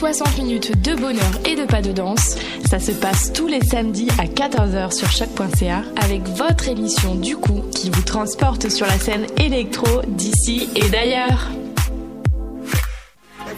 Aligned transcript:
60 0.00 0.38
minutes 0.38 0.80
de 0.82 0.94
bonheur 0.94 1.30
et 1.44 1.56
de 1.56 1.66
pas 1.66 1.82
de 1.82 1.92
danse. 1.92 2.36
Ça 2.70 2.78
se 2.78 2.90
passe 2.92 3.32
tous 3.34 3.46
les 3.46 3.60
samedis 3.60 4.08
à 4.18 4.24
14h 4.24 4.92
sur 4.92 5.10
choc.ca 5.10 5.82
avec 6.02 6.22
votre 6.28 6.68
émission 6.68 7.16
du 7.16 7.36
coup 7.36 7.62
qui 7.74 7.90
vous 7.90 8.02
transporte 8.02 8.70
sur 8.70 8.86
la 8.86 8.98
scène 8.98 9.26
électro 9.36 10.00
d'ici 10.08 10.70
et 10.74 10.88
d'ailleurs. 10.88 11.48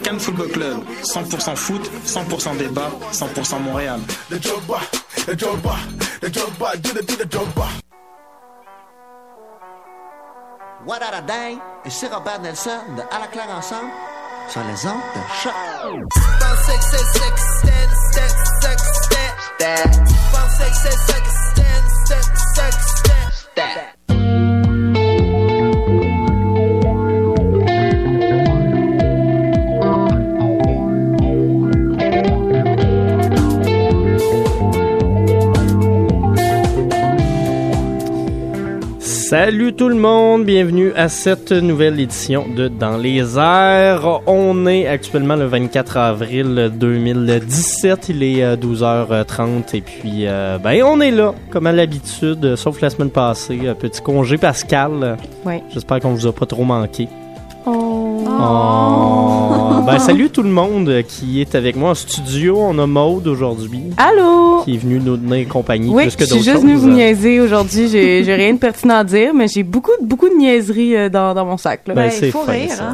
Cannes 0.03 0.19
Football 0.19 0.49
Club, 0.49 0.77
100% 1.03 1.55
foot, 1.55 1.89
100% 2.05 2.57
débat, 2.57 2.91
100% 3.13 3.61
Montréal. 3.61 4.01
What 10.85 10.99
a 11.01 11.21
day? 11.21 11.57
Et 11.85 11.89
c'est 11.89 12.13
Robert 12.13 12.41
Nelson 12.41 12.69
de 12.97 13.01
À 13.15 13.19
la 13.19 13.27
claire 13.27 13.49
ensemble 13.49 13.89
sur 14.49 14.61
les 14.63 14.85
ondes 14.85 15.01
de 15.15 15.21
choc. 15.41 15.53
Salut 39.33 39.73
tout 39.73 39.89
le 39.89 39.95
monde, 39.95 40.45
bienvenue 40.45 40.93
à 40.95 41.09
cette 41.09 41.51
nouvelle 41.51 41.99
édition 41.99 42.45
de 42.47 42.67
Dans 42.67 42.97
les 42.97 43.39
airs. 43.39 44.21
On 44.27 44.67
est 44.67 44.85
actuellement 44.85 45.35
le 45.35 45.45
24 45.45 45.97
avril 45.97 46.71
2017, 46.75 48.09
il 48.09 48.21
est 48.21 48.55
12h30 48.55 49.75
et 49.75 49.81
puis 49.81 50.27
euh, 50.27 50.59
ben 50.59 50.83
on 50.83 51.01
est 51.01 51.09
là 51.09 51.33
comme 51.49 51.65
à 51.65 51.71
l'habitude, 51.71 52.55
sauf 52.55 52.79
la 52.79 52.91
semaine 52.91 53.09
passée, 53.09 53.57
petit 53.79 54.03
congé 54.03 54.37
Pascal. 54.37 55.17
Ouais. 55.43 55.63
J'espère 55.73 55.99
qu'on 55.99 56.13
vous 56.13 56.27
a 56.27 56.31
pas 56.31 56.45
trop 56.45 56.63
manqué. 56.63 57.07
Oh. 58.25 59.83
Ben 59.85 59.99
salut 59.99 60.29
tout 60.29 60.43
le 60.43 60.49
monde 60.49 61.01
qui 61.07 61.41
est 61.41 61.55
avec 61.55 61.75
moi 61.75 61.91
en 61.91 61.95
studio. 61.95 62.57
On 62.57 62.77
a 62.79 62.87
Maude 62.87 63.27
aujourd'hui. 63.27 63.83
Allô? 63.97 64.61
Qui 64.63 64.75
est 64.75 64.77
venu 64.77 64.99
nous 64.99 65.17
tenir 65.17 65.47
compagnie 65.47 65.89
Oui, 65.89 66.03
plus 66.03 66.15
que 66.15 66.25
je 66.25 66.33
suis 66.35 66.43
juste 66.43 66.61
venue 66.61 66.75
vous 66.75 66.89
niaiser 66.89 67.41
aujourd'hui. 67.41 67.89
J'ai 67.89 68.23
j'ai 68.23 68.35
rien 68.35 68.53
de 68.53 68.59
pertinent 68.59 68.95
à 68.95 69.03
dire, 69.03 69.33
mais 69.33 69.47
j'ai 69.47 69.63
beaucoup, 69.63 69.91
beaucoup 70.01 70.29
de 70.29 70.35
niaiseries 70.35 70.95
euh, 70.95 71.09
dans, 71.09 71.33
dans 71.33 71.45
mon 71.45 71.57
sac. 71.57 71.81
Là. 71.87 71.93
Ben, 71.93 72.09
c'est 72.09 72.31
fin, 72.31 72.67
ça. 72.69 72.93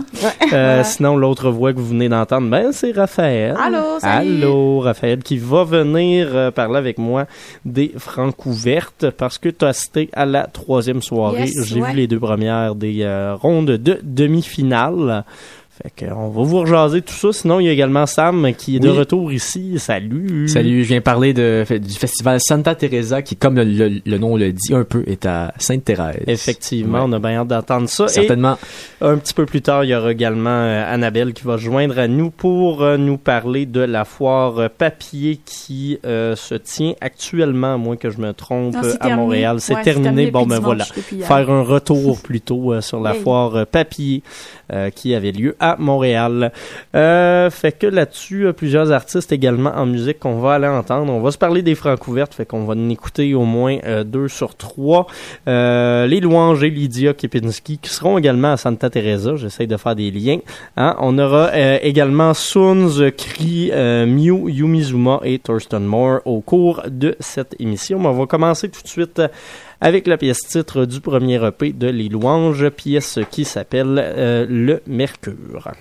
Euh, 0.52 0.84
Sinon, 0.84 1.16
l'autre 1.16 1.52
voix 1.52 1.74
que 1.74 1.80
vous 1.80 1.90
venez 1.90 2.10
d'entendre, 2.10 2.50
ben, 2.50 2.72
c'est 2.72 2.92
Raphaël. 2.92 3.56
Allô, 3.62 4.00
salut. 4.00 4.44
Allô, 4.44 4.80
Raphaël, 4.80 5.22
qui 5.22 5.38
va 5.38 5.64
venir 5.64 6.30
euh, 6.34 6.52
parler 6.52 6.78
avec 6.78 6.98
moi 6.98 7.26
des 7.66 7.94
Francouvertes 7.98 9.10
parce 9.12 9.38
que 9.38 9.50
tu 9.50 9.66
as 9.66 9.70
assisté 9.70 10.10
à 10.14 10.26
la 10.26 10.48
troisième 10.48 11.02
soirée. 11.02 11.46
Yes, 11.46 11.66
J'ai 11.66 11.82
ouais. 11.82 11.92
vu 11.92 11.98
les 11.98 12.08
deux 12.08 12.20
premières 12.20 12.76
des 12.76 13.00
euh, 13.02 13.36
rondes 13.36 13.72
de 13.72 14.00
demi-finale. 14.04 15.19
Fait 15.82 16.06
que 16.08 16.12
on 16.12 16.28
va 16.28 16.44
vous 16.44 16.60
rejaser 16.60 17.02
tout 17.02 17.14
ça. 17.14 17.32
Sinon, 17.32 17.62
il 17.62 17.68
y 17.68 17.70
a 17.70 17.72
également 17.72 18.06
Sam 18.06 18.52
qui 18.58 18.76
est 18.76 18.80
de 18.82 18.90
Oui. 18.90 18.98
retour 18.98 19.32
ici. 19.32 19.76
Salut. 19.80 20.50
Salut, 20.50 20.84
je 20.84 20.90
viens 20.90 21.00
parler 21.00 21.32
de, 21.34 21.64
du 21.78 21.94
festival 21.94 22.38
Santa 22.42 22.76
Teresa 22.76 23.22
qui, 23.22 23.38
comme 23.38 23.56
le, 23.56 23.64
le- 23.64 24.02
le 24.06 24.18
nom 24.18 24.36
le 24.36 24.52
dit 24.52 24.74
un 24.74 24.84
peu, 24.84 25.06
est 25.08 25.26
à 25.26 25.54
Sainte-Thérèse. 25.58 26.24
Effectivement, 26.28 26.98
Ouais. 26.98 27.06
on 27.08 27.14
a 27.14 27.20
bien 27.20 27.38
hâte 27.40 27.48
d'entendre 27.48 27.88
ça. 27.88 28.06
Et 28.06 28.10
Certainement. 28.10 28.58
Un 29.00 29.16
petit 29.20 29.34
peu 29.34 29.46
plus 29.46 29.62
tard, 29.62 29.86
il 29.86 29.92
y 29.92 29.96
aura 29.96 30.12
également 30.12 30.50
euh, 30.50 30.84
Annabelle 30.94 31.32
qui 31.32 31.46
va 31.46 31.58
se 31.58 31.64
joindre 31.64 31.98
à 31.98 32.10
nous 32.10 32.30
pour 32.30 32.84
euh, 32.84 32.98
nous 32.98 33.18
parler 33.18 33.66
de 33.66 33.80
la 33.80 34.04
foire 34.04 34.58
euh, 34.60 34.68
papier 34.76 35.40
qui 35.46 35.98
euh, 36.06 36.36
se 36.36 36.56
tient 36.56 36.92
actuellement, 37.00 37.76
à 37.76 37.78
moins 37.78 37.96
que 37.96 38.10
je 38.10 38.18
me 38.18 38.34
trompe, 38.34 38.74
Non, 38.74 38.82
à 38.82 38.98
terminé. 38.98 39.16
Montréal. 39.16 39.58
C'est 39.62 39.76
Ouais, 39.76 39.84
terminé. 39.84 40.04
terminé 40.08 40.32
Bon, 40.32 40.46
ben 40.46 40.60
voilà. 40.60 40.84
Faire 40.84 41.50
un 41.50 41.62
retour 41.62 42.20
plutôt 42.22 42.74
euh, 42.74 42.82
sur 42.82 43.00
la 43.00 43.14
foire 43.14 43.66
papier 43.66 44.24
euh, 44.72 44.90
qui 44.90 45.16
avait 45.16 45.32
lieu 45.32 45.56
à 45.60 45.76
Montréal. 45.80 46.52
Euh, 46.96 47.50
fait 47.50 47.72
que 47.72 47.88
là-dessus, 47.88 48.48
euh, 48.48 48.54
plusieurs 48.54 48.92
artistes 48.92 49.32
également 49.32 49.72
en 49.76 49.86
musique 49.86 50.20
qu'on 50.20 50.40
va 50.40 50.54
aller 50.54 50.68
entendre. 50.68 51.12
On 51.12 51.22
va 51.22 51.32
se 51.32 51.38
parler 51.38 51.62
des 51.62 51.76
Francouvertes, 51.76 52.34
fait 52.34 52.46
qu'on 52.46 52.66
va 52.66 52.74
en 52.74 52.90
écouter 52.90 53.34
au 53.34 53.44
moins 53.44 53.78
euh, 53.86 54.04
deux 54.04 54.28
sur 54.28 54.56
trois. 54.56 55.08
Les 55.48 56.20
louanges 56.20 56.64
et 56.64 56.70
Lydia 56.70 57.14
Kepinski 57.14 57.78
qui 57.78 57.90
seront 57.90 58.18
également 58.18 58.54
à 58.54 58.58
Santa 58.58 58.90
Teresa. 58.90 59.36
J'essaie 59.36 59.68
de 59.68 59.78
faire 59.78 59.96
des 59.96 60.12
liens. 60.12 60.40
Hein. 60.78 60.96
On 61.00 61.18
aura 61.18 61.52
également 61.82 62.34
Kri, 63.18 63.72
euh, 63.74 64.06
Mew, 64.06 64.50
Yumizuma 64.50 65.20
et 65.24 65.40
Thurston 65.40 65.82
Moore 65.82 66.20
au 66.26 66.42
cours 66.42 66.82
de 66.88 67.16
cette 67.20 67.56
émission. 67.60 68.00
Mais 68.00 68.08
on 68.08 68.14
va 68.14 68.26
commencer 68.26 68.70
tout 68.70 68.82
de 68.82 68.88
suite 68.88 69.22
avec 69.82 70.08
la 70.08 70.18
pièce 70.18 70.40
titre 70.40 70.86
du 70.86 71.00
premier 71.00 71.44
EP 71.46 71.74
de 71.74 71.88
Les 71.88 72.10
Louanges, 72.10 72.70
pièce 72.70 73.20
qui 73.32 73.46
s'appelle 73.46 73.96
euh, 73.98 74.46
Le 74.50 74.82
Mercure. 74.88 75.72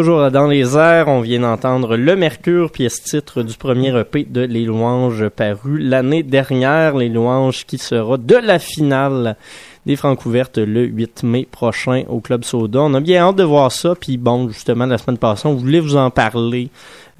Toujours 0.00 0.30
dans 0.30 0.46
les 0.46 0.78
airs, 0.78 1.08
on 1.08 1.20
vient 1.20 1.40
d'entendre 1.40 1.94
Le 1.94 2.16
Mercure, 2.16 2.72
pièce 2.72 3.02
titre 3.02 3.42
du 3.42 3.54
premier 3.54 3.94
EP 3.98 4.24
de 4.24 4.40
Les 4.40 4.64
Louanges 4.64 5.28
paru 5.28 5.78
l'année 5.78 6.22
dernière. 6.22 6.96
Les 6.96 7.10
Louanges 7.10 7.66
qui 7.66 7.76
sera 7.76 8.16
de 8.16 8.36
la 8.36 8.58
finale 8.58 9.36
des 9.84 9.96
Francs 9.96 10.24
ouvertes 10.24 10.56
le 10.56 10.84
8 10.86 11.22
mai 11.24 11.46
prochain 11.50 12.04
au 12.08 12.20
Club 12.20 12.44
Soda. 12.44 12.80
On 12.80 12.94
a 12.94 13.00
bien 13.00 13.28
hâte 13.28 13.36
de 13.36 13.42
voir 13.42 13.70
ça. 13.70 13.94
Puis 13.94 14.16
bon, 14.16 14.48
justement, 14.48 14.86
la 14.86 14.96
semaine 14.96 15.18
passée, 15.18 15.46
on 15.46 15.54
voulait 15.54 15.80
vous 15.80 15.96
en 15.96 16.08
parler. 16.08 16.70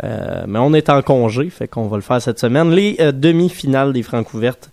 Euh, 0.02 0.44
mais 0.48 0.58
on 0.58 0.72
est 0.72 0.88
en 0.88 1.02
congé, 1.02 1.50
fait 1.50 1.68
qu'on 1.68 1.86
va 1.86 1.98
le 1.98 2.02
faire 2.02 2.22
cette 2.22 2.38
semaine. 2.38 2.70
Les 2.70 2.96
euh, 3.00 3.12
demi-finales 3.12 3.92
des 3.92 4.02
Francs 4.02 4.32
ouvertes 4.32 4.70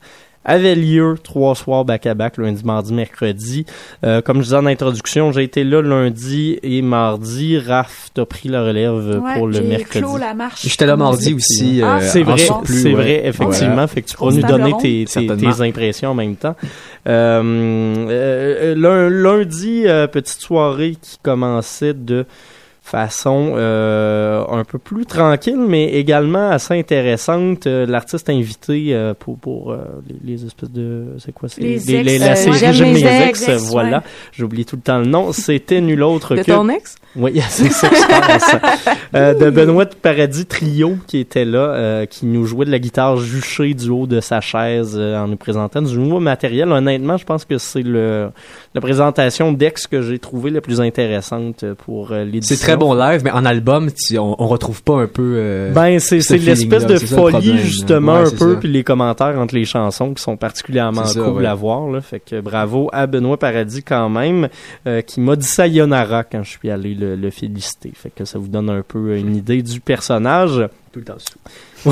avait 0.47 0.73
lieu 0.75 1.15
trois 1.23 1.53
soirs 1.53 1.85
back-à-back, 1.85 2.37
lundi, 2.37 2.63
mardi, 2.65 2.93
mercredi. 2.93 3.65
Euh, 4.03 4.21
comme 4.21 4.37
je 4.37 4.43
disais 4.45 4.55
en 4.55 4.65
introduction, 4.65 5.31
j'ai 5.31 5.43
été 5.43 5.63
là 5.63 5.81
lundi 5.81 6.57
et 6.63 6.81
mardi. 6.81 7.59
Raph, 7.59 8.09
t'as 8.15 8.25
pris 8.25 8.49
la 8.49 8.63
relève 8.63 9.21
Ouais, 9.23 9.33
pour 9.37 9.47
le 9.47 9.61
mercredi. 9.61 9.99
clos 9.99 10.17
la 10.17 10.33
marche. 10.33 10.61
J'étais 10.67 10.85
là 10.85 10.95
mardi 10.97 11.33
aussi. 11.35 11.81
Ah, 11.83 11.97
euh, 11.97 11.99
C'est 12.01 12.23
en 12.23 12.31
vrai, 12.31 12.37
c'est 12.65 12.83
ouais. 12.85 12.93
vrai, 12.93 13.21
effectivement. 13.27 13.73
Voilà. 13.73 13.87
Fait 13.87 14.01
que 14.01 14.07
tu 14.07 14.15
pourras 14.15 14.31
nous 14.31 14.41
donner 14.41 14.73
tes, 14.81 15.05
tes, 15.05 15.27
tes 15.27 15.61
impressions 15.61 16.09
en 16.11 16.15
même 16.15 16.35
temps. 16.35 16.55
Euh, 17.07 17.41
euh, 18.09 18.75
lun- 18.75 19.09
lundi, 19.09 19.83
euh, 19.85 20.07
petite 20.07 20.39
soirée 20.41 20.95
qui 21.01 21.17
commençait 21.21 21.93
de 21.93 22.25
façon 22.87 23.53
euh, 23.55 24.43
un 24.49 24.63
peu 24.63 24.77
plus 24.77 25.05
tranquille, 25.05 25.59
mais 25.67 25.89
également 25.93 26.49
assez 26.49 26.73
intéressante. 26.79 27.67
Euh, 27.67 27.85
L'artiste 27.85 28.29
invité 28.29 28.89
euh, 28.93 29.13
pour, 29.13 29.37
pour 29.37 29.71
euh, 29.71 29.77
les, 30.23 30.33
les 30.35 30.45
espèces 30.45 30.71
de... 30.71 31.03
C'est 31.19 31.33
quoi? 31.33 31.49
c'est 31.49 31.61
Les 31.61 31.77
les- 31.79 32.15
ex, 32.15 32.19
la 32.19 32.31
euh, 32.31 32.35
série 32.35 32.57
J'aime 32.57 32.73
J'aime 32.73 32.93
les 32.93 33.03
mes 33.03 33.27
ex, 33.29 33.47
ex, 33.49 33.61
voilà. 33.69 33.97
ouais. 33.97 34.03
J'oublie 34.31 34.65
tout 34.65 34.77
le 34.77 34.81
temps 34.81 34.99
le 34.99 35.05
nom. 35.05 35.31
C'était 35.33 35.81
nul 35.81 36.01
autre 36.03 36.35
De 36.35 36.41
que... 36.43 36.51
ton 36.51 36.69
ex? 36.69 36.95
Oui, 37.15 37.41
c'est 37.49 37.71
ça 37.71 37.89
que 37.89 37.95
je 37.95 38.01
pense. 38.07 38.55
Euh, 39.15 39.33
de 39.33 39.49
Benoît 39.49 39.85
Paradis 40.01 40.45
Trio 40.45 40.97
qui 41.07 41.17
était 41.17 41.45
là, 41.45 41.59
euh, 41.73 42.05
qui 42.05 42.25
nous 42.25 42.45
jouait 42.45 42.65
de 42.65 42.71
la 42.71 42.79
guitare 42.79 43.17
juchée 43.17 43.73
du 43.73 43.89
haut 43.89 44.07
de 44.07 44.19
sa 44.21 44.39
chaise 44.39 44.95
euh, 44.97 45.17
en 45.17 45.27
nous 45.27 45.35
présentant 45.37 45.81
du 45.81 45.97
nouveau 45.97 46.19
matériel. 46.19 46.71
Honnêtement, 46.71 47.17
je 47.17 47.25
pense 47.25 47.43
que 47.45 47.57
c'est 47.57 47.81
le 47.81 48.29
la 48.75 48.81
présentation 48.81 49.51
d'ex 49.51 49.87
que 49.87 50.01
j'ai 50.03 50.19
trouvé 50.19 50.51
la 50.51 50.61
plus 50.61 50.79
intéressante 50.81 51.65
pour 51.85 52.11
euh, 52.11 52.23
l'édition. 52.23 52.55
Très 52.77 52.85
bon 52.85 52.93
live, 52.93 53.21
mais 53.23 53.31
en 53.31 53.45
album, 53.45 53.89
tu- 53.91 54.17
on, 54.17 54.41
on 54.41 54.47
retrouve 54.47 54.83
pas 54.83 54.95
un 55.01 55.07
peu. 55.07 55.33
euh, 55.37 55.71
Ben, 55.73 55.99
c'est 55.99 56.21
ce 56.21 56.29
c'est 56.29 56.37
l'espèce 56.37 56.85
de 56.85 56.93
le 56.93 56.99
folie, 56.99 57.57
justement, 57.59 58.21
Ouais, 58.21 58.27
un 58.27 58.37
peu, 58.37 58.57
puis 58.59 58.69
les 58.69 58.83
commentaires 58.83 59.37
entre 59.39 59.55
les 59.55 59.65
chansons 59.65 60.13
qui 60.13 60.21
sont 60.23 60.37
particulièrement 60.37 61.05
ça, 61.05 61.19
cool 61.19 61.41
ouais. 61.41 61.45
à 61.45 61.53
voir. 61.53 61.89
Là. 61.89 62.01
Fait 62.01 62.19
que 62.19 62.39
bravo 62.41 62.89
à 62.93 63.07
Benoît 63.07 63.37
Paradis 63.37 63.83
quand 63.83 64.09
même, 64.09 64.47
euh, 64.87 65.01
qui 65.01 65.19
m'a 65.21 65.35
dit 65.35 65.47
sayonara 65.47 66.23
quand 66.23 66.43
je 66.43 66.49
suis 66.51 66.69
allé 66.69 66.93
le, 66.93 67.15
le 67.15 67.29
féliciter. 67.31 67.91
Fait 67.95 68.09
que 68.09 68.25
ça 68.25 68.39
vous 68.39 68.47
donne 68.47 68.69
un 68.69 68.81
peu 68.87 69.15
une 69.17 69.35
idée 69.35 69.61
du 69.61 69.79
personnage. 69.79 70.67
Tout 70.91 70.99
le 70.99 71.05
temps 71.05 71.17
sous. 71.19 71.91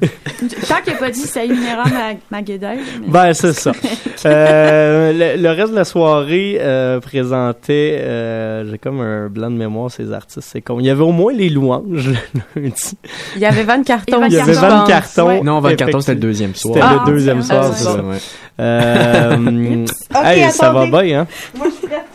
Tant 0.68 0.74
qu'il 0.84 0.92
n'a 0.92 0.98
pas 0.98 1.10
dit 1.10 1.20
Sayonara 1.20 1.84
Ma- 1.84 2.38
Magedel. 2.38 2.78
mais- 3.02 3.08
Ben, 3.08 3.32
c'est 3.34 3.52
ça. 3.52 3.72
Euh, 4.26 5.12
le, 5.36 5.42
le 5.42 5.50
reste 5.50 5.72
de 5.72 5.76
la 5.76 5.84
soirée 5.84 6.56
euh, 6.58 6.98
présentait, 6.98 7.98
euh, 8.00 8.64
j'ai 8.70 8.78
comme 8.78 9.02
un 9.02 9.28
blanc 9.28 9.50
de 9.50 9.56
mémoire, 9.56 9.90
ces 9.90 10.10
artistes, 10.14 10.48
c'est 10.50 10.62
con. 10.62 10.80
Il 10.80 10.86
y 10.86 10.90
avait 10.90 11.02
au 11.02 11.12
moins 11.12 11.34
les 11.34 11.50
louanges 11.50 12.08
le 12.56 12.62
lundi. 12.62 12.96
Il 13.36 13.42
y 13.42 13.44
avait 13.44 13.64
Van 13.64 13.82
Carton. 13.82 14.22
Il 14.26 14.32
y 14.32 14.38
avait 14.38 14.54
Van. 14.54 14.84
Carton. 14.86 15.26
Ouais. 15.26 15.40
Non, 15.42 15.60
Van 15.60 15.74
Carton, 15.74 16.00
c'était 16.00 16.14
le 16.14 16.20
deuxième 16.20 16.54
soir. 16.54 16.74
C'était 16.74 16.86
Ah, 16.88 17.02
le 17.06 17.12
deuxième 17.12 17.42
soir, 17.42 17.70
c'est 17.74 17.84
ça. 17.84 17.96
ouais. 17.96 18.16
Euh, 18.60 19.84
Ok, 20.14 20.20
hey, 20.24 20.50
ça 20.52 20.70
va 20.72 20.86
bien, 20.86 21.20
hein? 21.20 21.26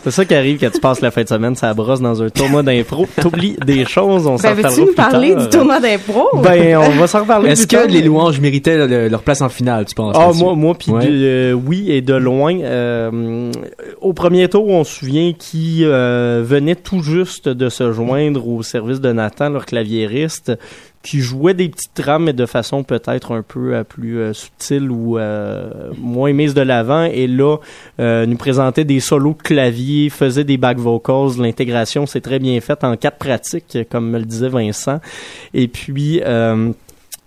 C'est 0.02 0.10
ça 0.10 0.24
qui 0.24 0.34
arrive 0.34 0.58
quand 0.58 0.70
tu 0.70 0.80
passes 0.80 1.00
la 1.02 1.10
fin 1.10 1.22
de 1.22 1.28
semaine, 1.28 1.54
ça 1.54 1.72
brosse 1.74 2.00
dans 2.00 2.22
un 2.22 2.30
tournoi 2.30 2.62
d'impro. 2.62 3.06
T'oublies 3.20 3.56
des 3.64 3.84
choses, 3.84 4.26
on 4.26 4.38
s'en 4.38 4.42
Ben, 4.48 4.56
reparlera 4.56 4.68
veux-tu 4.70 4.80
nous 4.80 4.86
plus 4.86 4.94
parler 4.94 5.34
tard. 5.34 5.42
du 5.42 5.48
tournoi 5.50 5.80
d'impro? 5.80 6.28
Ben, 6.42 6.76
on 6.78 6.90
va 6.98 7.06
s'en 7.06 7.20
reparler 7.20 7.48
plus 7.52 7.66
que 7.70 7.88
les 7.92 8.02
louanges 8.02 8.40
méritaient 8.40 8.86
le- 8.86 9.08
leur 9.08 9.22
place 9.22 9.40
en 9.42 9.48
finale, 9.48 9.84
tu 9.86 9.94
penses? 9.94 10.16
Ah, 10.18 10.30
moi, 10.34 10.54
moi, 10.54 10.74
puis 10.74 10.90
Ouais. 10.92 11.06
de- 11.06 11.10
euh, 11.12 11.52
oui, 11.52 11.84
et 11.90 12.00
de 12.02 12.14
loin. 12.14 12.58
Euh, 12.60 13.50
au 14.00 14.12
premier 14.12 14.48
tour, 14.48 14.66
on 14.68 14.84
se 14.84 14.94
souvient 15.00 15.32
qui 15.32 15.84
euh, 15.84 16.42
venait 16.44 16.74
tout 16.76 17.02
juste 17.02 17.48
de 17.48 17.68
se 17.68 17.92
joindre 17.92 18.46
au 18.48 18.62
service 18.62 19.00
de 19.00 19.12
Nathan, 19.12 19.50
leur 19.50 19.66
claviériste, 19.66 20.52
qui 21.02 21.20
jouait 21.20 21.54
des 21.54 21.70
petites 21.70 21.94
trames, 21.94 22.24
mais 22.24 22.34
de 22.34 22.44
façon 22.44 22.82
peut-être 22.82 23.32
un 23.32 23.40
peu 23.42 23.74
euh, 23.74 23.84
plus 23.84 24.34
subtile 24.34 24.90
ou 24.90 25.16
euh, 25.18 25.70
moins 25.98 26.32
mise 26.34 26.52
de 26.52 26.60
l'avant. 26.60 27.04
Et 27.04 27.26
là, 27.26 27.56
euh, 28.00 28.26
nous 28.26 28.36
présentait 28.36 28.84
des 28.84 29.00
solos 29.00 29.34
de 29.38 29.42
clavier, 29.42 30.10
faisait 30.10 30.44
des 30.44 30.58
back 30.58 30.76
vocals. 30.78 31.38
L'intégration 31.38 32.04
s'est 32.04 32.20
très 32.20 32.38
bien 32.38 32.60
faite 32.60 32.84
en 32.84 32.96
quatre 32.96 33.16
pratiques, 33.16 33.78
comme 33.90 34.10
me 34.10 34.18
le 34.18 34.24
disait 34.26 34.48
Vincent. 34.48 35.00
Et 35.54 35.68
puis... 35.68 36.20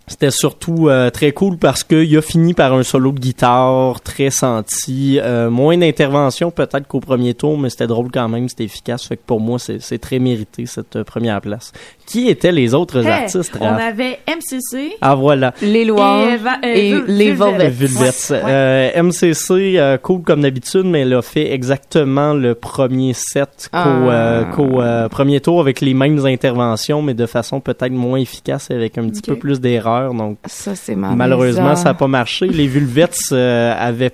c'était 0.07 0.31
surtout 0.31 0.89
euh, 0.89 1.09
très 1.09 1.31
cool 1.31 1.57
parce 1.57 1.83
qu'il 1.83 2.17
a 2.17 2.21
fini 2.21 2.53
par 2.53 2.73
un 2.73 2.83
solo 2.83 3.13
de 3.13 3.19
guitare 3.19 4.01
très 4.01 4.31
senti, 4.31 5.17
euh, 5.21 5.49
moins 5.49 5.77
d'intervention 5.77 6.51
peut-être 6.51 6.87
qu'au 6.87 6.99
premier 6.99 7.33
tour, 7.33 7.57
mais 7.57 7.69
c'était 7.69 7.87
drôle 7.87 8.11
quand 8.11 8.27
même, 8.27 8.49
c'était 8.49 8.65
efficace. 8.65 9.05
Fait 9.07 9.15
que 9.15 9.21
pour 9.25 9.39
moi, 9.39 9.59
c'est 9.59 9.81
c'est 9.81 9.99
très 9.99 10.19
mérité 10.19 10.65
cette 10.65 10.97
euh, 10.97 11.03
première 11.05 11.39
place. 11.39 11.71
Qui 12.05 12.29
étaient 12.29 12.51
les 12.51 12.73
autres 12.73 12.97
Hey, 13.05 13.07
artistes 13.23 13.53
on 13.59 13.65
Raph? 13.65 13.81
avait 13.81 14.19
MCC. 14.27 14.93
Ah 15.01 15.15
voilà, 15.15 15.53
Les 15.61 15.85
louanges 15.85 16.33
Et, 16.33 16.37
Va- 16.37 16.57
euh, 16.63 16.73
et 16.73 17.01
les. 17.07 17.31
Velvets. 17.31 17.69
Vulvets. 17.69 18.01
Ouais, 18.29 18.35
ouais. 18.37 18.41
Euh, 18.45 19.01
MCC, 19.03 19.77
euh, 19.79 19.97
cool 19.97 20.21
comme 20.21 20.41
d'habitude, 20.41 20.83
mais 20.85 21.01
elle 21.01 21.13
a 21.13 21.21
fait 21.21 21.51
exactement 21.53 22.33
le 22.33 22.55
premier 22.55 23.13
set 23.13 23.69
qu'au 23.71 23.77
Ah. 23.79 23.97
euh, 24.11 24.43
qu'au, 24.45 24.81
euh, 24.81 25.07
premier 25.09 25.39
tour 25.39 25.59
avec 25.61 25.81
les 25.81 25.93
mêmes 25.93 26.23
interventions, 26.25 27.01
mais 27.01 27.13
de 27.13 27.25
façon 27.25 27.59
peut-être 27.61 27.91
moins 27.93 28.19
efficace 28.19 28.69
et 28.69 28.73
avec 28.75 28.97
un 28.97 29.07
petit 29.09 29.21
peu 29.21 29.37
plus 29.37 29.59
d'erreurs. 29.61 30.13
Donc 30.13 30.37
Ça. 30.45 30.73
Malheureusement, 30.95 31.75
ça 31.75 31.85
n'a 31.85 31.93
pas 31.93 32.07
marché. 32.07 32.47
Les 32.47 32.67
Vulvets 32.67 33.09
euh, 33.31 33.73
avaient 33.77 34.11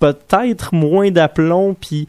peut-être 0.00 0.74
moins 0.74 1.10
d'aplomb, 1.10 1.74
puis 1.78 2.08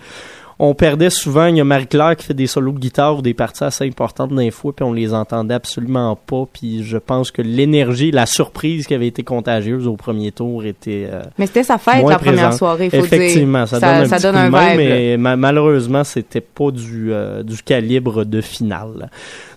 on 0.59 0.73
perdait 0.73 1.09
souvent. 1.09 1.47
Il 1.47 1.57
y 1.57 1.61
a 1.61 1.63
Marie-Claire 1.63 2.15
qui 2.15 2.25
fait 2.25 2.33
des 2.33 2.47
solos 2.47 2.71
de 2.73 2.79
guitare 2.79 3.17
ou 3.17 3.21
des 3.21 3.33
parties 3.33 3.63
assez 3.63 3.85
importantes 3.85 4.33
d'un 4.33 4.51
fois, 4.51 4.73
puis 4.75 4.85
on 4.85 4.93
les 4.93 5.13
entendait 5.13 5.53
absolument 5.55 6.15
pas. 6.15 6.45
Puis 6.53 6.83
je 6.83 6.97
pense 6.97 7.31
que 7.31 7.41
l'énergie, 7.41 8.11
la 8.11 8.25
surprise 8.25 8.87
qui 8.87 8.93
avait 8.93 9.07
été 9.07 9.23
contagieuse 9.23 9.87
au 9.87 9.95
premier 9.95 10.31
tour 10.31 10.63
était 10.65 11.07
euh, 11.11 11.21
Mais 11.37 11.47
c'était 11.47 11.63
sa 11.63 11.77
fête, 11.77 12.05
la 12.07 12.17
première 12.19 12.53
soirée, 12.53 12.89
faut 12.89 12.97
effectivement. 12.97 13.65
dire. 13.65 13.67
Ça, 13.67 13.79
donne 13.79 13.89
un, 13.89 14.05
ça 14.05 14.15
petit 14.15 14.23
donne 14.23 14.33
coup 14.35 14.39
un 14.39 14.45
de 14.45 14.51
main, 14.51 14.69
vibe. 14.71 14.79
là. 14.79 14.85
mais 14.95 15.17
ma- 15.17 15.35
malheureusement, 15.35 16.03
c'était 16.03 16.41
pas 16.41 16.71
du 16.71 17.11
euh, 17.11 17.43
du 17.43 17.61
calibre 17.63 18.23
de 18.23 18.41
finale. 18.41 19.09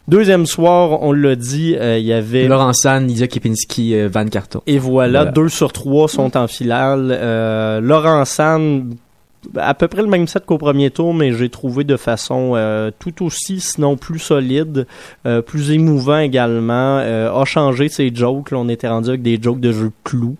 Deuxième 0.08 0.46
soir, 0.46 1.02
on 1.02 1.12
l'a 1.12 1.36
dit, 1.36 1.76
euh, 1.78 1.98
il 1.98 2.06
y 2.06 2.14
avait 2.14 2.46
Laurent 2.48 2.72
San, 2.72 3.06
Lydia 3.06 3.26
Kepinski, 3.26 3.94
euh, 3.94 4.08
Van 4.10 4.26
Carton. 4.26 4.62
et 4.66 4.78
voilà, 4.78 5.18
Voilà. 5.20 5.32
deux 5.32 5.48
sur 5.50 5.70
trois 5.72 6.08
sont 6.08 6.34
en 6.36 6.46
finale. 6.48 7.10
Euh, 7.12 7.80
Laurent 7.82 8.24
San, 8.24 8.88
à 9.56 9.72
peu 9.74 9.86
près 9.88 10.02
le 10.02 10.08
même 10.08 10.26
set 10.26 10.44
qu'au 10.44 10.58
premier 10.58 10.90
tour, 10.90 11.14
mais 11.14 11.32
j'ai 11.32 11.48
trouvé 11.48 11.84
de 11.84 11.96
façon 11.96 12.52
euh, 12.56 12.90
tout 12.98 13.24
aussi, 13.24 13.60
sinon 13.60 13.96
plus 13.96 14.18
solide, 14.18 14.86
euh, 15.26 15.42
plus 15.42 15.70
émouvant 15.70 16.18
également. 16.18 16.98
Euh, 16.98 17.32
a 17.32 17.44
changé 17.44 17.88
ses 17.88 18.12
jokes. 18.14 18.50
Là, 18.50 18.58
on 18.58 18.68
était 18.68 18.88
rendu 18.88 19.10
avec 19.10 19.22
des 19.22 19.38
jokes 19.40 19.60
de 19.60 19.70
jeu 19.72 19.86
de 19.86 19.92
clous 20.04 20.36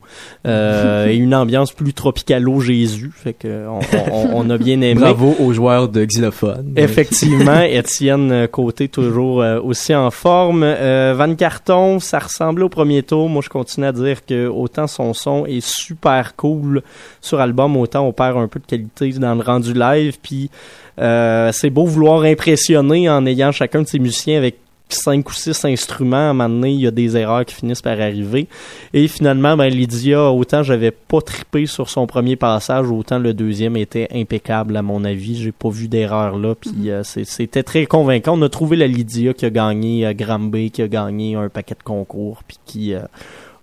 euh, 0.47 1.07
et 1.11 1.17
une 1.17 1.35
ambiance 1.35 1.73
plus 1.73 1.93
tropicalo 1.95 2.61
Jésus. 2.61 3.13
Fait 3.15 3.33
que 3.35 3.67
on, 3.69 3.81
on- 4.13 4.29
on 4.47 4.51
a 4.51 4.59
bien 4.59 4.81
aimé. 4.81 5.01
Bravo 5.01 5.35
aux 5.39 5.53
joueurs 5.53 5.89
de 5.89 6.05
xylophone. 6.05 6.73
Effectivement, 6.77 7.61
Étienne 7.63 8.49
Côté 8.51 8.89
toujours 8.89 9.43
euh, 9.43 9.61
aussi 9.61 9.95
en 9.95 10.11
forme. 10.11 10.63
Euh, 10.65 11.15
Van 11.17 11.35
Carton, 11.35 12.01
ça 12.01 12.19
ressemblait 12.19 12.65
au 12.65 12.69
premier 12.69 13.03
tour. 13.03 13.29
Moi, 13.29 13.43
je 13.45 13.49
continue 13.49 13.87
à 13.87 13.93
dire 13.93 14.25
que 14.27 14.49
autant 14.49 14.87
son 14.87 15.15
son 15.15 15.47
est 15.47 15.65
super 15.65 16.35
cool 16.37 16.83
sur 17.21 17.41
album, 17.41 17.77
autant 17.77 18.07
on 18.07 18.13
perd 18.13 18.37
un 18.37 18.49
peu 18.49 18.59
de 18.61 18.67
qualité 18.67 18.88
dans 19.19 19.35
le 19.35 19.43
rendu 19.43 19.73
live. 19.75 20.17
Puis 20.23 20.51
euh, 20.99 21.51
c'est 21.53 21.71
beau 21.71 21.85
vouloir 21.85 22.23
impressionner 22.23 23.09
en 23.09 23.25
ayant 23.27 23.53
chacun 23.53 23.83
de 23.83 23.87
ses 23.87 23.99
musiciens 23.99 24.39
avec 24.39 24.59
cinq 24.91 25.29
ou 25.29 25.35
six 25.35 25.67
instruments, 25.67 26.17
à 26.17 26.31
un 26.31 26.33
moment 26.33 26.49
donné, 26.49 26.71
il 26.73 26.81
y 26.81 26.87
a 26.87 26.91
des 26.91 27.15
erreurs 27.15 27.45
qui 27.45 27.55
finissent 27.55 27.83
par 27.83 28.01
arriver. 28.01 28.49
Et 28.95 29.07
finalement, 29.07 29.55
ben, 29.55 29.69
Lydia, 29.69 30.31
autant 30.33 30.63
j'avais 30.63 30.93
pas 30.93 31.21
trippé 31.21 31.67
sur 31.67 31.91
son 31.91 32.07
premier 32.07 32.37
passage, 32.37 32.91
autant 32.91 33.19
le 33.19 33.35
deuxième 33.35 33.77
était 33.77 34.09
impeccable 34.15 34.75
à 34.79 34.81
mon 34.83 35.05
avis. 35.05 35.37
J'ai 35.43 35.53
pas 35.53 35.69
vu 35.69 35.89
d'erreur 35.89 36.39
là, 36.39 36.55
puis 36.55 36.91
euh, 36.91 37.03
c'est- 37.05 37.25
c'était 37.27 37.63
très 37.63 37.85
convaincant. 37.85 38.39
On 38.39 38.41
a 38.43 38.49
trouvé 38.49 38.79
la 38.79 38.87
Lydia 38.87 39.35
qui 39.35 39.45
a 39.45 39.51
gagné 39.51 40.07
euh, 40.07 40.15
Granby, 40.15 40.71
qui 40.71 40.81
a 40.81 40.89
gagné 40.89 41.35
un 41.35 41.51
paquet 41.51 41.75
de 41.79 41.83
concours, 41.83 42.43
puis 42.49 42.57
qui 42.65 42.95
euh, 42.95 43.01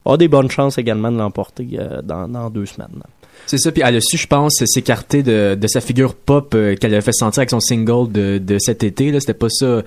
a 0.05 0.17
des 0.17 0.27
bonnes 0.27 0.51
chances 0.51 0.77
également 0.77 1.11
de 1.11 1.17
l'emporter 1.17 1.67
euh, 1.79 2.03
dans, 2.03 2.27
dans 2.27 2.51
deux 2.51 2.67
semaines. 2.67 3.01
C'est 3.47 3.57
ça, 3.57 3.71
puis 3.71 3.83
elle 3.85 3.95
a 3.97 4.01
su, 4.01 4.17
je 4.17 4.27
pense, 4.27 4.63
s'écarter 4.65 5.21
de, 5.23 5.55
de 5.59 5.67
sa 5.67 5.81
figure 5.81 6.15
pop 6.15 6.53
euh, 6.55 6.75
qu'elle 6.75 6.93
avait 6.93 7.01
fait 7.01 7.13
sentir 7.13 7.39
avec 7.41 7.51
son 7.51 7.59
single 7.59 8.11
de, 8.11 8.39
de 8.39 8.57
cet 8.59 8.83
été. 8.83 9.11
Là, 9.11 9.19
c'était 9.19 9.33
pas 9.35 9.49
ça. 9.49 9.81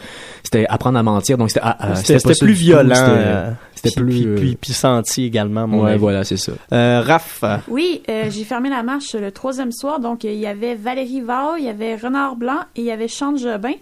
C'était 0.45 0.67
apprendre 0.69 0.99
à 0.99 1.03
mentir. 1.03 1.39
Donc 1.39 1.51
c'était, 1.51 1.61
ah, 1.65 1.77
ah, 1.81 1.95
C'était 1.97 2.35
plus 2.39 2.53
violent. 2.53 2.95
euh, 2.97 3.51
C'était 3.83 4.01
plus. 4.01 4.23
puis, 4.23 4.35
puis, 4.37 4.57
puis 4.57 4.73
senti 4.73 5.25
également, 5.25 5.67
mon 5.67 5.85
ouais, 5.85 5.91
avis. 5.93 6.01
voilà, 6.01 6.25
c'est 6.25 6.37
ça. 6.37 6.53
Euh, 6.73 7.03
Raph, 7.05 7.45
Oui, 7.69 8.03
euh, 8.09 8.31
j'ai 8.31 8.45
fermé 8.45 8.69
la 8.71 8.83
marche 8.83 9.15
le 9.15 9.31
troisième 9.33 9.73
soir. 9.73 10.01
Donc, 10.01 10.25
il 10.25 10.35
y 10.35 10.47
avait 10.47 10.75
Valérie 10.75 11.21
Val, 11.21 11.57
il 11.59 11.65
y 11.65 11.69
avait 11.69 11.97
Renard 11.97 12.37
Blanc 12.37 12.61
et 12.77 12.81
il 12.81 12.85
y 12.85 12.91
avait 12.91 13.09
Chante 13.09 13.39
Jobin. 13.39 13.73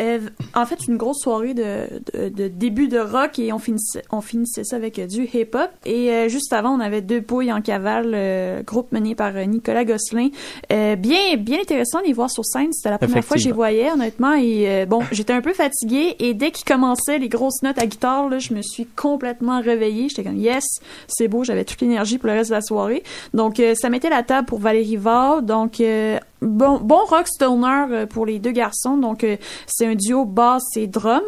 Euh, 0.00 0.20
en 0.54 0.64
fait, 0.66 0.86
une 0.88 0.96
grosse 0.96 1.20
soirée 1.20 1.54
de, 1.54 1.86
de, 2.14 2.28
de 2.28 2.48
début 2.48 2.88
de 2.88 2.98
rock 2.98 3.38
et 3.38 3.52
on 3.52 3.58
finissait, 3.58 4.02
on 4.10 4.20
finissait 4.20 4.64
ça 4.64 4.76
avec 4.76 4.98
euh, 4.98 5.06
du 5.06 5.24
hip-hop. 5.32 5.68
Et 5.84 6.10
euh, 6.10 6.28
juste 6.28 6.52
avant, 6.52 6.70
on 6.70 6.80
avait 6.80 7.02
Deux 7.02 7.20
Pouilles 7.20 7.52
en 7.52 7.60
cavale, 7.60 8.12
euh, 8.14 8.62
groupe 8.62 8.90
mené 8.92 9.14
par 9.14 9.32
Nicolas 9.46 9.84
Gosselin. 9.84 10.28
Euh, 10.72 10.96
bien, 10.96 11.36
bien 11.38 11.60
intéressant 11.60 12.00
de 12.00 12.06
les 12.06 12.12
voir 12.12 12.30
sur 12.30 12.44
scène. 12.44 12.72
C'était 12.72 12.90
la 12.90 12.98
première 12.98 13.24
fois 13.24 13.36
que 13.36 13.42
je 13.42 13.48
les 13.48 13.52
voyais, 13.52 13.90
honnêtement. 13.92 14.34
Et 14.34 14.64
euh, 14.68 14.86
bon, 14.86 15.00
j'étais 15.12 15.32
un 15.32 15.40
peu 15.42 15.52
fatiguée. 15.52 16.16
Et 16.18 16.34
dès 16.34 16.50
qu'ils 16.50 16.64
commençaient 16.64 17.18
les 17.18 17.28
grosses 17.28 17.62
notes 17.62 17.78
à 17.78 17.86
guitare, 17.86 18.28
là, 18.28 18.38
je 18.38 18.54
me 18.54 18.62
suis 18.62 18.86
complètement 18.86 19.31
réveillée. 19.40 20.08
J'étais 20.08 20.24
comme, 20.24 20.36
yes, 20.36 20.64
c'est 21.06 21.28
beau. 21.28 21.44
J'avais 21.44 21.64
toute 21.64 21.80
l'énergie 21.80 22.18
pour 22.18 22.28
le 22.28 22.34
reste 22.34 22.50
de 22.50 22.54
la 22.54 22.62
soirée. 22.62 23.02
Donc, 23.34 23.60
euh, 23.60 23.74
ça 23.74 23.88
mettait 23.88 24.10
la 24.10 24.22
table 24.22 24.46
pour 24.46 24.58
Valérie 24.58 24.96
Vard. 24.96 25.42
Donc, 25.42 25.80
euh, 25.80 26.18
bon, 26.40 26.78
bon 26.78 27.04
rock 27.04 27.26
stoner 27.28 27.86
euh, 27.90 28.06
pour 28.06 28.26
les 28.26 28.38
deux 28.38 28.52
garçons. 28.52 28.96
Donc, 28.96 29.26
c'est 29.66 29.86
un 29.86 29.94
duo 29.94 30.24
basse 30.24 30.76
et 30.76 30.86
drum. 30.86 31.22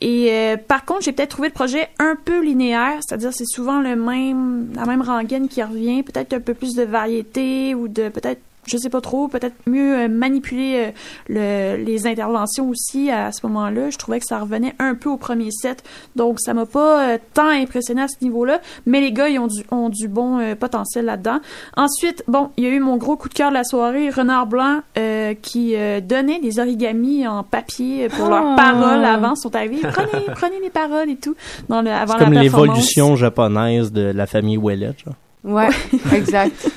Et 0.00 0.54
par 0.68 0.84
contre, 0.84 1.02
j'ai 1.02 1.12
peut-être 1.12 1.30
trouvé 1.30 1.48
le 1.48 1.54
projet 1.54 1.88
un 1.98 2.16
peu 2.22 2.42
linéaire, 2.42 2.98
c'est-à-dire 3.06 3.30
c'est 3.32 3.46
souvent 3.46 3.80
le 3.80 3.96
même, 3.96 4.72
la 4.74 4.84
même 4.84 5.02
rengaine 5.02 5.48
qui 5.48 5.62
revient, 5.62 6.02
peut-être 6.02 6.32
un 6.34 6.40
peu 6.40 6.54
plus 6.54 6.74
de 6.74 6.82
variété 6.82 7.74
ou 7.74 7.88
de 7.88 8.08
peut-être 8.08 8.40
je 8.66 8.76
sais 8.76 8.88
pas 8.90 9.00
trop, 9.00 9.28
peut-être 9.28 9.54
mieux 9.66 9.96
euh, 10.00 10.08
manipuler 10.08 10.92
euh, 11.28 11.76
le, 11.78 11.84
les 11.84 12.06
interventions 12.06 12.68
aussi 12.68 13.10
à 13.10 13.32
ce 13.32 13.46
moment-là. 13.46 13.90
Je 13.90 13.98
trouvais 13.98 14.20
que 14.20 14.26
ça 14.26 14.38
revenait 14.38 14.74
un 14.78 14.94
peu 14.94 15.08
au 15.08 15.16
premier 15.16 15.50
set, 15.50 15.82
donc 16.16 16.40
ça 16.40 16.54
m'a 16.54 16.66
pas 16.66 17.08
euh, 17.14 17.18
tant 17.34 17.48
impressionné 17.48 18.02
à 18.02 18.08
ce 18.08 18.16
niveau-là. 18.22 18.60
Mais 18.86 19.00
les 19.00 19.12
gars, 19.12 19.28
ils 19.28 19.38
ont 19.38 19.46
du, 19.46 19.62
ont 19.70 19.88
du 19.88 20.08
bon 20.08 20.38
euh, 20.38 20.54
potentiel 20.54 21.04
là-dedans. 21.06 21.38
Ensuite, 21.76 22.24
bon, 22.28 22.50
il 22.56 22.64
y 22.64 22.66
a 22.66 22.70
eu 22.70 22.80
mon 22.80 22.96
gros 22.96 23.16
coup 23.16 23.28
de 23.28 23.34
cœur 23.34 23.50
de 23.50 23.54
la 23.54 23.64
soirée, 23.64 24.10
Renard 24.10 24.46
Blanc, 24.46 24.80
euh, 24.98 25.34
qui 25.40 25.74
euh, 25.76 26.00
donnait 26.00 26.40
des 26.40 26.58
origamis 26.58 27.26
en 27.26 27.42
papier 27.42 28.08
pour 28.08 28.28
leurs 28.28 28.44
Ah. 28.46 28.56
paroles 28.56 29.04
avant, 29.04 29.34
sont 29.34 29.54
arrivés, 29.54 29.78
prenez, 29.82 30.24
prenez 30.34 30.60
les 30.62 30.70
paroles 30.70 31.10
et 31.10 31.16
tout, 31.16 31.34
dans 31.68 31.82
le, 31.82 31.90
avant 31.90 32.14
c'est 32.14 32.18
la 32.20 32.24
comme 32.24 32.34
l'évolution 32.34 33.16
japonaise 33.16 33.92
de 33.92 34.02
la 34.02 34.26
famille 34.26 34.56
Ouellet. 34.56 34.92
genre. 35.04 35.14
Ouais, 35.44 35.68
exact. 36.12 36.68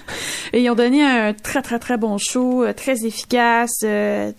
Et 0.54 0.62
ils 0.62 0.70
ont 0.70 0.76
donné 0.76 1.04
un 1.04 1.34
très 1.34 1.62
très 1.62 1.80
très 1.80 1.98
bon 1.98 2.18
show, 2.18 2.64
euh, 2.64 2.74
très 2.74 3.06
efficace, 3.06 3.80
euh, 3.84 4.32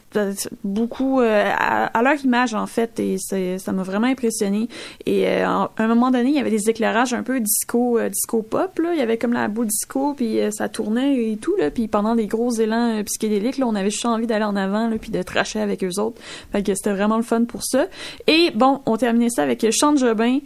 beaucoup 0.64 1.20
euh, 1.20 1.50
à, 1.56 2.02
leur 2.02 2.14
image 2.24 2.54
en 2.54 2.66
fait, 2.66 2.98
et 3.00 3.16
ça 3.18 3.72
m'a 3.72 3.82
vraiment 3.82 4.06
impressionné. 4.06 4.68
Et 5.06 5.28
euh, 5.28 5.46
à 5.46 5.70
un 5.78 5.86
moment 5.86 6.10
donné, 6.10 6.30
il 6.30 6.36
y 6.36 6.40
avait 6.40 6.50
des 6.50 6.68
éclairages 6.68 7.14
un 7.14 7.22
peu 7.22 7.40
disco, 7.40 7.98
euh, 7.98 8.08
disco 8.08 8.42
pop 8.42 8.78
là. 8.78 8.92
Il 8.94 8.98
y 8.98 9.02
avait 9.02 9.18
comme 9.18 9.32
la 9.32 9.48
boule 9.48 9.66
disco, 9.66 10.14
puis 10.14 10.40
euh, 10.40 10.50
ça 10.50 10.68
tournait 10.68 11.32
et 11.32 11.36
tout 11.36 11.54
là. 11.56 11.70
Puis 11.70 11.88
pendant 11.88 12.14
des 12.14 12.26
gros 12.26 12.50
élans 12.52 13.02
psychédéliques, 13.04 13.58
là, 13.58 13.66
on 13.66 13.74
avait 13.74 13.90
juste 13.90 14.06
envie 14.06 14.26
d'aller 14.26 14.44
en 14.44 14.56
avant 14.56 14.88
là, 14.88 14.96
puis 15.00 15.10
de 15.10 15.22
tracher 15.22 15.60
avec 15.60 15.84
eux 15.84 16.00
autres. 16.00 16.20
Fait 16.52 16.62
que 16.62 16.74
c'était 16.74 16.92
vraiment 16.92 17.16
le 17.16 17.22
fun 17.22 17.44
pour 17.44 17.62
ça. 17.64 17.86
Et 18.26 18.50
bon, 18.54 18.80
on 18.86 18.96
terminait 18.96 19.30
ça 19.30 19.42
avec 19.42 19.64
Chante 19.70 19.98
Jobin. 19.98 20.38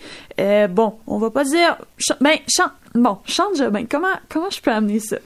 Bon, 0.70 0.94
on 1.06 1.18
va 1.18 1.30
pas 1.30 1.44
dire, 1.44 1.78
Ch- 1.98 2.18
ben 2.20 2.36
chante. 2.48 2.72
Bon, 2.94 3.18
Chante 3.24 3.56
Jobin, 3.56 3.86
comment 3.90 4.06
comment 4.28 4.50
je 4.50 4.60
peux 4.60 4.70
amener 4.70 5.00
ça? 5.00 5.16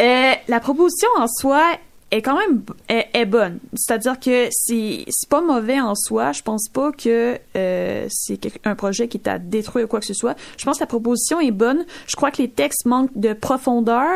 Euh, 0.00 0.32
la 0.48 0.60
proposition 0.60 1.08
en 1.18 1.26
soi 1.28 1.62
est 2.10 2.22
quand 2.22 2.36
même 2.38 2.62
est, 2.88 3.06
est 3.12 3.24
bonne. 3.24 3.58
C'est-à-dire 3.74 4.20
que 4.20 4.46
c'est 4.52 5.04
pas 5.28 5.40
mauvais 5.40 5.80
en 5.80 5.94
soi. 5.96 6.30
Je 6.30 6.42
pense 6.42 6.68
pas 6.68 6.92
que 6.92 7.38
euh, 7.56 8.06
c'est 8.08 8.38
un 8.64 8.76
projet 8.76 9.08
qui 9.08 9.16
est 9.16 9.26
à 9.28 9.38
détruire 9.40 9.86
ou 9.86 9.88
quoi 9.88 9.98
que 9.98 10.06
ce 10.06 10.14
soit. 10.14 10.36
Je 10.56 10.64
pense 10.64 10.76
que 10.78 10.82
la 10.82 10.86
proposition 10.86 11.40
est 11.40 11.50
bonne. 11.50 11.84
Je 12.06 12.14
crois 12.14 12.30
que 12.30 12.40
les 12.42 12.48
textes 12.50 12.86
manquent 12.86 13.10
de 13.16 13.32
profondeur. 13.32 14.06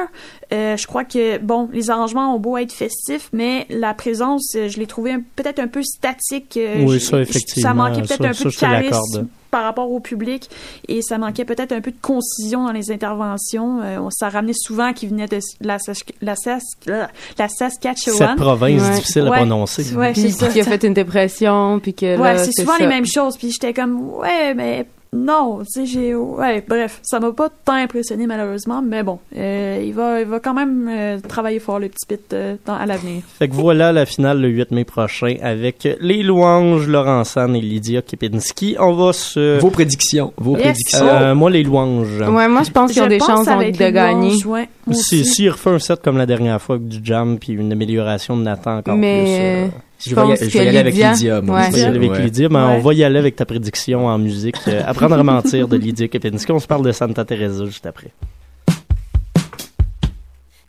Euh, 0.52 0.76
je 0.76 0.86
crois 0.86 1.02
que 1.04 1.38
bon, 1.38 1.68
les 1.72 1.90
arrangements 1.90 2.34
ont 2.34 2.38
beau 2.38 2.56
être 2.56 2.72
festifs, 2.72 3.30
mais 3.32 3.66
la 3.68 3.94
présence, 3.94 4.52
je 4.54 4.78
l'ai 4.78 4.86
trouvé 4.86 5.16
peut-être 5.34 5.58
un 5.58 5.68
peu 5.68 5.82
statique. 5.82 6.56
Oui, 6.56 6.98
je- 7.00 7.04
ça, 7.04 7.16
je- 7.16 7.22
effectivement, 7.22 7.68
Ça 7.68 7.74
manquait 7.74 8.02
peut-être 8.02 8.24
un 8.24 8.32
peu 8.32 8.44
de 8.44 8.54
charisme 8.56 9.26
par 9.50 9.64
rapport 9.64 9.90
au 9.90 10.00
public 10.00 10.48
et 10.88 11.00
ça 11.02 11.18
manquait 11.18 11.44
peut-être 11.44 11.72
un 11.72 11.80
peu 11.80 11.90
de 11.90 11.96
concision 12.00 12.64
dans 12.64 12.72
les 12.72 12.90
interventions. 12.90 13.80
Euh, 13.82 13.98
on 13.98 14.10
ça 14.10 14.28
ramenait 14.28 14.52
souvent 14.54 14.92
qui 14.92 15.06
venait 15.06 15.26
de 15.26 15.38
la, 15.60 15.78
Sas- 15.78 16.04
la, 16.20 16.34
Sas- 16.36 16.62
la, 16.86 17.08
la 17.38 17.48
Saskatchewan. 17.48 18.18
Cette 18.18 18.36
province 18.36 18.82
Ouais. 18.82 18.94
difficile 18.96 19.22
à 19.26 19.30
Ouais. 19.30 19.36
prononcer. 19.38 19.94
Ouais, 19.94 20.12
Puis, 20.12 20.22
c'est 20.22 20.30
ça. 20.30 20.46
puis 20.46 20.54
qui 20.54 20.60
a 20.60 20.64
fait 20.64 20.84
une 20.86 20.94
dépression, 20.94 21.80
puis 21.80 21.94
que 21.94 22.18
Ouais, 22.18 22.38
c'est 22.38 22.52
souvent 22.60 22.72
ça. 22.76 22.78
les 22.80 22.86
mêmes 22.88 23.06
choses. 23.06 23.36
Puis 23.36 23.50
j'étais 23.52 23.72
comme, 23.72 24.00
ouais, 24.18 24.54
mais 24.54 24.86
non, 25.12 25.60
tu 25.60 25.66
sais, 25.70 25.86
j'ai, 25.86 26.14
ouais, 26.14 26.62
bref, 26.68 27.00
ça 27.02 27.18
m'a 27.18 27.32
pas 27.32 27.48
tant 27.64 27.72
impressionné 27.74 28.26
malheureusement, 28.26 28.82
mais 28.82 29.02
bon, 29.02 29.18
euh, 29.36 29.82
il 29.84 29.94
va, 29.94 30.20
il 30.20 30.26
va 30.26 30.38
quand 30.40 30.52
même 30.54 30.88
euh, 30.90 31.18
travailler 31.26 31.58
fort 31.60 31.78
le 31.78 31.88
petit 31.88 32.06
pit 32.06 32.20
euh, 32.32 32.56
dans, 32.66 32.74
à 32.74 32.84
l'avenir. 32.86 33.22
Fait 33.38 33.48
que 33.48 33.54
voilà 33.54 33.92
la 33.92 34.04
finale 34.06 34.40
le 34.40 34.48
8 34.48 34.70
mai 34.72 34.84
prochain 34.84 35.36
avec 35.42 35.88
les 36.00 36.22
louanges 36.22 36.86
Laurent 36.88 37.24
San 37.24 37.56
et 37.56 37.60
Lydia 37.60 38.02
Kepinski. 38.02 38.76
On 38.78 38.92
va 38.92 39.12
se... 39.12 39.58
Vos 39.60 39.70
prédictions. 39.70 40.32
Vos 40.36 40.56
Yes. 40.56 40.62
prédictions. 40.64 41.06
Euh, 41.06 41.34
moi, 41.34 41.50
les 41.50 41.62
louanges. 41.62 42.20
Ouais, 42.20 42.48
moi, 42.48 42.62
je 42.62 42.70
pense 42.70 42.92
qu'ils 42.92 43.02
ont 43.02 43.06
des 43.06 43.18
chances 43.18 43.48
avec 43.48 43.78
de 43.78 43.90
gagner. 43.90 44.44
ouais, 44.44 44.68
Si, 44.90 45.20
aussi. 45.20 45.24
s'il 45.24 45.50
refait 45.50 45.70
un 45.70 45.78
set 45.78 46.00
comme 46.02 46.18
la 46.18 46.26
dernière 46.26 46.60
fois 46.60 46.76
avec 46.76 46.88
du 46.88 46.98
jam 47.02 47.38
puis 47.38 47.52
une 47.52 47.72
amélioration 47.72 48.36
de 48.36 48.42
Nathan 48.42 48.78
encore 48.78 48.96
Mais 48.96 49.68
plus. 49.70 49.78
Je 49.98 50.10
je 50.10 50.14
vais 50.14 50.22
y- 50.22 50.36
je 50.50 50.58
vais 50.58 50.68
aller 50.68 50.78
avec 50.78 50.94
Lydia- 50.94 51.40
moi. 51.40 51.56
Ouais. 51.56 51.66
on 51.66 51.70
va 51.70 51.78
y 51.78 51.82
aller 51.82 51.96
avec 51.96 52.10
Ouais. 52.12 52.22
Lydia, 52.24 52.48
mais 52.48 52.54
Ouais. 52.56 52.62
on 52.62 52.78
va 52.80 52.94
y 52.94 53.04
aller 53.04 53.18
avec 53.18 53.36
ta 53.36 53.44
prédiction 53.44 54.06
en 54.06 54.18
musique. 54.18 54.56
Euh, 54.68 54.82
Apprendre 54.86 55.18
à 55.18 55.22
mentir 55.22 55.66
de 55.68 55.76
Lydia 55.76 56.08
Kepinski. 56.08 56.52
On 56.52 56.58
se 56.58 56.66
parle 56.66 56.84
de 56.84 56.92
Santa 56.92 57.24
Teresa 57.24 57.64
juste 57.64 57.84
après. 57.86 58.10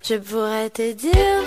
Je 0.08 0.16
pourrais 0.16 0.70
te 0.70 0.94
dire 0.94 1.46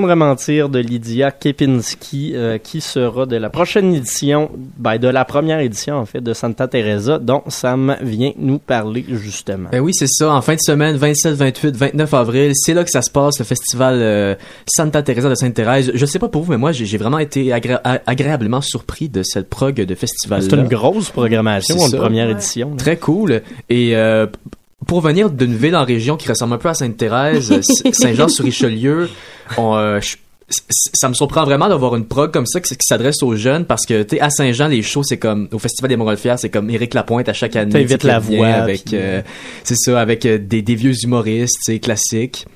Apprendre 0.00 0.12
à 0.12 0.16
mentir 0.16 0.70
de 0.70 0.78
Lydia 0.78 1.30
Kepinski, 1.30 2.32
euh, 2.34 2.56
qui 2.56 2.80
sera 2.80 3.26
de 3.26 3.36
la 3.36 3.50
prochaine 3.50 3.94
édition, 3.94 4.50
ben 4.78 4.96
de 4.96 5.08
la 5.08 5.26
première 5.26 5.60
édition 5.60 5.96
en 5.96 6.06
fait 6.06 6.22
de 6.22 6.32
Santa 6.32 6.68
Teresa, 6.68 7.18
dont 7.18 7.42
Sam 7.48 7.98
vient 8.00 8.32
nous 8.38 8.58
parler 8.58 9.04
justement. 9.10 9.68
Ben 9.70 9.80
oui, 9.80 9.92
c'est 9.92 10.08
ça. 10.08 10.32
En 10.32 10.40
fin 10.40 10.54
de 10.54 10.60
semaine, 10.60 10.96
27, 10.96 11.34
28, 11.34 11.76
29 11.76 12.14
avril, 12.14 12.52
c'est 12.54 12.72
là 12.72 12.82
que 12.82 12.88
ça 12.90 13.02
se 13.02 13.10
passe, 13.10 13.38
le 13.40 13.44
festival 13.44 13.96
euh, 14.00 14.34
Santa 14.66 15.02
Teresa 15.02 15.28
de 15.28 15.34
Sainte-Thérèse. 15.34 15.92
Je 15.94 16.06
sais 16.06 16.18
pas 16.18 16.28
pour 16.28 16.44
vous, 16.44 16.52
mais 16.52 16.58
moi, 16.58 16.72
j'ai 16.72 16.96
vraiment 16.96 17.18
été 17.18 17.52
agréablement 17.52 18.62
surpris 18.62 19.10
de 19.10 19.22
cette 19.22 19.50
prog 19.50 19.74
de 19.74 19.94
festival. 19.94 20.42
C'est 20.42 20.54
une 20.54 20.66
grosse 20.66 21.10
programmation 21.10 21.76
C'est 21.76 21.94
en 21.94 22.00
première 22.00 22.30
édition. 22.30 22.70
là. 22.70 22.76
Très 22.78 22.96
cool. 22.96 23.42
Et 23.68 23.94
euh, 23.96 24.26
pour 24.86 25.00
venir 25.00 25.30
d'une 25.30 25.54
ville 25.54 25.76
en 25.76 25.84
région 25.84 26.16
qui 26.16 26.28
ressemble 26.28 26.54
un 26.54 26.58
peu 26.58 26.68
à 26.68 26.74
Sainte-Thérèse, 26.74 27.60
Saint-Jean-sur-Richelieu, 27.92 29.08
euh, 29.58 30.00
ça 30.94 31.08
me 31.08 31.14
surprend 31.14 31.44
vraiment 31.44 31.68
d'avoir 31.68 31.94
une 31.96 32.06
prog 32.06 32.32
comme 32.32 32.46
ça 32.46 32.60
qui, 32.60 32.70
qui 32.76 32.84
s'adresse 32.86 33.22
aux 33.22 33.36
jeunes 33.36 33.66
parce 33.66 33.86
que 33.86 34.02
tu 34.02 34.18
à 34.18 34.30
Saint-Jean 34.30 34.66
les 34.66 34.82
shows 34.82 35.04
c'est 35.04 35.16
comme 35.18 35.48
au 35.52 35.60
festival 35.60 35.90
des 35.90 35.96
Montgolfières 35.96 36.40
c'est 36.40 36.50
comme 36.50 36.68
Éric 36.70 36.94
Lapointe 36.94 37.28
à 37.28 37.32
chaque 37.32 37.54
année 37.54 37.70
T'invites 37.70 38.02
la 38.02 38.18
voix, 38.18 38.48
avec 38.48 38.86
puis- 38.86 38.96
euh, 38.96 39.22
c'est 39.62 39.76
ça 39.76 40.00
avec 40.00 40.26
euh, 40.26 40.38
des, 40.38 40.60
des 40.62 40.74
vieux 40.74 40.94
humoristes 41.04 41.80
classiques 41.80 42.46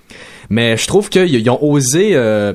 mais 0.51 0.77
je 0.77 0.89
trouve 0.89 1.09
qu'ils 1.09 1.33
ils 1.37 1.49
ont 1.51 1.63
osé 1.65 2.11
euh, 2.17 2.53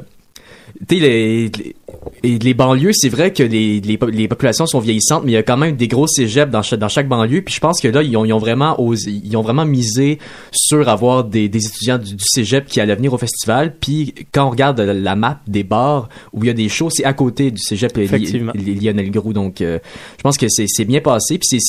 tu 0.90 0.96
sais, 0.98 1.02
les, 1.02 1.44
les, 1.50 1.76
et 2.24 2.38
les 2.40 2.54
banlieues, 2.54 2.92
c'est 2.94 3.10
vrai 3.10 3.32
que 3.34 3.44
les, 3.44 3.80
les, 3.82 3.98
po- 3.98 4.10
les 4.10 4.28
populations 4.28 4.66
sont 4.66 4.80
vieillissantes, 4.80 5.24
mais 5.26 5.32
il 5.32 5.36
y 5.36 5.38
a 5.38 5.44
quand 5.44 5.58
même 5.58 5.76
des 5.76 5.88
gros 5.88 6.08
cégeps 6.08 6.52
dans 6.52 6.62
chaque, 6.62 6.80
dans 6.80 6.90
chaque 6.90 7.08
banlieue. 7.08 7.42
Puis 7.42 7.54
je 7.56 7.60
pense 7.60 7.80
que 7.82 7.88
là, 7.88 8.04
ils 8.04 8.16
ont, 8.18 8.26
ils 8.26 8.34
ont 8.34 8.40
vraiment 8.40 8.80
osé, 8.82 9.12
ils 9.24 9.36
ont 9.38 9.42
vraiment 9.42 9.66
misé 9.66 10.20
sur 10.52 10.88
avoir 10.90 11.24
des, 11.24 11.50
des 11.50 11.66
étudiants 11.66 11.98
du, 11.98 12.16
du 12.16 12.24
cégep 12.26 12.66
qui 12.66 12.80
allaient 12.82 12.96
venir 12.96 13.14
au 13.14 13.18
festival. 13.18 13.76
Puis 13.80 14.14
quand 14.32 14.48
on 14.48 14.50
regarde 14.50 14.80
la, 14.80 15.16
map 15.16 15.40
des 15.48 15.64
bars 15.64 16.10
où 16.34 16.44
il 16.44 16.48
y 16.48 16.50
a 16.50 16.54
des 16.54 16.70
shows, 16.70 16.90
c'est 16.90 17.04
à 17.06 17.14
côté 17.14 17.52
du 17.52 17.62
cégep 17.62 17.96
Lionel 17.96 19.12
Groux. 19.12 19.34
Donc 19.34 19.62
euh, 19.62 19.80
je 20.18 20.22
pense 20.24 20.38
que 20.38 20.48
c'est 20.50 20.86
bien 20.86 21.02
passé. 21.02 21.40
Puis 21.40 21.60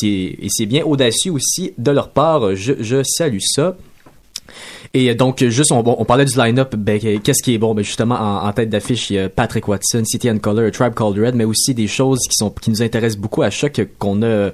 c'est 0.48 0.66
bien 0.66 0.84
audacieux 0.84 1.32
aussi 1.32 1.72
de 1.78 1.90
leur 1.90 2.10
part. 2.10 2.54
Je, 2.54 2.74
je 2.80 3.02
salue 3.02 3.38
ça. 3.40 3.76
Et 4.92 5.10
euh, 5.10 5.14
donc, 5.14 5.44
juste, 5.44 5.72
on, 5.72 6.04
parlait 6.04 6.24
du 6.24 6.36
line-up. 6.36 6.74
Ben, 6.76 6.98
qu'est-ce 6.98 7.42
qui 7.42 7.54
est 7.54 7.58
bon? 7.58 7.74
Ben, 7.74 7.84
justement, 7.84 8.16
en, 8.16 8.52
tête 8.52 8.70
d'affiche, 8.70 9.10
il 9.10 9.14
y 9.14 9.18
a 9.18 9.28
Patrick 9.28 9.68
Watson, 9.68 10.02
City 10.04 10.30
and 10.30 10.38
Color, 10.38 10.70
Tribe 10.72 10.94
Called 10.94 11.18
Red, 11.18 11.34
mais 11.34 11.44
aussi 11.44 11.74
des 11.74 11.86
choses 11.86 12.20
qui 12.20 12.34
sont 12.34 12.50
qui 12.50 12.70
nous 12.70 12.82
intéressent 12.82 13.20
beaucoup 13.20 13.42
à 13.42 13.50
Choc, 13.50 13.80
qu'on 13.98 14.22
a 14.22 14.50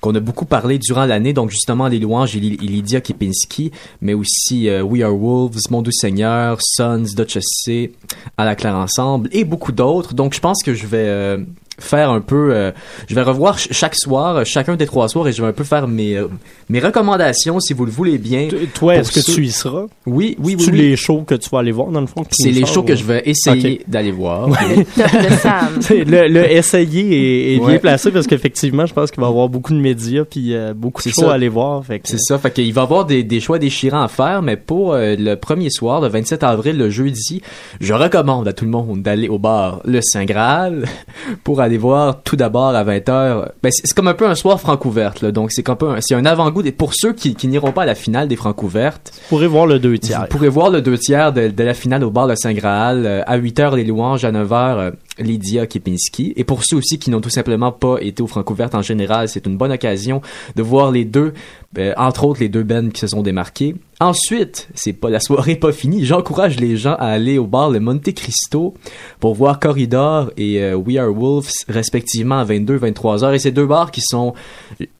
qu'on 0.00 0.14
a 0.14 0.20
beaucoup 0.20 0.44
parlé 0.44 0.78
durant 0.78 1.04
l'année. 1.04 1.32
Donc, 1.32 1.50
justement, 1.50 1.88
les 1.88 1.98
louanges 1.98 2.34
Lydia 2.34 3.00
Kepinski, 3.00 3.70
mais 4.00 4.14
aussi 4.14 4.68
euh, 4.68 4.82
We 4.82 5.02
Are 5.02 5.16
Wolves, 5.16 5.58
Mon 5.70 5.82
Doux 5.82 5.92
Seigneur, 5.92 6.58
Sons, 6.60 7.06
Dutch 7.16 7.38
C, 7.40 7.92
À 8.36 8.44
la 8.44 8.54
Claire 8.54 8.76
Ensemble, 8.76 9.28
et 9.32 9.44
beaucoup 9.44 9.72
d'autres. 9.72 10.14
Donc, 10.14 10.34
je 10.34 10.40
pense 10.40 10.62
que 10.62 10.74
je 10.74 10.86
vais... 10.86 11.08
euh, 11.08 11.38
faire 11.78 12.10
un 12.10 12.20
peu 12.20 12.50
euh, 12.54 12.70
je 13.08 13.14
vais 13.14 13.22
revoir 13.22 13.58
ch- 13.58 13.68
chaque 13.76 13.94
soir 13.94 14.36
euh, 14.36 14.44
chacun 14.44 14.76
des 14.76 14.86
trois 14.86 15.08
soirs 15.08 15.28
et 15.28 15.32
je 15.32 15.42
vais 15.42 15.48
un 15.48 15.52
peu 15.52 15.64
faire 15.64 15.86
mes 15.88 16.16
euh, 16.16 16.28
mes 16.70 16.80
recommandations 16.80 17.60
si 17.60 17.74
vous 17.74 17.84
le 17.84 17.90
voulez 17.90 18.18
bien 18.18 18.48
Toi, 18.48 18.58
Pour 18.74 18.92
est-ce 18.92 19.12
que 19.12 19.20
ceux- 19.20 19.34
tu 19.34 19.44
y 19.44 19.50
seras? 19.50 19.86
oui 20.06 20.36
oui 20.42 20.56
oui, 20.58 20.64
Tu 20.64 20.70
oui. 20.70 20.78
les 20.78 20.96
shows 20.96 21.22
que 21.26 21.34
tu 21.34 21.50
vas 21.50 21.58
aller 21.58 21.72
voir, 21.72 21.88
dans 21.88 22.00
le 22.00 22.06
fond? 22.06 22.24
c'est 22.30 22.50
les 22.50 22.64
shows 22.66 22.82
que 22.82 22.94
je 22.96 23.04
vais 23.04 23.22
essayer 23.26 23.82
d'aller 23.86 24.10
voir. 24.12 24.48
C'est 25.80 26.04
le, 26.04 26.28
le 26.28 26.50
essayer 26.50 27.52
est, 27.52 27.54
est 27.54 27.58
bien 27.58 27.66
Ouais. 27.66 27.78
placé 27.78 28.10
parce 28.10 28.26
qu'effectivement, 28.26 28.86
je 28.86 28.94
pense 28.94 29.10
qu'il 29.10 29.20
va 29.20 29.26
y 29.26 29.30
avoir 29.30 29.48
beaucoup 29.48 29.72
de 29.72 29.80
médias 29.80 30.24
puis 30.24 30.54
euh, 30.54 30.72
beaucoup 30.74 31.02
de 31.02 31.08
shows 31.08 31.22
ça. 31.22 31.30
à 31.32 31.34
aller 31.34 31.48
voir. 31.48 31.82
C'est 32.04 32.18
ça, 32.20 32.38
fait 32.38 32.52
qu'il 32.52 32.72
va 32.72 32.82
y 32.82 32.84
avoir 32.84 33.04
des, 33.04 33.22
des 33.24 33.40
choix 33.40 33.58
déchirants 33.58 34.02
à 34.02 34.08
faire, 34.08 34.40
mais 34.42 34.56
pour 34.56 34.94
euh, 34.94 35.14
le 35.18 35.34
premier 35.34 35.70
soir, 35.70 36.00
le 36.00 36.08
27 36.08 36.42
avril, 36.44 36.78
le 36.78 36.90
jeudi, 36.90 37.42
je 37.80 37.92
recommande 37.92 38.46
à 38.48 38.52
tout 38.52 38.64
le 38.64 38.70
monde 38.70 39.02
d'aller 39.02 39.28
au 39.28 39.38
bar 39.38 39.80
Le 39.84 40.00
Saint 40.02 40.24
Graal 40.24 40.86
pour 41.44 41.60
aller 41.60 41.65
voir 41.76 42.22
tout 42.22 42.36
d'abord 42.36 42.68
à 42.68 42.84
20h. 42.84 43.48
Ben, 43.62 43.70
c'est 43.72 43.92
comme 43.94 44.06
un 44.06 44.14
peu 44.14 44.26
un 44.28 44.36
soir 44.36 44.60
francouverte, 44.60 45.24
donc 45.24 45.50
c'est 45.50 45.68
un 45.68 45.74
peu 45.74 45.88
un- 45.90 46.24
avant-goût. 46.24 46.62
Pour 46.78 46.92
ceux 46.94 47.12
qui, 47.12 47.34
qui 47.34 47.48
n'iront 47.48 47.72
pas 47.72 47.82
à 47.82 47.86
la 47.86 47.94
finale 47.96 48.28
des 48.28 48.36
francouvertes, 48.36 49.10
Vous 49.14 49.28
pourrez 49.30 49.48
voir 49.48 49.66
le 49.66 49.78
deux 49.80 49.98
tiers. 49.98 50.20
vous 50.20 50.26
pourrez 50.28 50.48
voir 50.48 50.70
le 50.70 50.80
deux 50.82 50.96
tiers 50.98 51.32
de, 51.32 51.48
de 51.48 51.62
la 51.64 51.74
finale 51.74 52.04
au 52.04 52.10
bar 52.10 52.26
Le 52.28 52.36
Saint 52.36 52.52
Graal. 52.54 53.04
euh, 53.04 53.22
à 53.26 53.36
8h, 53.38 53.74
les 53.74 53.84
louanges, 53.84 54.24
à 54.24 54.30
9h, 54.30 54.78
euh, 54.78 54.90
Lydia 55.18 55.66
Kepinski. 55.66 56.32
Et 56.36 56.44
pour 56.44 56.62
ceux 56.64 56.76
aussi 56.76 56.98
qui 56.98 57.10
n'ont 57.10 57.20
tout 57.20 57.30
simplement 57.30 57.72
pas 57.72 57.96
été 58.00 58.22
aux 58.22 58.26
francouvertes 58.28 58.74
en 58.76 58.82
général, 58.82 59.28
c'est 59.28 59.46
une 59.46 59.56
bonne 59.56 59.72
occasion 59.72 60.20
de 60.54 60.62
voir 60.62 60.92
les 60.92 61.04
deux, 61.04 61.32
euh, 61.78 61.92
entre 61.96 62.24
autres 62.24 62.40
les 62.40 62.48
deux 62.48 62.62
bands 62.62 62.90
qui 62.90 63.00
se 63.00 63.08
sont 63.08 63.22
démarqués. 63.22 63.74
Ensuite, 63.98 64.68
c'est 64.74 64.92
pas 64.92 65.08
la 65.08 65.20
soirée 65.20 65.56
pas 65.56 65.72
finie. 65.72 66.04
J'encourage 66.04 66.60
les 66.60 66.76
gens 66.76 66.96
à 66.96 67.06
aller 67.06 67.38
au 67.38 67.46
bar 67.46 67.70
le 67.70 67.80
Monte 67.80 68.12
Cristo 68.12 68.74
pour 69.20 69.34
voir 69.34 69.58
Corridor 69.58 70.30
et 70.36 70.62
euh, 70.62 70.74
We 70.76 70.98
Are 70.98 71.10
Wolves 71.10 71.48
respectivement 71.68 72.38
à 72.38 72.44
22 72.44 72.76
23 72.76 73.24
heures 73.24 73.32
et 73.32 73.38
ces 73.38 73.52
deux 73.52 73.64
bars 73.64 73.90
qui 73.90 74.02
sont 74.02 74.34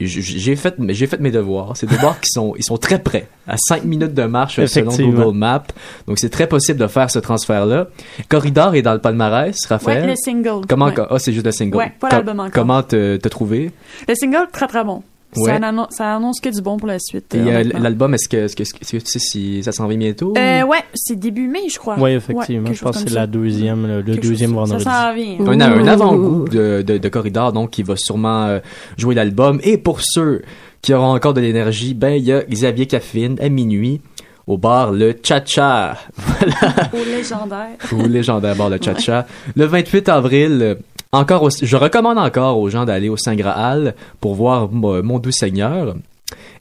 j'ai 0.00 0.56
fait 0.56 0.74
j'ai 0.88 1.06
fait 1.06 1.20
mes 1.20 1.30
devoirs. 1.30 1.76
Ces 1.76 1.86
deux 1.86 1.98
bars 1.98 2.18
qui 2.20 2.30
sont 2.30 2.54
ils 2.56 2.64
sont 2.64 2.78
très 2.78 2.98
près 2.98 3.28
à 3.46 3.56
5 3.58 3.84
minutes 3.84 4.14
de 4.14 4.22
marche 4.24 4.64
selon. 4.64 4.90
Google 4.96 5.36
Maps. 5.36 5.64
Donc 6.06 6.18
c'est 6.18 6.30
très 6.30 6.48
possible 6.48 6.78
de 6.80 6.86
faire 6.86 7.10
ce 7.10 7.18
transfert 7.18 7.66
là. 7.66 7.88
Corridor 8.30 8.76
est 8.76 8.82
dans 8.82 8.94
le 8.94 9.00
palmarès, 9.00 9.56
Raphaël. 9.66 10.04
Ouais, 10.04 10.10
le 10.10 10.16
single. 10.16 10.66
Comment 10.66 10.86
Ouais. 10.86 10.94
ah 11.10 11.18
c'est 11.18 11.34
juste 11.34 11.44
le 11.44 11.52
single. 11.52 11.76
Ouais, 11.76 11.92
pas 12.00 12.08
l'album 12.08 12.40
encore. 12.40 12.52
Comment 12.52 12.82
te 12.82 13.18
te 13.18 13.28
trouver? 13.28 13.72
Le 14.08 14.14
single, 14.14 14.48
très 14.52 14.66
très 14.68 14.84
bon. 14.84 15.02
Ouais. 15.36 15.50
Ça, 15.58 15.66
annonce, 15.66 15.86
ça 15.90 16.14
annonce 16.16 16.40
que 16.40 16.48
du 16.48 16.62
bon 16.62 16.76
pour 16.78 16.88
la 16.88 16.98
suite. 16.98 17.34
Euh, 17.34 17.64
l'album 17.78 18.14
est-ce 18.14 18.28
que 18.28 18.36
est-ce 18.38 18.56
que, 18.56 18.62
est-ce 18.62 18.72
que 18.74 18.96
tu 18.96 19.06
sais 19.06 19.18
si 19.18 19.62
ça 19.62 19.72
s'en 19.72 19.86
vient 19.86 19.98
bientôt 19.98 20.32
Euh, 20.38 20.62
ouais, 20.64 20.78
c'est 20.94 21.18
début 21.18 21.48
mai, 21.48 21.68
je 21.70 21.78
crois. 21.78 21.96
Oui, 21.98 22.12
effectivement. 22.12 22.68
Ouais, 22.68 22.74
je 22.74 22.82
pense 22.82 23.02
que 23.02 23.08
c'est 23.10 23.14
la 23.14 23.26
deuxième, 23.26 23.86
le, 23.86 24.02
Quelque 24.02 24.26
deuxième 24.26 24.50
chose- 24.50 24.58
vendredi. 24.70 24.84
Ça 24.84 25.08
s'en 25.10 25.14
vient. 25.14 25.46
un, 25.46 25.60
un 25.60 25.86
avant-goût 25.88 26.48
de, 26.48 26.82
de, 26.82 26.96
de 26.98 27.08
Corridor, 27.08 27.52
donc, 27.52 27.70
qui 27.70 27.82
va 27.82 27.94
sûrement 27.96 28.44
euh, 28.46 28.58
jouer 28.96 29.14
l'album. 29.14 29.60
Et 29.62 29.76
pour 29.78 29.98
ceux 30.02 30.42
qui 30.80 30.94
auront 30.94 31.14
encore 31.14 31.34
de 31.34 31.40
l'énergie, 31.40 31.92
ben, 31.94 32.10
il 32.10 32.24
y 32.24 32.32
a 32.32 32.42
Xavier 32.44 32.86
Caffine 32.86 33.36
à 33.40 33.48
minuit 33.48 34.00
au 34.46 34.56
bar 34.58 34.92
Le 34.92 35.12
Cha-Cha. 35.22 35.98
Au 36.94 36.96
légendaire. 37.04 37.76
Ou 37.92 38.06
légendaire 38.06 38.54
bar 38.56 38.70
Le 38.70 38.78
Cha-Cha. 38.80 39.26
Le 39.56 39.64
28 39.66 40.08
avril, 40.08 40.76
encore 41.16 41.42
au- 41.42 41.50
je 41.50 41.76
recommande 41.76 42.18
encore 42.18 42.58
aux 42.58 42.68
gens 42.70 42.84
d'aller 42.84 43.08
au 43.08 43.16
Saint 43.16 43.34
Graal 43.36 43.94
pour 44.20 44.34
voir 44.34 44.70
Mon 44.70 45.18
Doux 45.18 45.30
Seigneur 45.32 45.96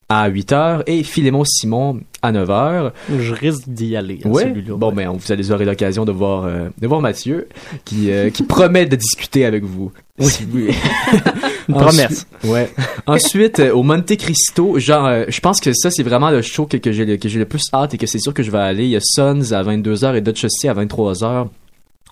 à 0.07 0.29
8h 0.29 0.83
et 0.85 1.01
Philémon 1.01 1.43
Simon 1.45 1.99
à 2.21 2.31
9h. 2.31 2.91
Je 3.19 3.33
risque 3.33 3.63
d'y 3.67 3.95
aller, 3.95 4.19
Ouais. 4.23 4.43
celui-là. 4.43 4.75
Bon, 4.77 4.91
ben, 4.91 5.09
vous 5.11 5.31
allez 5.31 5.51
aurez 5.51 5.65
l'occasion 5.65 6.05
de 6.05 6.11
voir, 6.11 6.45
euh, 6.45 6.69
de 6.79 6.87
voir 6.87 7.01
Mathieu, 7.01 7.47
qui, 7.85 8.11
euh, 8.11 8.29
qui 8.29 8.43
promet 8.47 8.85
de 8.85 8.95
discuter 8.95 9.45
avec 9.45 9.63
vous. 9.63 9.91
Si 10.19 10.43
vous- 10.49 10.59
Une 10.59 11.75
Ensuite- 11.75 12.05
promesse. 12.07 12.27
Ouais. 12.43 12.69
Ensuite, 13.07 13.59
euh, 13.59 13.73
au 13.73 13.81
Monte 13.81 14.15
Cristo, 14.15 14.77
genre, 14.77 15.09
je 15.27 15.39
pense 15.39 15.59
que 15.59 15.73
ça, 15.73 15.89
c'est 15.89 16.03
vraiment 16.03 16.29
le 16.29 16.43
show 16.43 16.67
que, 16.67 16.77
que 16.77 16.91
j'ai 16.91 17.05
le, 17.05 17.17
que 17.17 17.27
j'ai 17.27 17.39
le 17.39 17.45
plus 17.45 17.63
hâte 17.73 17.95
et 17.95 17.97
que 17.97 18.05
c'est 18.05 18.19
sûr 18.19 18.33
que 18.33 18.43
je 18.43 18.51
vais 18.51 18.59
aller. 18.59 18.83
Il 18.83 18.91
y 18.91 18.95
a 18.95 19.01
Sons 19.01 19.51
à 19.53 19.63
22h 19.63 20.15
et 20.15 20.21
Dutch 20.21 20.45
à 20.45 20.73
23h 20.75 21.47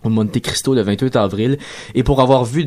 au 0.04 0.10
Monte 0.10 0.40
Cristo 0.40 0.74
le 0.74 0.82
28 0.82 1.16
avril. 1.16 1.58
Et 1.96 2.04
pour 2.04 2.22
avoir 2.22 2.46
vu 2.46 2.66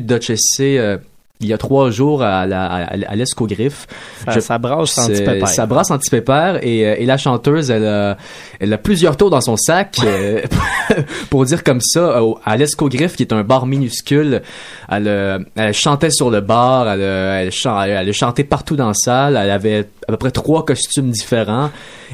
euh, 0.79 0.97
il 1.39 1.47
y 1.47 1.53
a 1.53 1.57
trois 1.59 1.91
jours 1.91 2.23
à, 2.23 2.45
la, 2.47 2.65
à, 2.65 3.15
l'Escogriffe. 3.15 3.85
Ça- 4.25 4.41
ça 4.41 4.57
brasse 4.57 4.97
anti-pépère. 4.97 5.47
Ça 5.47 5.65
brasse 5.67 5.91
anti-pépère 5.91 6.59
et, 6.65 6.85
euh, 6.87 6.95
et 6.97 7.05
la 7.05 7.17
chanteuse, 7.17 7.69
elle 7.69 7.85
a, 7.85 8.17
elle 8.59 8.73
a 8.73 8.77
plusieurs 8.79 9.17
tours 9.17 9.29
dans 9.29 9.41
son 9.41 9.55
sac 9.55 9.97
euh, 10.03 10.41
pour 11.29 11.45
dire 11.45 11.63
comme 11.63 11.81
ça, 11.81 12.19
à 12.43 12.57
l'Escogriffe, 12.57 13.15
qui 13.15 13.23
est 13.23 13.33
un 13.33 13.43
bar 13.43 13.67
minuscule, 13.67 14.41
elle, 14.89 15.07
euh, 15.07 15.39
elle 15.55 15.73
chantait 15.73 16.09
sur 16.09 16.31
le 16.31 16.41
bar, 16.41 16.89
elle, 16.89 17.01
elle, 17.01 17.51
chan- 17.51 17.81
elle, 17.83 17.91
elle 17.91 18.09
a 18.09 18.13
chanté 18.13 18.43
partout 18.43 18.75
dans 18.75 18.87
la 18.87 18.93
salle, 18.95 19.37
elle 19.41 19.51
avait 19.51 19.87
à 20.07 20.11
peu 20.13 20.17
près 20.17 20.31
trois 20.31 20.65
costumes 20.65 21.11
différents. 21.11 21.69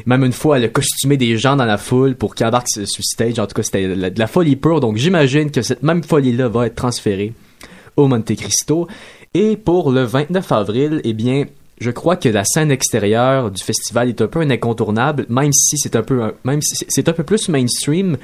Même 0.06 0.24
une 0.26 0.34
fois, 0.34 0.58
elle 0.58 0.66
a 0.66 0.70
costumé 0.70 1.18
des 1.18 1.38
gens 1.38 1.56
dans 1.56 1.66
la 1.66 1.78
foule 1.78 2.16
pour 2.16 2.36
qu'ils 2.36 2.46
embarquent 2.46 2.68
sur 2.68 3.04
stage. 3.04 3.40
En 3.40 3.46
tout 3.48 3.54
cas, 3.56 3.64
c'était 3.64 3.88
de 3.88 3.94
la- 4.02 4.10
de 4.10 4.20
la 4.20 4.28
folie 4.28 4.56
pure. 4.56 4.80
Donc, 4.82 4.98
j'imagine 4.98 5.50
que 5.52 5.62
cette 5.62 5.84
même 5.84 6.04
folie-là 6.04 6.48
va 6.50 6.66
être 6.66 6.76
transférée 6.76 7.32
au 7.98 8.08
Monte 8.08 8.36
Cristo. 8.36 8.88
Et 9.34 9.58
pour 9.58 9.92
le 9.92 10.04
29 10.04 10.52
avril, 10.52 11.02
eh 11.04 11.14
bien, 11.14 11.46
je 11.82 11.90
crois 11.92 12.16
que 12.16 12.30
la 12.30 12.44
scène 12.46 12.72
extérieure 12.72 13.50
du 13.52 13.62
festival 13.64 14.08
est 14.10 14.22
un 14.22 14.28
peu 14.28 14.42
un 14.42 14.50
incontournable, 14.52 15.26
même 15.30 15.52
si 15.52 15.78
c'est 15.78 15.96
un 15.96 16.04
peu, 16.04 16.34
même 16.44 16.62
si 16.62 16.86
c'est- 16.88 17.10
un 17.10 17.14
peu 17.14 17.24
plus 17.24 17.50
mainstream 17.50 18.18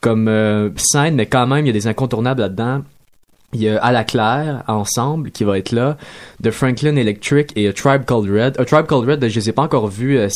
comme 0.00 0.28
euh, 0.28 0.70
scène, 0.76 1.14
mais 1.14 1.26
quand 1.26 1.46
même, 1.46 1.64
il 1.64 1.68
y 1.68 1.70
a 1.70 1.72
des 1.72 1.86
incontournables 1.86 2.40
là-dedans. 2.40 2.82
Il 3.52 3.62
y 3.62 3.68
a 3.68 3.78
À 3.78 3.92
la 3.92 4.02
Claire, 4.04 4.64
ensemble, 4.66 5.30
qui 5.30 5.44
va 5.44 5.56
être 5.56 5.70
là, 5.70 5.96
de 6.40 6.50
Franklin 6.50 6.96
Electric 6.96 7.52
et 7.56 7.68
A 7.68 7.72
Tribe 7.72 8.04
Called 8.04 8.28
Red. 8.28 8.60
A 8.60 8.64
Tribe 8.64 8.86
Called 8.86 9.08
Red, 9.08 9.28
je 9.28 9.38
les 9.38 9.48
ai 9.48 9.52
pas 9.52 9.62
encore 9.62 9.86
vus 9.86 10.18
euh, 10.18 10.28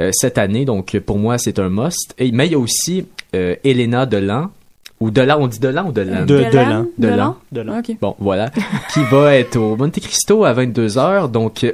euh, 0.00 0.10
cette 0.12 0.36
année, 0.38 0.64
donc 0.64 0.98
pour 0.98 1.18
moi, 1.18 1.38
c'est 1.38 1.60
un 1.60 1.68
must. 1.70 2.14
Et, 2.18 2.32
mais 2.32 2.46
il 2.46 2.52
y 2.52 2.54
a 2.56 2.58
aussi 2.58 3.06
Elena 3.32 4.06
Delan, 4.06 4.50
ou 5.00 5.10
Delan, 5.10 5.38
on 5.40 5.46
dit 5.48 5.58
Delan 5.58 5.88
ou 5.88 5.92
Delan? 5.92 6.24
De- 6.24 6.36
Delan. 6.50 6.86
Delan. 6.96 7.36
Delan. 7.52 7.78
Ok. 7.78 7.96
Bon, 8.00 8.14
voilà. 8.18 8.50
qui 8.94 9.00
va 9.10 9.34
être 9.36 9.56
au 9.56 9.76
Monte 9.76 10.00
Cristo 10.00 10.44
à 10.44 10.54
22h, 10.54 11.30
donc... 11.30 11.64
euh, 11.64 11.72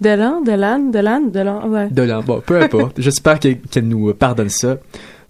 Delan, 0.00 0.40
Delan, 0.42 0.90
Delan, 0.90 1.20
Delan, 1.32 1.68
ouais. 1.68 1.88
Delan, 1.90 2.22
bon, 2.22 2.42
peu 2.44 2.60
importe. 2.60 2.94
J'espère 3.00 3.38
que- 3.40 3.54
qu'elle 3.70 3.86
nous 3.88 4.12
pardonne 4.14 4.48
ça. 4.48 4.76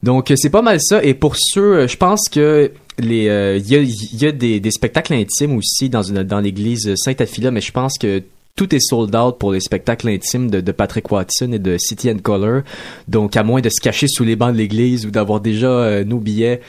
Donc, 0.03 0.31
euh, 0.31 0.35
c'est 0.37 0.51
pas 0.51 0.63
mal 0.63 0.79
ça. 0.81 1.03
Et 1.05 1.15
pour 1.15 1.35
ceux, 1.37 1.75
euh, 1.81 1.89
je 1.89 1.97
pense 1.97 2.29
que 2.31 2.71
les, 2.99 3.29
euh, 3.29 3.59
il 3.59 3.69
y 3.71 3.77
a, 3.77 3.81
il 3.81 4.23
y 4.23 4.27
a 4.27 4.33
des, 4.33 4.61
des 4.61 4.71
spectacles 4.71 5.15
intimes 5.15 5.57
aussi 5.57 5.89
dans, 5.89 6.03
une, 6.03 6.23
dans 6.23 6.41
l'église 6.41 6.95
Saint-Affila, 6.97 7.51
mais 7.51 7.61
je 7.61 7.73
pense 7.73 7.99
que 7.99 8.23
tout 8.57 8.75
est 8.75 8.81
sold 8.81 9.15
out 9.15 9.39
pour 9.39 9.53
les 9.53 9.61
spectacles 9.61 10.09
intimes 10.09 10.51
de, 10.51 10.73
Patrick 10.73 11.11
Watson 11.11 11.53
et 11.53 11.59
de 11.59 11.77
City 11.79 12.11
and 12.11 12.19
Color. 12.23 12.63
Donc, 13.07 13.37
à 13.37 13.45
moins 13.45 13.61
de 13.61 13.69
se 13.69 13.81
cacher 13.81 14.09
sous 14.09 14.25
les 14.25 14.35
bancs 14.35 14.53
de 14.53 14.59
l'église 14.59 15.07
ou 15.07 15.11
d'avoir 15.11 15.41
déjà 15.41 15.69
euh, 15.69 16.05
nos 16.05 16.19
billets 16.19 16.61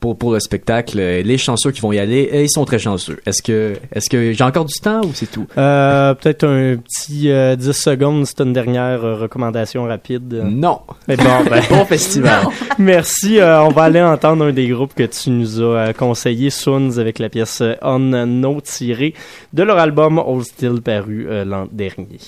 pour, 0.00 0.16
pour 0.16 0.32
le 0.32 0.38
spectacle, 0.38 0.98
euh, 1.00 1.22
les 1.22 1.38
chanceux 1.38 1.72
qui 1.72 1.80
vont 1.80 1.90
y 1.92 1.98
aller, 1.98 2.30
euh, 2.32 2.42
ils 2.42 2.50
sont 2.50 2.64
très 2.64 2.78
chanceux. 2.78 3.18
Est-ce 3.26 3.42
que, 3.42 3.74
est-ce 3.92 4.08
que 4.08 4.32
j'ai 4.32 4.44
encore 4.44 4.64
du 4.64 4.78
temps 4.80 5.00
ou 5.04 5.10
c'est 5.12 5.30
tout? 5.30 5.46
Euh, 5.58 6.14
Peut-être 6.14 6.44
un 6.44 6.76
petit 6.76 7.30
euh, 7.30 7.56
10 7.56 7.72
secondes, 7.72 8.24
c'est 8.26 8.40
une 8.40 8.52
dernière 8.52 9.04
euh, 9.04 9.16
recommandation 9.16 9.84
rapide. 9.84 10.32
Non. 10.44 10.80
Mais 11.08 11.16
bon, 11.16 11.24
ben, 11.50 11.62
Bon 11.68 11.84
festival. 11.84 12.46
Merci. 12.78 13.40
euh, 13.40 13.62
on 13.62 13.70
va 13.70 13.82
aller 13.84 14.00
entendre 14.00 14.44
un 14.44 14.52
des 14.52 14.68
groupes 14.68 14.94
que 14.94 15.02
tu 15.02 15.30
nous 15.30 15.62
as 15.62 15.92
conseillé, 15.92 16.50
Soons, 16.50 16.98
avec 16.98 17.18
la 17.18 17.28
pièce 17.28 17.62
On 17.82 17.98
No 17.98 18.60
tirée 18.60 19.14
de 19.52 19.62
leur 19.64 19.78
album 19.78 20.18
Old 20.18 20.44
Still 20.44 20.80
paru 20.80 21.26
l'an 21.44 21.66
dernier. 21.72 22.18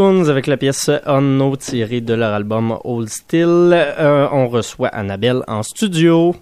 Avec 0.00 0.46
la 0.46 0.56
pièce 0.56 0.90
On 1.04 1.20
No 1.20 1.56
tirée 1.56 2.00
de 2.00 2.14
leur 2.14 2.32
album 2.32 2.78
Old 2.84 3.10
Still. 3.10 3.70
Euh, 3.74 4.26
on 4.32 4.48
reçoit 4.48 4.88
Annabelle 4.88 5.42
en 5.46 5.62
studio. 5.62 6.34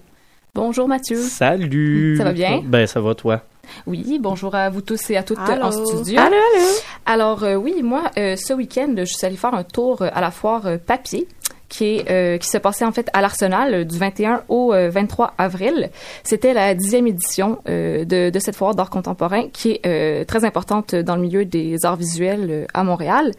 Bonjour 0.55 0.87
Mathieu. 0.87 1.17
Salut. 1.17 2.15
Ça 2.17 2.23
va 2.23 2.31
bien? 2.31 2.61
Ben 2.63 2.87
ça 2.87 3.01
va 3.01 3.13
toi? 3.15 3.41
Oui, 3.85 4.17
bonjour 4.21 4.55
à 4.55 4.69
vous 4.69 4.79
tous 4.79 5.09
et 5.09 5.17
à 5.17 5.23
toutes 5.23 5.39
Allô? 5.39 5.63
en 5.63 5.71
studio. 5.71 6.21
Allô, 6.21 6.37
allô? 6.37 6.65
Alors 7.05 7.43
euh, 7.43 7.55
oui, 7.55 7.83
moi 7.83 8.03
euh, 8.17 8.37
ce 8.37 8.53
week-end, 8.53 8.95
je 8.97 9.03
suis 9.03 9.27
allée 9.27 9.35
faire 9.35 9.53
un 9.53 9.65
tour 9.65 10.03
à 10.03 10.21
la 10.21 10.31
foire 10.31 10.65
papier 10.87 11.27
qui 11.69 11.97
est 11.97 12.11
euh, 12.11 12.37
qui 12.37 12.47
s'est 12.47 12.59
passé 12.59 12.83
en 12.83 12.91
fait 12.91 13.09
à 13.13 13.21
l'Arsenal 13.21 13.73
euh, 13.73 13.83
du 13.85 13.97
21 13.97 14.43
au 14.49 14.73
euh, 14.73 14.89
23 14.89 15.33
avril. 15.37 15.89
C'était 16.23 16.53
la 16.53 16.75
dixième 16.75 17.07
édition 17.07 17.59
euh, 17.69 18.03
de, 18.05 18.29
de 18.29 18.39
cette 18.39 18.55
foire 18.55 18.75
d'art 18.75 18.89
contemporain 18.89 19.47
qui 19.53 19.71
est 19.71 19.85
euh, 19.85 20.25
très 20.25 20.45
importante 20.45 20.95
dans 20.95 21.15
le 21.15 21.21
milieu 21.21 21.45
des 21.45 21.85
arts 21.85 21.95
visuels 21.95 22.47
euh, 22.49 22.65
à 22.73 22.83
Montréal. 22.83 23.31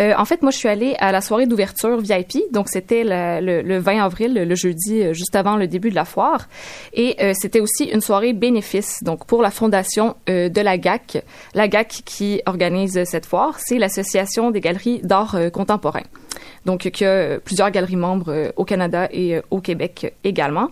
Euh, 0.00 0.14
en 0.16 0.24
fait, 0.24 0.42
moi, 0.42 0.50
je 0.50 0.56
suis 0.56 0.68
allée 0.68 0.94
à 0.98 1.12
la 1.12 1.20
soirée 1.20 1.46
d'ouverture 1.46 2.00
VIP, 2.00 2.52
donc 2.52 2.68
c'était 2.68 3.04
le, 3.04 3.62
le 3.62 3.78
20 3.78 4.02
avril, 4.02 4.34
le 4.34 4.54
jeudi, 4.54 5.02
euh, 5.02 5.12
juste 5.12 5.36
avant 5.36 5.56
le 5.56 5.66
début 5.66 5.90
de 5.90 5.94
la 5.94 6.04
foire, 6.04 6.48
et 6.94 7.16
euh, 7.20 7.32
c'était 7.34 7.60
aussi 7.60 7.84
une 7.84 8.00
soirée 8.00 8.32
bénéfice, 8.32 9.02
donc 9.02 9.26
pour 9.26 9.42
la 9.42 9.50
fondation 9.50 10.16
de 10.26 10.60
la 10.60 10.78
GAC. 10.78 11.22
La 11.54 11.68
GAC 11.68 12.02
qui 12.04 12.40
organise 12.46 13.04
cette 13.04 13.26
foire, 13.26 13.58
c'est 13.58 13.78
l'Association 13.78 14.50
des 14.50 14.60
galeries 14.60 15.00
d'art 15.02 15.36
contemporain. 15.52 16.02
Donc, 16.64 16.88
qui 16.90 17.04
a 17.04 17.38
plusieurs 17.40 17.70
galeries 17.70 17.96
membres 17.96 18.52
au 18.56 18.64
Canada 18.64 19.08
et 19.12 19.40
au 19.50 19.60
Québec 19.60 20.14
également. 20.24 20.70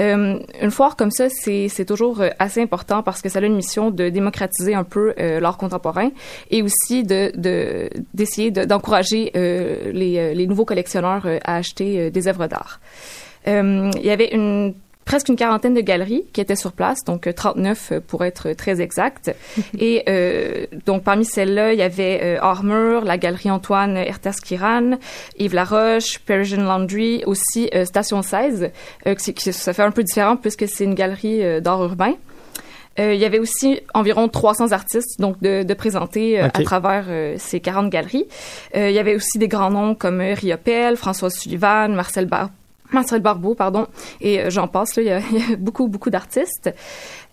Euh, 0.00 0.38
une 0.60 0.70
foire 0.70 0.94
comme 0.96 1.10
ça, 1.10 1.28
c'est 1.30 1.84
toujours 1.86 2.20
euh, 2.20 2.28
assez 2.38 2.60
important 2.60 3.02
parce 3.02 3.22
que 3.22 3.28
ça 3.28 3.38
a 3.38 3.42
une 3.42 3.56
mission 3.56 3.90
de 3.90 4.08
démocratiser 4.10 4.74
un 4.74 4.84
peu 4.84 5.14
euh, 5.18 5.40
l'art 5.40 5.56
contemporain 5.56 6.10
et 6.50 6.62
aussi 6.62 7.02
de 7.04 7.32
de- 7.34 7.88
d'essayer 8.12 8.50
de, 8.50 8.64
d'encourager 8.64 9.30
les, 9.34 10.34
les 10.34 10.46
nouveaux 10.46 10.64
collectionneurs 10.66 11.26
à 11.44 11.56
acheter 11.56 12.10
des 12.10 12.28
œuvres 12.28 12.46
d'art. 12.46 12.80
Il 13.46 14.02
y 14.02 14.10
avait 14.10 14.34
une 14.34 14.74
presque 15.06 15.28
une 15.30 15.36
quarantaine 15.36 15.72
de 15.72 15.80
galeries 15.80 16.24
qui 16.34 16.42
étaient 16.42 16.56
sur 16.56 16.72
place, 16.72 17.02
donc 17.04 17.26
euh, 17.26 17.32
39 17.32 17.92
euh, 17.92 18.00
pour 18.06 18.24
être 18.26 18.52
très 18.52 18.82
exact. 18.82 19.34
Et 19.78 20.02
euh, 20.08 20.66
donc 20.84 21.02
parmi 21.04 21.24
celles-là, 21.24 21.72
il 21.72 21.78
y 21.78 21.82
avait 21.82 22.20
euh, 22.22 22.38
Armure, 22.42 23.04
la 23.04 23.16
galerie 23.16 23.50
Antoine 23.50 23.96
Ertas-Kiran, 23.96 24.98
Yves 25.38 25.54
Laroche, 25.54 26.18
Parisian 26.18 26.62
Laundry, 26.64 27.22
aussi 27.24 27.70
euh, 27.74 27.84
Station 27.86 28.20
16, 28.20 28.70
euh, 29.06 29.14
qui, 29.14 29.32
qui- 29.32 29.52
ça 29.54 29.72
fait 29.72 29.82
un 29.82 29.90
peu 29.92 30.02
différent 30.02 30.36
puisque 30.36 30.68
c'est 30.68 30.84
une 30.84 30.94
galerie 30.94 31.42
euh, 31.42 31.60
d'art 31.60 31.82
urbain. 31.82 32.12
Euh, 32.98 33.12
il 33.12 33.20
y 33.20 33.26
avait 33.26 33.38
aussi 33.38 33.80
environ 33.92 34.26
300 34.26 34.72
artistes 34.72 35.20
donc 35.20 35.38
de, 35.42 35.62
de 35.62 35.74
présenter 35.74 36.40
euh, 36.40 36.46
à 36.46 36.50
travers 36.64 37.04
euh, 37.08 37.34
ces 37.38 37.60
40 37.60 37.90
galeries. 37.90 38.26
Euh, 38.74 38.88
il 38.88 38.94
y 38.96 38.98
avait 38.98 39.14
aussi 39.14 39.38
des 39.38 39.48
grands 39.48 39.70
noms 39.70 39.94
comme 39.94 40.20
euh, 40.20 40.32
Riopel, 40.34 40.96
Françoise 40.96 41.34
Sullivan, 41.34 41.94
Marcel 41.94 42.24
Bar 42.26 42.48
Marcel 42.92 43.20
Barbeau, 43.20 43.54
pardon, 43.54 43.86
et 44.20 44.40
euh, 44.40 44.50
j'en 44.50 44.68
passe, 44.68 44.96
là, 44.96 45.02
il 45.02 45.08
y 45.08 45.12
a, 45.12 45.20
il 45.32 45.50
y 45.50 45.52
a 45.52 45.56
beaucoup, 45.56 45.88
beaucoup 45.88 46.10
d'artistes. 46.10 46.70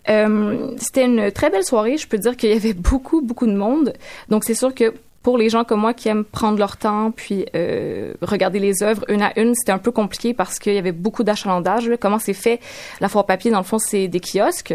Euh, 0.08 0.72
c'était 0.76 1.06
une 1.06 1.30
très 1.32 1.50
belle 1.50 1.64
soirée, 1.64 1.96
je 1.96 2.06
peux 2.06 2.18
dire 2.18 2.36
qu'il 2.36 2.50
y 2.50 2.52
avait 2.52 2.74
beaucoup, 2.74 3.22
beaucoup 3.22 3.46
de 3.46 3.54
monde. 3.54 3.94
Donc 4.28 4.44
c'est 4.44 4.54
sûr 4.54 4.74
que 4.74 4.92
pour 5.24 5.36
les 5.38 5.48
gens 5.48 5.64
comme 5.64 5.80
moi 5.80 5.92
qui 5.94 6.08
aiment 6.08 6.22
prendre 6.22 6.58
leur 6.58 6.76
temps 6.76 7.10
puis 7.10 7.46
euh, 7.56 8.14
regarder 8.22 8.60
les 8.60 8.84
œuvres 8.84 9.04
une 9.08 9.22
à 9.22 9.36
une, 9.40 9.54
c'était 9.56 9.72
un 9.72 9.78
peu 9.78 9.90
compliqué 9.90 10.34
parce 10.34 10.60
qu'il 10.60 10.74
y 10.74 10.78
avait 10.78 10.92
beaucoup 10.92 11.24
d'achalandage. 11.24 11.88
là. 11.88 11.96
Comment 11.96 12.20
c'est 12.20 12.32
fait? 12.34 12.60
La 13.00 13.08
foire 13.08 13.26
papier, 13.26 13.50
dans 13.50 13.58
le 13.58 13.64
fond, 13.64 13.78
c'est 13.78 14.06
des 14.06 14.20
kiosques. 14.20 14.74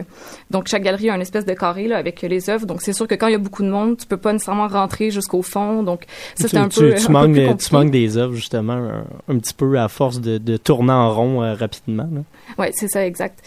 Donc 0.51 0.67
chaque 0.67 0.83
galerie 0.83 1.09
a 1.09 1.15
une 1.15 1.21
espèce 1.21 1.45
de 1.45 1.53
carré 1.53 1.87
là, 1.87 1.97
avec 1.97 2.21
les 2.23 2.49
œuvres. 2.49 2.65
Donc 2.65 2.81
c'est 2.81 2.91
sûr 2.93 3.07
que 3.07 3.15
quand 3.15 3.27
il 3.27 3.31
y 3.33 3.35
a 3.35 3.39
beaucoup 3.39 3.63
de 3.63 3.69
monde, 3.69 3.95
tu 3.97 4.05
peux 4.07 4.17
pas 4.17 4.33
nécessairement 4.33 4.67
rentrer 4.67 5.11
jusqu'au 5.11 5.41
fond. 5.43 5.83
Donc 5.83 6.01
ça 6.35 6.47
c'était 6.47 6.57
un 6.57 6.67
tu- 6.67 6.79
peu, 6.81 6.95
tu 6.95 7.03
un 7.03 7.05
peu 7.05 7.11
manques, 7.13 7.33
plus 7.57 7.67
tu 7.69 7.73
manques 7.75 7.91
des 7.91 8.17
œuvres 8.17 8.33
justement 8.33 8.73
un, 8.73 9.03
un 9.27 9.37
petit 9.37 9.53
peu 9.53 9.79
à 9.79 9.87
force 9.87 10.19
de, 10.19 10.39
de 10.39 10.57
tourner 10.57 10.91
en 10.93 11.13
rond 11.13 11.43
euh, 11.43 11.53
rapidement. 11.53 12.09
là. 12.11 12.21
Ouais, 12.57 12.71
c'est 12.73 12.87
ça, 12.87 13.05
exact. 13.05 13.39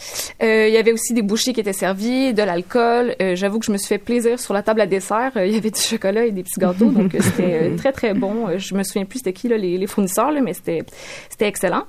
Euh, 0.43 0.69
Il 0.69 0.73
y 0.75 0.77
avait 0.77 0.93
aussi 0.93 1.13
des 1.13 1.23
bouchées 1.23 1.53
qui 1.53 1.59
étaient 1.61 1.73
servies, 1.73 2.33
de 2.33 2.43
l'alcool. 2.45 3.17
Euh, 3.21 3.35
J'avoue 3.35 3.59
que 3.59 3.67
je 3.67 3.73
me 3.73 3.77
suis 3.77 3.89
fait 3.89 3.99
plaisir 3.99 4.39
sur 4.39 4.55
la 4.55 4.63
table 4.63 4.81
à 4.81 4.87
dessert. 4.87 5.33
Il 5.35 5.51
y 5.53 5.57
avait 5.57 5.73
du 5.73 5.81
chocolat 5.81 6.25
et 6.27 6.31
des 6.31 6.45
petits 6.45 6.61
gâteaux, 6.61 6.92
donc 6.99 7.15
euh, 7.15 7.19
c'était 7.21 7.71
euh, 7.71 7.77
très 7.77 7.93
très 7.93 8.15
bon. 8.15 8.49
Euh, 8.49 8.59
Je 8.59 8.75
me 8.75 8.83
souviens 8.83 9.05
plus 9.05 9.19
c'était 9.19 9.33
qui 9.33 9.49
là, 9.49 9.57
les, 9.57 9.79
les 9.79 9.87
fournisseurs, 9.87 10.31
là, 10.33 10.41
mais 10.41 10.55
c'était 10.55 10.83
c'était 11.29 11.47
excellent. 11.49 11.85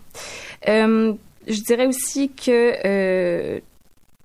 Euh, 0.67 1.13
je 1.47 1.61
dirais 1.61 1.87
aussi 1.87 2.29
que 2.29 2.73
euh, 2.85 3.59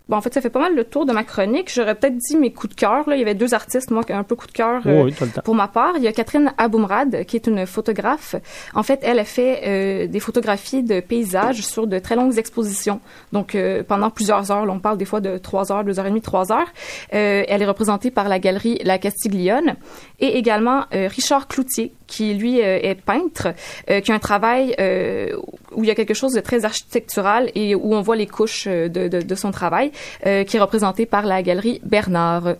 Bon, 0.09 0.17
en 0.17 0.21
fait, 0.23 0.33
ça 0.33 0.41
fait 0.41 0.49
pas 0.49 0.61
mal 0.61 0.75
le 0.75 0.85
tour 0.85 1.05
de 1.05 1.13
ma 1.13 1.23
chronique. 1.23 1.71
J'aurais 1.73 1.95
peut-être 1.95 2.17
dit 2.17 2.37
mes 2.37 2.51
coups 2.51 2.75
de 2.75 2.81
cœur. 2.81 3.07
Là. 3.09 3.15
Il 3.17 3.19
y 3.19 3.23
avait 3.23 3.35
deux 3.35 3.53
artistes, 3.53 3.91
moi, 3.91 4.03
qui 4.05 4.13
ont 4.13 4.17
un 4.19 4.23
peu 4.23 4.37
coup 4.37 4.47
de 4.47 4.53
cœur. 4.53 4.81
euh, 4.87 5.03
Oui, 5.05 5.15
pour 5.45 5.55
ma 5.55 5.69
part, 5.69 5.95
il 5.97 6.03
y 6.03 6.09
a 6.09 6.13
Catherine 6.13 6.53
Aboumrad, 6.57 7.25
qui 7.27 7.37
est 7.37 7.47
une 7.47 7.67
photographe. 7.67 8.35
En 8.75 8.83
fait, 8.83 9.01
elle 9.03 9.19
a 9.19 9.25
fait 9.25 9.61
euh, 9.67 10.07
des 10.07 10.21
photographies 10.21 10.83
de 10.83 11.01
paysages 11.01 11.61
sur 11.61 11.87
de 11.87 11.99
très 11.99 12.17
longues 12.17 12.39
expositions. 12.39 13.01
Donc, 13.33 13.55
euh, 13.55 13.83
pendant 13.83 14.09
plusieurs 14.11 14.51
heures, 14.51 14.65
là, 14.65 14.73
on 14.73 14.79
parle 14.81 14.97
des 14.97 15.05
fois 15.05 15.21
de 15.21 15.37
trois 15.37 15.71
heures, 15.73 15.85
deux 15.85 15.99
heures 16.01 16.07
et 16.07 16.11
demie, 16.11 16.23
trois 16.23 16.53
heures. 16.53 16.69
Euh, 17.13 17.45
elle 17.47 17.61
est 17.61 17.67
représentée 17.67 18.11
par 18.11 18.29
la 18.31 18.39
galerie 18.39 18.79
La 18.85 18.97
Castiglione. 18.99 19.77
Et 20.21 20.39
également 20.39 20.85
euh, 20.95 21.07
Richard 21.09 21.49
Cloutier, 21.49 21.93
qui 22.07 22.33
lui 22.35 22.63
euh, 22.63 22.79
est 22.83 22.95
peintre, 22.95 23.49
euh, 23.91 24.01
qui 24.01 24.11
a 24.11 24.15
un 24.15 24.19
travail 24.19 24.75
euh, 24.81 25.37
où 25.73 25.85
il 25.85 25.89
y 25.89 25.91
a 25.91 25.95
quelque 25.95 26.15
chose 26.15 26.33
de 26.33 26.41
très 26.41 26.65
architectural 26.65 27.51
et 27.55 27.75
où 27.75 27.95
on 27.95 28.01
voit 28.01 28.17
les 28.17 28.27
couches 28.27 28.67
de, 28.67 28.89
de, 28.89 29.21
de 29.21 29.35
son 29.35 29.51
travail, 29.51 29.93
euh, 30.27 30.45
qui 30.45 30.57
est 30.57 30.61
représenté 30.61 31.07
par 31.07 31.27
la 31.27 31.43
galerie 31.43 31.81
Bernard. 31.85 32.55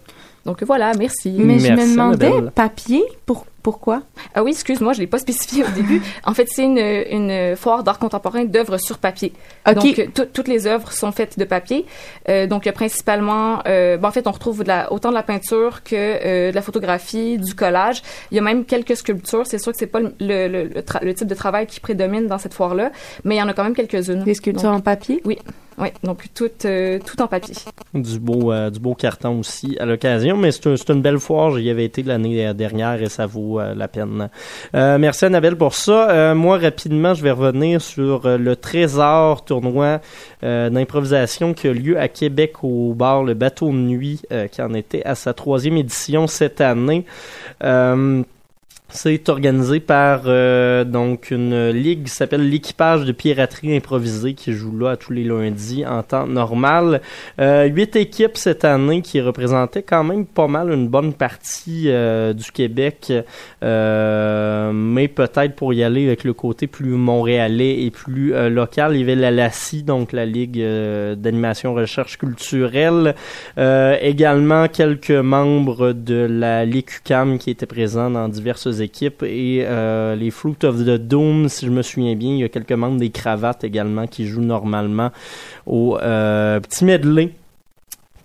Donc 0.47 0.63
voilà, 0.63 0.93
merci. 0.99 1.35
Mais 1.39 1.59
je 1.59 1.73
me 1.73 1.93
demandais, 1.93 2.31
papier, 2.55 3.03
pour, 3.27 3.45
pourquoi? 3.63 4.01
Ah 4.35 4.43
oui, 4.43 4.53
excuse-moi, 4.53 4.95
je 4.95 5.01
l'ai 5.01 5.07
pas 5.07 5.19
spécifié 5.27 5.63
au 5.63 5.69
début. 5.69 6.01
En 6.25 6.33
fait, 6.33 6.47
c'est 6.49 6.65
une, 6.65 6.79
une 6.79 7.55
foire 7.55 7.83
d'art 7.85 7.99
contemporain 7.99 8.45
d'œuvres 8.47 8.79
sur 8.79 8.97
papier. 8.97 9.35
OK. 9.69 9.75
Donc, 9.75 9.99
euh, 9.99 10.07
tout- 10.15 10.25
toutes 10.33 10.49
les 10.49 10.67
œuvres 10.67 10.91
sont 10.93 11.13
faites 11.13 11.39
de 11.39 11.45
papier. 11.45 11.85
Euh, 12.31 12.47
donc, 12.47 12.65
il 12.65 12.69
y 12.69 12.71
a 12.71 12.73
principalement, 12.73 13.59
euh, 13.67 13.99
bon, 13.99 14.09
en 14.09 14.11
fait, 14.11 14.27
on 14.27 14.31
retrouve 14.31 14.63
de 14.63 14.69
la, 14.69 14.91
autant 14.91 15.11
de 15.11 15.15
la 15.15 15.23
peinture 15.23 15.83
que 15.83 15.95
euh, 15.95 16.51
de 16.51 16.55
la 16.55 16.63
photographie, 16.63 17.37
du 17.37 17.55
collage. 17.55 18.03
Il 18.31 18.37
y 18.37 18.39
a 18.39 18.43
même 18.43 18.65
quelques 18.65 18.97
sculptures. 18.97 19.47
C'est 19.47 19.59
sûr 19.59 19.73
que 19.73 19.79
c'est 19.79 19.87
pas 19.87 20.01
le, 20.01 20.15
le, 20.21 20.49
le- 20.49 20.65
le 20.65 20.81
tra- 20.81 21.05
le 21.05 21.13
type 21.13 21.29
de 21.29 21.35
travail 21.35 21.67
qui 21.67 21.81
prédomine 21.81 22.27
dans 22.27 22.39
cette 22.39 22.55
foire-là, 22.55 22.91
mais 23.25 23.35
il 23.35 23.39
y 23.39 23.43
en 23.43 23.49
a 23.49 23.53
quand 23.53 23.65
même 23.65 23.75
quelques-unes. 23.75 24.23
Des 24.25 24.35
sculptures 24.35 24.71
Donc, 24.71 24.79
en 24.79 24.83
papier? 24.83 25.21
Oui, 25.27 25.37
oui. 25.81 25.89
Donc, 26.03 26.25
tout, 26.35 26.51
euh, 26.65 26.99
tout 27.05 27.21
en 27.23 27.27
papier. 27.27 27.55
Du 27.95 28.19
beau, 28.19 28.53
euh, 28.53 28.71
du 28.71 28.79
beau 28.81 28.95
carton 28.95 29.39
aussi 29.41 29.77
à 29.81 29.87
l'occasion, 29.87 30.37
mais 30.37 30.51
c'est 30.53 30.67
un- 30.67 30.75
une 30.95 31.03
belle 31.03 31.19
foire. 31.19 31.57
J'y 31.59 31.71
avais 31.71 31.85
été 31.85 32.03
l'année 32.03 32.53
dernière 32.55 33.01
et 33.03 33.09
ça 33.09 33.27
vaut 33.27 33.61
euh, 33.61 33.75
la 33.75 33.89
peine. 33.89 34.29
Euh, 34.75 34.99
merci 34.99 35.25
Annabelle 35.25 35.57
pour 35.57 35.75
ça. 35.75 36.11
Euh, 36.11 36.35
moi, 36.35 36.59
rapidement, 36.59 37.15
je 37.15 37.23
vais 37.23 37.31
revenir 37.31 37.81
sur 37.81 38.27
euh, 38.27 38.39
le 38.39 38.57
Trésor 38.57 39.45
tournoi 39.45 40.01
euh, 40.45 40.71
d'improvisation 40.71 41.55
qui 41.55 41.69
a 41.69 41.73
lieu 41.73 41.99
à 41.99 42.09
Québec 42.09 42.63
au 42.63 42.95
bar 42.95 43.23
Le 43.25 43.35
Bateau 43.35 43.69
de 43.69 43.73
Nuit, 43.77 44.23
euh, 44.33 44.47
qui 44.49 44.63
en 44.63 44.75
était 44.75 45.03
à 45.05 45.15
sa 45.15 45.33
troisième 45.35 45.77
édition 45.77 46.27
cette 46.27 46.61
année. 46.61 47.05
C'est 48.91 49.29
organisé 49.29 49.81
par 49.81 50.23
euh, 50.25 50.83
donc 50.83 51.31
une 51.31 51.69
ligue 51.69 52.05
qui 52.05 52.11
s'appelle 52.11 52.49
l'équipage 52.49 53.05
de 53.05 53.13
piraterie 53.13 53.77
improvisée 53.77 54.33
qui 54.33 54.55
joue 54.55 54.79
là 54.79 54.97
tous 54.97 55.13
les 55.13 55.25
lundis 55.25 55.85
en 55.85 56.03
temps 56.03 56.27
normal. 56.27 57.03
Euh, 57.39 57.67
huit 57.67 57.97
équipes 57.97 58.39
cette 58.39 58.65
année 58.65 59.03
qui 59.03 59.21
représentaient 59.21 59.83
quand 59.83 60.05
même 60.05 60.25
pas 60.25 60.47
mal 60.47 60.73
une 60.73 60.89
bonne 60.89 61.13
partie 61.13 61.85
euh, 61.89 62.33
du 62.33 62.51
Québec, 62.51 63.13
euh, 63.63 64.73
mais 64.73 65.07
peut-être 65.09 65.55
pour 65.55 65.75
y 65.75 65.85
aller 65.85 66.07
avec 66.07 66.25
le 66.25 66.33
côté 66.33 66.67
plus 66.67 66.93
montréalais 66.93 67.83
et 67.83 67.91
plus 67.91 68.33
euh, 68.33 68.49
local, 68.49 68.95
il 68.95 69.01
y 69.01 69.03
avait 69.03 69.17
la 69.17 69.31
LACI, 69.31 69.83
donc 69.83 70.13
la 70.13 70.25
Ligue 70.25 70.59
d'animation 70.59 71.75
recherche 71.75 72.17
culturelle, 72.17 73.15
également 73.57 74.67
quelques 74.69 75.11
membres 75.11 75.93
de 75.93 76.27
la 76.29 76.65
Ligue 76.65 76.89
UQAM 76.89 77.39
qui 77.39 77.51
étaient 77.51 77.67
présents 77.67 78.11
dans 78.11 78.29
diverses 78.29 78.78
équipes 78.81 79.23
et 79.23 79.65
euh, 79.65 80.15
les 80.17 80.31
Fruit 80.31 80.57
of 80.65 80.85
the 80.85 80.97
Doom, 80.97 81.49
si 81.49 81.67
je 81.67 81.71
me 81.71 81.83
souviens 81.83 82.15
bien, 82.15 82.31
il 82.31 82.39
y 82.39 82.45
a 82.45 82.49
quelques 82.49 82.73
membres 82.73 82.99
des 82.99 83.11
cravates 83.11 83.65
également 83.65 84.07
qui 84.07 84.27
jouent 84.27 84.41
normalement 84.41 85.11
au 85.67 85.99
euh, 85.99 86.61
petit 86.61 86.85
medley 86.85 87.31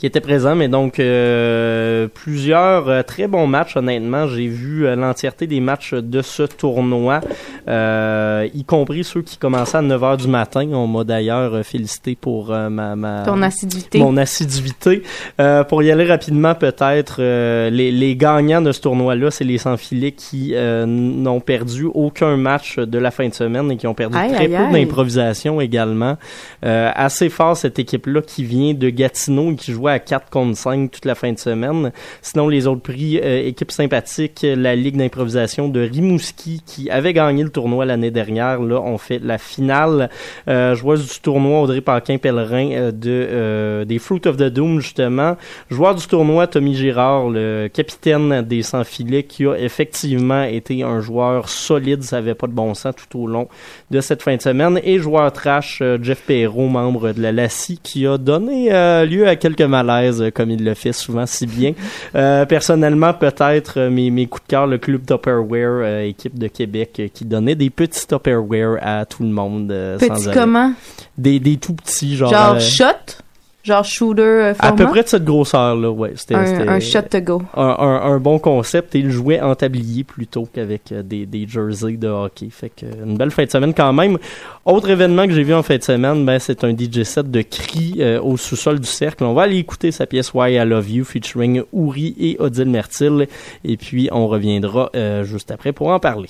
qui 0.03 0.07
était 0.07 0.19
présent, 0.19 0.53
mais 0.53 0.67
donc 0.67 0.99
euh, 0.99 2.09
plusieurs 2.13 2.89
euh, 2.89 3.03
très 3.03 3.27
bons 3.27 3.47
matchs, 3.47 3.77
honnêtement. 3.77 4.27
J'ai 4.27 4.47
vu 4.47 4.85
euh, 4.85 4.97
l'entièreté 4.97 5.47
des 5.47 5.61
matchs 5.61 5.93
de 5.93 6.21
ce 6.21 6.43
tournoi. 6.43 7.21
euh, 7.69 8.45
y 8.53 8.65
compris 8.65 9.05
ceux 9.05 9.21
qui 9.21 9.37
commençaient 9.37 9.77
à 9.77 9.81
9h 9.81 10.17
du 10.17 10.27
matin. 10.27 10.67
On 10.73 10.87
m'a 10.87 11.05
d'ailleurs 11.05 11.65
félicité 11.65 12.17
pour 12.19 12.49
ma, 12.49 12.97
ma 12.97 13.23
Ton 13.23 13.41
assiduité. 13.41 13.99
mon 13.99 14.17
assiduité. 14.17 15.03
Euh, 15.39 15.63
pour 15.63 15.81
y 15.83 15.89
aller 15.89 16.03
rapidement, 16.03 16.53
peut-être, 16.53 17.17
euh, 17.19 17.69
les, 17.69 17.89
les 17.89 18.17
gagnants 18.17 18.61
de 18.61 18.73
ce 18.73 18.81
tournoi-là, 18.81 19.31
c'est 19.31 19.45
les 19.45 19.57
sans-filets 19.57 20.11
qui 20.11 20.51
euh, 20.53 20.85
n'ont 20.85 21.39
perdu 21.39 21.85
aucun 21.85 22.35
match 22.35 22.77
de 22.77 22.99
la 22.99 23.09
fin 23.09 23.29
de 23.29 23.33
semaine 23.33 23.71
et 23.71 23.77
qui 23.77 23.87
ont 23.87 23.93
perdu 23.93 24.17
Aïe, 24.17 24.31
très 24.33 24.53
aïe, 24.53 24.67
peu 24.67 24.73
d'improvisation 24.77 25.61
également. 25.61 26.17
Euh, 26.65 26.91
assez 26.93 27.29
fort 27.29 27.55
cette 27.55 27.79
équipe-là 27.79 28.21
qui 28.21 28.43
vient 28.43 28.73
de 28.73 28.89
Gatineau 28.89 29.53
et 29.53 29.55
qui 29.55 29.71
jouait 29.71 29.92
à 29.93 29.99
4 29.99 30.29
contre 30.29 30.57
5 30.57 30.91
toute 30.91 31.05
la 31.05 31.15
fin 31.15 31.31
de 31.31 31.39
semaine. 31.39 31.91
Sinon, 32.21 32.47
les 32.47 32.67
autres 32.67 32.81
prix, 32.81 33.19
euh, 33.23 33.47
équipe 33.47 33.71
sympathique, 33.71 34.45
la 34.45 34.75
Ligue 34.75 34.97
d'improvisation 34.97 35.69
de 35.69 35.81
Rimouski 35.81 36.61
qui 36.65 36.89
avait 36.89 37.13
gagné 37.13 37.43
le 37.43 37.49
tournoi 37.49 37.85
l'année 37.85 38.11
dernière. 38.11 38.61
Là, 38.61 38.81
on 38.81 38.97
fait 38.97 39.19
la 39.19 39.37
finale. 39.37 40.09
Euh, 40.47 40.75
joueuse 40.75 41.07
du 41.07 41.19
tournoi, 41.19 41.61
Audrey 41.61 41.81
Paquin-Pellerin 41.81 42.71
euh, 42.71 42.91
de, 42.91 43.27
euh, 43.29 43.85
des 43.85 43.99
Fruit 43.99 44.21
of 44.25 44.37
the 44.37 44.43
Doom, 44.43 44.79
justement. 44.79 45.37
Joueur 45.69 45.95
du 45.95 46.05
tournoi, 46.07 46.47
Tommy 46.47 46.75
Girard, 46.75 47.29
le 47.29 47.67
capitaine 47.71 48.41
des 48.41 48.61
sans-filets, 48.61 49.23
qui 49.23 49.45
a 49.45 49.55
effectivement 49.55 50.43
été 50.43 50.83
un 50.83 51.01
joueur 51.01 51.49
solide, 51.49 52.03
ça 52.03 52.17
avait 52.17 52.35
pas 52.35 52.47
de 52.47 52.53
bon 52.53 52.73
sens 52.73 52.93
tout 52.95 53.19
au 53.19 53.27
long 53.27 53.47
de 53.91 54.01
cette 54.01 54.21
fin 54.21 54.35
de 54.35 54.41
semaine. 54.41 54.79
Et 54.83 54.99
joueur 54.99 55.31
trash, 55.31 55.79
euh, 55.81 55.97
Jeff 56.01 56.23
Perrault, 56.25 56.67
membre 56.67 57.11
de 57.13 57.21
la 57.21 57.31
LACI, 57.31 57.79
qui 57.81 58.07
a 58.07 58.17
donné 58.17 58.69
lieu 59.05 59.27
à 59.27 59.35
quelques 59.35 59.61
malaises, 59.83 60.21
euh, 60.21 60.31
comme 60.31 60.49
il 60.51 60.63
le 60.63 60.73
fait 60.73 60.93
souvent 60.93 61.25
si 61.25 61.45
bien. 61.45 61.73
Euh, 62.15 62.45
personnellement, 62.45 63.13
peut-être 63.13 63.79
euh, 63.79 63.89
mes, 63.89 64.09
mes 64.09 64.27
coups 64.27 64.43
de 64.43 64.47
cœur, 64.49 64.67
le 64.67 64.77
club 64.77 65.05
Tupperware, 65.05 66.03
équipe 66.05 66.37
de 66.37 66.47
Québec, 66.47 67.11
qui 67.13 67.25
donnait 67.25 67.55
des 67.55 67.69
petits 67.69 68.07
Tupperware 68.07 68.77
à 68.81 69.05
tout 69.05 69.23
le 69.23 69.29
monde. 69.29 69.73
sans 69.99 70.07
Petit 70.07 70.29
arrêt. 70.29 70.33
comment? 70.39 70.73
Des, 71.17 71.39
des 71.39 71.57
tout 71.57 71.73
petits, 71.73 72.15
genre... 72.15 72.31
Genre 72.31 72.59
shot? 72.59 73.17
Genre 73.63 73.85
shooter 73.85 74.21
euh, 74.21 74.49
à 74.51 74.53
format? 74.55 74.75
peu 74.75 74.85
près 74.87 75.03
de 75.03 75.07
cette 75.07 75.23
grosseur-là, 75.23 75.89
ouais. 75.89 76.11
C'était, 76.15 76.35
Un, 76.35 76.67
un 76.67 76.79
shot 76.81 77.03
to 77.03 77.21
go. 77.21 77.41
un, 77.55 77.63
un- 77.79 78.01
un 78.13 78.19
bon 78.19 78.37
concept 78.37 78.93
et 78.95 78.99
il 78.99 79.09
jouait 79.09 79.39
en 79.39 79.55
tablier 79.55 80.03
plutôt 80.03 80.45
qu'avec 80.53 80.91
euh, 80.91 81.01
des, 81.01 81.25
des 81.25 81.47
jerseys 81.47 81.95
de 81.95 82.09
hockey. 82.09 82.49
Fait 82.51 82.69
que 82.69 82.85
euh, 82.85 83.05
une 83.05 83.15
belle 83.17 83.31
fin 83.31 83.45
de 83.45 83.49
semaine 83.49 83.73
quand 83.73 83.93
même. 83.93 84.17
Autre 84.65 84.89
événement 84.89 85.25
que 85.27 85.31
j'ai 85.33 85.43
vu 85.43 85.53
en 85.53 85.63
fin 85.63 85.77
de 85.77 85.83
semaine, 85.83 86.25
ben, 86.25 86.39
c'est 86.39 86.63
un 86.65 86.71
DJ 86.75 87.03
set 87.03 87.31
de 87.31 87.41
cri 87.41 87.95
euh, 87.99 88.19
au 88.21 88.35
sous-sol 88.35 88.79
du 88.79 88.87
cercle. 88.87 89.23
On 89.23 89.33
va 89.33 89.43
aller 89.43 89.57
écouter 89.57 89.91
sa 89.91 90.05
pièce 90.07 90.33
Why 90.33 90.55
I 90.55 90.65
Love 90.65 90.89
You 90.89 91.05
featuring 91.05 91.63
Ouri 91.71 92.15
et 92.19 92.35
Odile 92.39 92.69
Mertil. 92.69 93.27
Et 93.63 93.77
puis 93.77 94.09
on 94.11 94.27
reviendra 94.27 94.89
euh, 94.95 95.23
juste 95.23 95.51
après 95.51 95.71
pour 95.71 95.87
en 95.87 95.99
parler. 95.99 96.27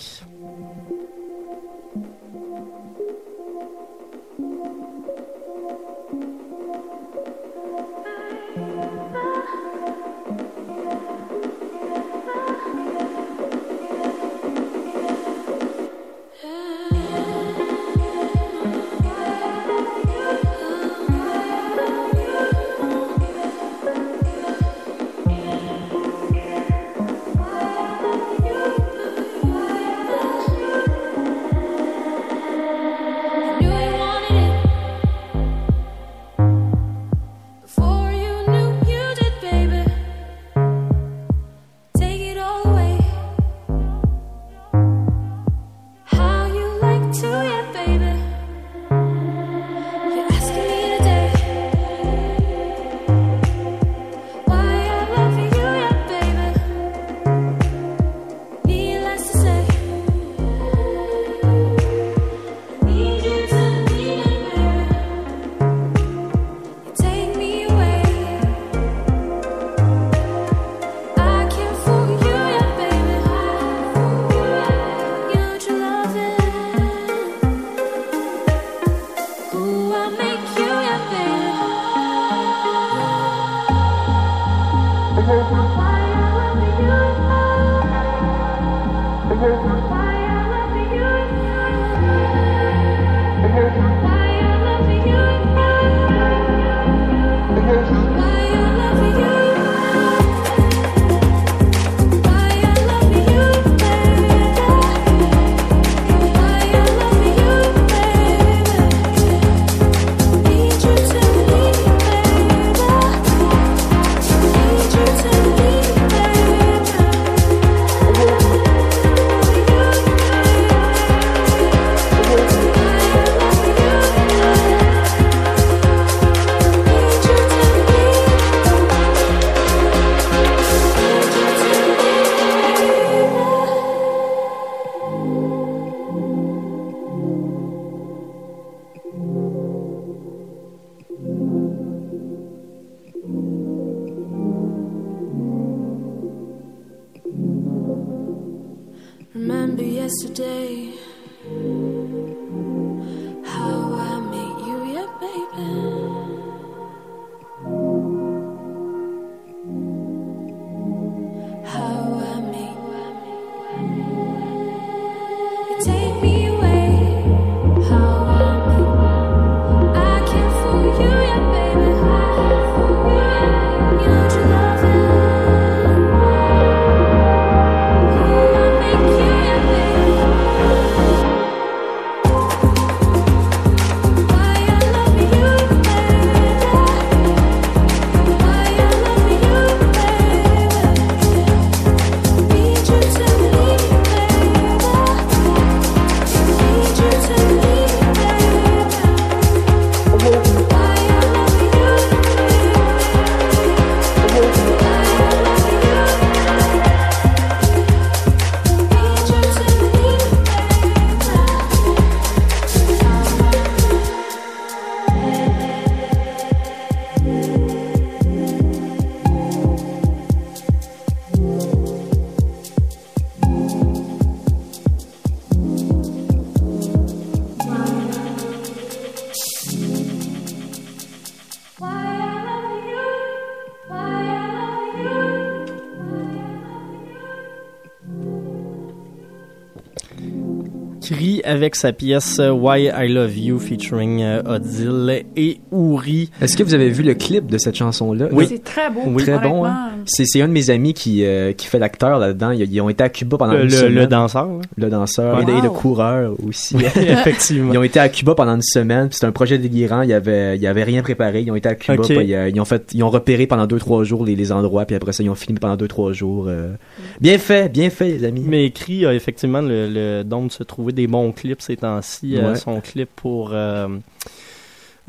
Avec 241.46 241.76
sa 241.76 241.91
pièce 241.94 242.39
euh, 242.39 242.52
Why 242.52 242.89
I 242.96 243.08
Love 243.08 243.38
You 243.38 243.60
featuring 243.60 244.22
euh, 244.22 244.41
Odile 244.46 245.24
et 245.36 245.60
Ouri. 245.72 246.30
Est-ce 246.41 246.58
que 246.58 246.64
vous 246.64 246.74
avez 246.74 246.89
vu 246.89 247.04
le 247.04 247.14
clip 247.14 247.48
de 247.48 247.58
cette 247.58 247.76
chanson-là? 247.76 248.28
Oui. 248.32 248.46
C'est 248.50 248.64
très 248.64 248.89
beau. 248.89 249.02
Oui. 249.08 249.24
Très 249.24 249.39
bon. 249.39 249.66
hein? 249.66 249.89
C'est 250.06 250.26
c'est 250.26 250.41
un 250.41 250.48
de 250.48 250.54
mes 250.54 250.70
amis 250.70 250.94
qui, 250.94 251.24
euh, 251.26 251.54
qui 251.54 251.68
fait 251.68 251.80
l'acteur 251.80 252.20
là-dedans. 252.20 252.52
Ils, 252.52 252.72
ils 252.72 252.82
ont 252.82 252.89
été 252.89 253.04
à 253.04 253.10
Cuba 253.10 253.38
pendant 253.38 253.54
Le, 253.54 253.60
une 253.64 253.66
le- 253.66 253.72
semaine. 253.72 253.94
le 253.96 254.08
danseur. 254.08 254.48
là. 254.48 254.62
Le 254.78 254.89
danseur 254.89 255.39
et, 255.39 255.44
Wow. 255.46 255.52
le- 255.52 255.58
et 255.58 255.62
le 255.62 255.70
coureur 255.70 256.34
aussi. 256.48 256.76
Effectivement. 256.96 257.74
Ils 257.74 257.78
ont 257.78 257.84
été 257.84 258.00
à 258.00 258.10
Cuba 258.10 258.36
pendant 258.36 258.56
une 258.56 258.62
semaine. 258.62 259.10
C'était 259.12 259.26
un 259.28 259.32
projet 259.32 259.58
délirant. 259.58 260.02
Il 260.02 260.10
y 260.10 260.14
avait, 260.14 260.56
il 260.56 260.62
y 260.62 260.68
avait 260.68 260.84
rien 260.84 261.02
préparé. 261.02 261.41
Ils 261.41 261.52
ont 261.52 261.56
été 261.56 261.70
à 261.70 261.76
Cuba. 261.76 262.04
Puis, 262.04 262.34
euh, 262.34 262.50
ils 262.50 262.60
ont 262.60 262.66
fait, 262.66 262.91
ils 262.94 263.04
ont 263.04 263.10
repéré 263.10 263.48
pendant 263.48 263.66
deux 263.68 263.80
trois 263.80 264.04
jours 264.04 264.26
les, 264.26 264.36
les 264.36 264.52
endroits. 264.52 264.86
Puis 264.86 264.96
après 264.96 265.12
ça, 265.14 265.24
ils 265.24 265.30
ont 265.30 265.36
filmé 265.36 265.60
pendant 265.60 265.76
deux 265.76 265.88
trois 265.88 266.14
jours. 266.14 266.46
euh. 266.48 266.74
Bien 267.22 267.38
fait, 267.38 267.72
bien 267.72 267.89
fait, 267.89 268.10
les 268.10 268.24
amis. 268.26 268.44
Mais 268.48 268.72
a 269.06 269.14
effectivement 269.14 269.62
le, 269.62 269.88
le 269.89 270.24
don 270.24 270.46
de 270.46 270.52
se 270.52 270.64
trouver 270.64 270.91
des 270.94 271.08
bons 271.08 271.32
clips 271.34 271.62
ces 271.62 271.76
temps-ci. 271.78 272.38
Euh, 272.38 272.52
Ouais. 272.52 272.56
son 272.56 272.80
clip 272.80 273.10
pour 273.16 273.52
euh, 273.52 273.88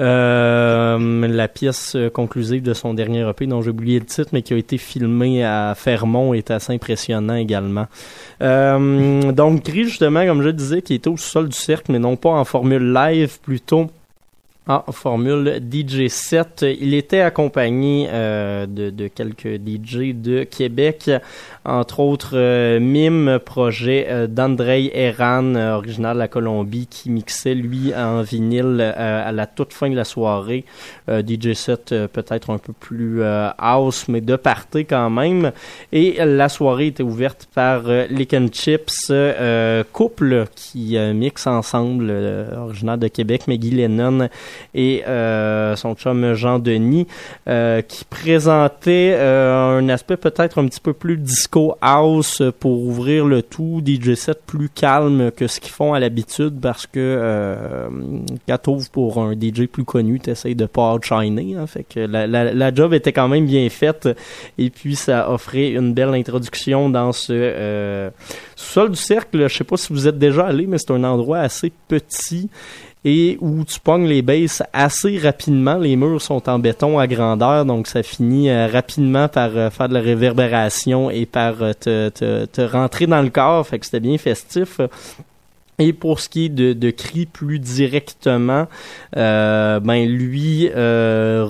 euh, 0.01 1.29
la 1.29 1.49
pièce 1.49 1.97
conclusive 2.13 2.63
de 2.63 2.75
son 2.75 2.95
dernier 2.95 3.29
EP, 3.29 3.47
dont 3.47 3.63
j'ai 3.63 3.71
oublié 3.71 4.01
le 4.01 4.05
titre, 4.07 4.31
mais 4.33 4.43
qui 4.43 4.53
a 4.53 4.57
été 4.57 4.77
filmé 4.79 5.45
à 5.45 5.75
Fermont, 5.77 6.35
est 6.35 6.51
assez 6.51 6.73
impressionnant 6.73 7.37
également. 7.37 7.87
Donc 8.41 9.63
Cree, 9.63 9.85
justement, 9.85 10.27
comme 10.27 10.41
je 10.43 10.47
le 10.49 10.53
disais, 10.53 10.83
qui 10.83 10.95
était 10.95 11.09
au 11.09 11.17
sol 11.17 11.49
du 11.49 11.57
cercle, 11.57 11.93
mais 11.93 12.01
non 12.01 12.17
pas 12.17 12.31
en 12.31 12.45
formule 12.45 12.93
live, 12.93 13.39
plutôt 13.41 13.89
en 14.67 14.83
formule 14.93 15.61
DJ 15.71 16.09
7. 16.09 16.65
Il 16.81 16.95
était 16.95 17.21
accompagné 17.21 18.09
euh, 18.11 18.67
de, 18.67 19.09
quelques 19.09 19.57
DJ 19.57 20.15
de 20.15 20.45
Québec, 20.45 21.11
entre 21.67 22.01
autres 22.01 22.33
euh, 22.35 22.81
Mime, 22.81 23.39
projet 23.45 24.07
euh, 24.09 24.27
d'Andrei 24.27 24.91
Eran, 24.95 25.55
euh, 25.55 25.75
originaire 25.75 26.15
de 26.15 26.19
la 26.19 26.29
Colombie, 26.29 26.87
qui 26.87 27.11
mixait 27.11 27.55
lui 27.55 27.95
en 27.95 28.23
vinyle 28.23 28.81
à 28.81 29.33
la 29.33 29.47
toute 29.47 29.73
fin 29.75 29.91
de 29.91 29.97
la 29.97 30.05
soirée. 30.05 30.65
Euh, 31.11 31.23
DJ 31.23 31.53
7 31.53 31.93
euh, 31.93 32.09
peut-être 32.09 32.51
un 32.51 32.59
peu 32.59 32.73
plus 32.73 33.23
house, 33.59 34.09
mais 34.09 34.23
de 34.23 34.37
party 34.37 34.87
quand 34.87 35.11
même. 35.11 35.53
Et 35.93 36.19
la 36.25 36.49
soirée 36.49 36.89
était 36.89 37.03
ouverte 37.03 37.49
par 37.55 37.83
Lick 38.09 38.33
and 38.35 38.49
Chips, 38.53 39.13
couple 39.93 40.47
qui 40.55 40.97
mixe 41.15 41.47
ensemble, 41.47 42.13
originaire 42.57 42.99
de 42.99 43.09
Québec, 43.09 43.47
Maggie 43.47 43.71
Lennon 43.71 44.29
et 44.75 45.05
euh, 45.07 45.77
son 45.77 45.95
chum 45.95 46.35
Jean-Denis, 46.35 47.07
euh, 47.49 47.83
qui 47.83 48.05
présentait 48.05 49.15
euh, 49.17 49.79
un 49.79 49.89
aspect 49.89 50.17
peut-être 50.17 50.61
un 50.61 50.67
petit 50.67 50.81
peu 50.81 50.93
plus 50.93 51.17
disco 51.17 51.77
house 51.81 52.43
pour 52.61 52.83
ouvrir 52.83 53.27
le 53.27 53.43
tout, 53.43 53.83
DJ 53.85 54.15
set 54.15 54.41
plus 54.47 54.69
calme 54.69 55.31
que 55.31 55.47
ce 55.47 55.61
qu'ils 55.61 55.73
font 55.73 55.95
à 55.95 56.01
l'habitude 56.01 56.61
parce 56.61 56.87
que 56.87 57.89
quand 58.49 58.59
t'ouvres 58.59 58.91
pour 58.91 59.19
un 59.19 59.33
DJ 59.33 59.67
plus 59.67 59.85
connu, 59.85 60.21
t'essayes 60.21 60.55
de 60.55 60.67
pas 60.67 60.95
outshiner, 60.95 61.57
hein, 61.57 61.67
fait 61.67 61.85
que 61.85 62.01
la, 62.01 62.27
la, 62.27 62.53
la 62.53 62.75
job 62.75 62.95
était 62.95 63.13
quand 63.13 63.29
même 63.29 63.47
bien 63.47 63.69
faite 63.69 64.09
et 64.59 64.71
puis 64.71 64.97
ça 64.97 65.31
offrait 65.31 65.73
une 65.73 65.93
belle 65.95 66.15
introduction 66.15 66.89
dans 66.91 67.13
ce 67.13 67.33
euh, 67.33 68.11
sol 68.57 68.91
du 68.91 68.97
cercle. 68.97 69.49
Je 69.49 69.55
sais 69.55 69.65
pas 69.65 69.77
si 69.77 69.93
vous 69.93 70.09
êtes 70.09 70.19
déjà 70.19 70.47
allé, 70.47 70.67
mais 70.67 70.79
c'est 70.79 70.93
un 70.93 71.05
endroit 71.05 71.39
assez 71.39 71.73
petit 71.89 72.49
et 73.05 73.37
où 73.41 73.65
tu 73.65 73.79
pognes 73.81 74.07
les 74.07 74.23
basses 74.23 74.63
assez 74.73 75.19
rapidement. 75.19 75.77
Les 75.77 75.97
murs 75.97 76.23
sont 76.23 76.49
en 76.49 76.59
béton 76.59 76.99
à 76.99 77.07
grandeur, 77.07 77.65
donc 77.65 77.87
ça 77.87 78.03
finit 78.03 78.49
euh, 78.49 78.67
rapidement 78.67 79.29
par 79.29 79.51
euh, 79.55 79.71
faire 79.71 79.89
de 79.89 79.95
la 79.95 80.01
réverbération 80.01 81.11
et 81.11 81.27
par 81.27 81.63
euh, 81.63 81.73
te, 81.75 82.09
te, 82.09 82.47
te 82.47 82.61
rentrer 82.63 83.07
dans 83.07 83.21
le 83.23 83.31
corps. 83.31 83.67
Fait 83.67 83.79
que 83.79 83.85
c'était 83.85 84.01
bien 84.01 84.17
festif. 84.17 84.81
Et 85.81 85.93
pour 85.93 86.21
ce 86.21 86.29
qui 86.29 86.45
est 86.47 86.49
de, 86.51 86.73
de 86.73 86.91
cri 86.91 87.27
plus 87.27 87.59
directement, 87.59 88.69
euh, 89.17 89.81
ben 89.81 90.09
lui 90.09 90.71
euh, 90.75 91.49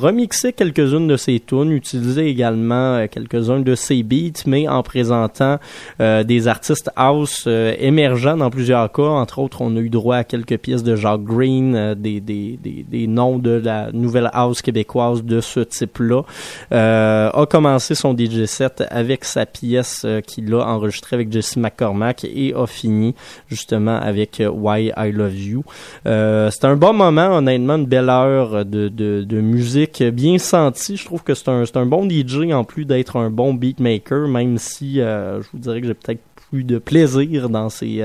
quelques-unes 0.57 1.07
de 1.07 1.17
ses 1.19 1.41
tunes, 1.41 1.73
utilisait 1.73 2.27
également 2.27 2.95
euh, 2.95 3.07
quelques-uns 3.11 3.61
de 3.61 3.75
ses 3.75 4.03
beats, 4.03 4.43
mais 4.47 4.67
en 4.67 4.83
présentant 4.83 5.59
euh, 6.01 6.25
des 6.25 6.49
artistes 6.49 6.91
house 6.97 7.45
euh, 7.47 7.75
émergents 7.79 8.39
dans 8.39 8.49
plusieurs 8.49 8.91
cas. 8.91 9.03
Entre 9.03 9.41
autres, 9.41 9.61
on 9.61 9.77
a 9.77 9.81
eu 9.81 9.91
droit 9.91 10.17
à 10.17 10.25
quelques 10.25 10.57
pièces 10.57 10.83
de 10.83 10.97
Jacques 10.97 11.25
Green, 11.25 11.75
euh, 11.75 11.95
des, 11.95 12.21
des, 12.21 12.59
des, 12.63 12.83
des 12.89 13.07
noms 13.07 13.39
de 13.39 13.51
la 13.51 13.93
nouvelle 13.93 14.31
house 14.33 14.63
québécoise 14.63 15.23
de 15.23 15.43
ce 15.43 15.61
type-là. 15.61 16.23
A 16.71 17.47
commencé 17.51 17.95
son 17.95 18.17
DJ 18.17 18.47
set 18.47 18.85
avec 18.91 19.25
sa 19.25 19.45
pièce 19.45 20.07
qu'il 20.27 20.55
a 20.55 20.61
enregistrée 20.67 21.17
avec 21.17 21.31
Jesse 21.31 21.57
McCormack 21.57 22.25
et 22.25 22.55
a 22.55 22.67
fini 22.67 23.15
justement 23.49 23.97
avec 23.97 24.14
euh, 24.41 24.49
Why 24.49 24.93
I 24.97 25.13
Love 25.13 25.39
You. 25.39 25.65
Euh, 26.07 26.51
c'est 26.51 26.65
un 26.65 26.77
bon 26.77 26.93
moment, 26.93 27.37
honnêtement, 27.37 27.77
une 27.77 27.87
belle 27.87 28.09
heure 28.09 28.65
de, 28.65 28.89
de, 28.89 29.41
musique 29.41 30.03
bien 30.03 30.39
sentie. 30.39 30.97
Je 30.97 31.05
trouve 31.05 31.23
que 31.23 31.35
c'est 31.35 31.49
un, 31.49 31.65
un 31.75 31.87
bon 31.87 32.09
DJ 32.09 32.53
en 32.53 32.65
plus 32.65 32.85
d'être 32.85 33.17
un 33.17 33.31
bon 33.31 33.55
beatmaker, 33.55 34.29
même 34.29 34.59
si 34.59 35.01
euh, 35.01 35.43
je 35.43 35.49
vous 35.53 35.59
dirais 35.59 35.81
que 35.81 35.87
j'ai 35.87 35.95
peut-être 35.95 36.23
plus 36.51 36.65
de 36.65 36.79
plaisir 36.79 37.49
dans 37.49 37.69
ces... 37.69 38.03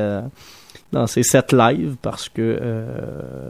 dans 0.92 1.06
ces 1.08 1.22
sets 1.24 1.54
live 1.54 1.96
parce 2.02 2.30
que 2.30 2.42
euh, 2.42 2.86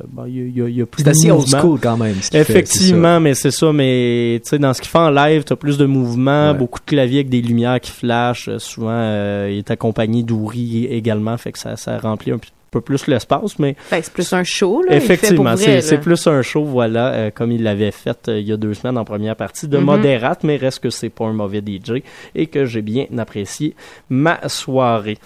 bon, 0.10 0.26
y, 0.26 0.40
a- 0.40 0.44
il 0.44 0.58
y 0.58 0.62
a- 0.62 0.68
il 0.68 0.76
y 0.78 0.82
a 0.82 0.86
plus 0.86 1.04
C'est 1.04 1.06
de 1.06 1.10
assez 1.12 1.32
old 1.32 1.42
mouvement. 1.42 1.60
school 1.62 1.80
quand 1.82 1.98
même. 1.98 2.16
ce 2.22 2.30
qu'il 2.32 2.44
fait, 2.44 2.52
Effectivement, 2.52 3.20
mais 3.20 3.34
c'est 3.34 3.52
ça. 3.52 3.72
Mais 3.72 4.42
tu 4.44 4.50
sais, 4.50 4.60
dans 4.60 4.74
ce 4.74 4.82
qu'il 4.82 4.90
fait 4.90 4.98
en 4.98 5.10
live, 5.10 5.44
t'as 5.46 5.56
plus 5.56 5.78
de 5.78 5.86
mouvements, 5.86 6.52
Ouais. 6.52 6.58
beaucoup 6.58 6.80
de 6.80 6.86
claviers 6.86 7.20
avec 7.20 7.30
des 7.30 7.42
lumières 7.42 7.80
qui 7.80 7.92
flashent. 7.92 8.50
Euh, 8.50 8.60
Souvent, 8.60 8.90
euh, 8.92 9.48
il 9.52 9.60
est 9.60 9.72
accompagné 9.72 10.24
d'ouri 10.24 10.86
également, 10.86 11.38
fait 11.38 11.52
que 11.54 11.60
ça, 11.60 11.76
ça 11.78 11.98
remplit 11.98 12.32
un 12.34 12.40
peu 12.72 12.82
plus 12.82 13.08
l'espace. 13.08 13.58
Mais 13.58 13.76
Ben, 13.90 14.02
c'est 14.04 14.14
plus 14.14 14.32
un 14.34 14.44
show, 14.44 14.82
là. 14.84 14.96
il 14.96 15.00
fait 15.02 15.14
effectivement, 15.14 15.52
pour 15.52 15.60
c'est 15.60 15.72
vrai, 15.72 15.82
c'est 15.82 15.96
là. 15.96 16.02
plus 16.02 16.28
un 16.28 16.42
show, 16.42 16.64
voilà, 16.66 17.14
euh, 17.14 17.32
comme 17.34 17.52
il 17.52 17.64
l'avait 17.64 17.90
fait 17.92 18.28
euh, 18.28 18.40
il 18.40 18.48
y 18.48 18.52
a 18.52 18.58
deux 18.58 18.74
semaines 18.76 18.98
en 18.98 19.06
première 19.06 19.36
partie, 19.36 19.68
de 19.68 19.78
Mhm. 19.78 19.86
modérate, 19.86 20.44
mais 20.44 20.58
reste 20.58 20.80
que 20.84 20.90
c'est 20.92 21.10
pas 21.10 21.26
un 21.26 21.34
mauvais 21.34 21.62
DJ 21.66 22.04
et 22.36 22.48
que 22.48 22.66
j'ai 22.66 22.82
bien 22.84 23.06
apprécié 23.18 23.76
ma 24.10 24.40
soirée. 24.50 25.18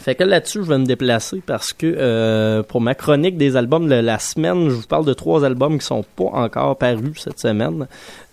Fait 0.00 0.14
que 0.14 0.24
là-dessus, 0.24 0.64
je 0.64 0.68
vais 0.68 0.78
me 0.78 0.86
déplacer 0.86 1.42
parce 1.44 1.74
que 1.74 1.86
euh, 1.86 2.62
pour 2.62 2.80
ma 2.80 2.94
chronique 2.94 3.36
des 3.36 3.54
albums 3.54 3.86
de 3.86 3.96
la 3.96 4.18
semaine, 4.18 4.70
je 4.70 4.74
vous 4.74 4.86
parle 4.86 5.04
de 5.04 5.12
trois 5.12 5.44
albums 5.44 5.78
qui 5.78 5.84
sont 5.84 6.04
pas 6.16 6.24
encore 6.32 6.78
parus 6.78 7.20
cette 7.20 7.38
semaine. 7.38 7.86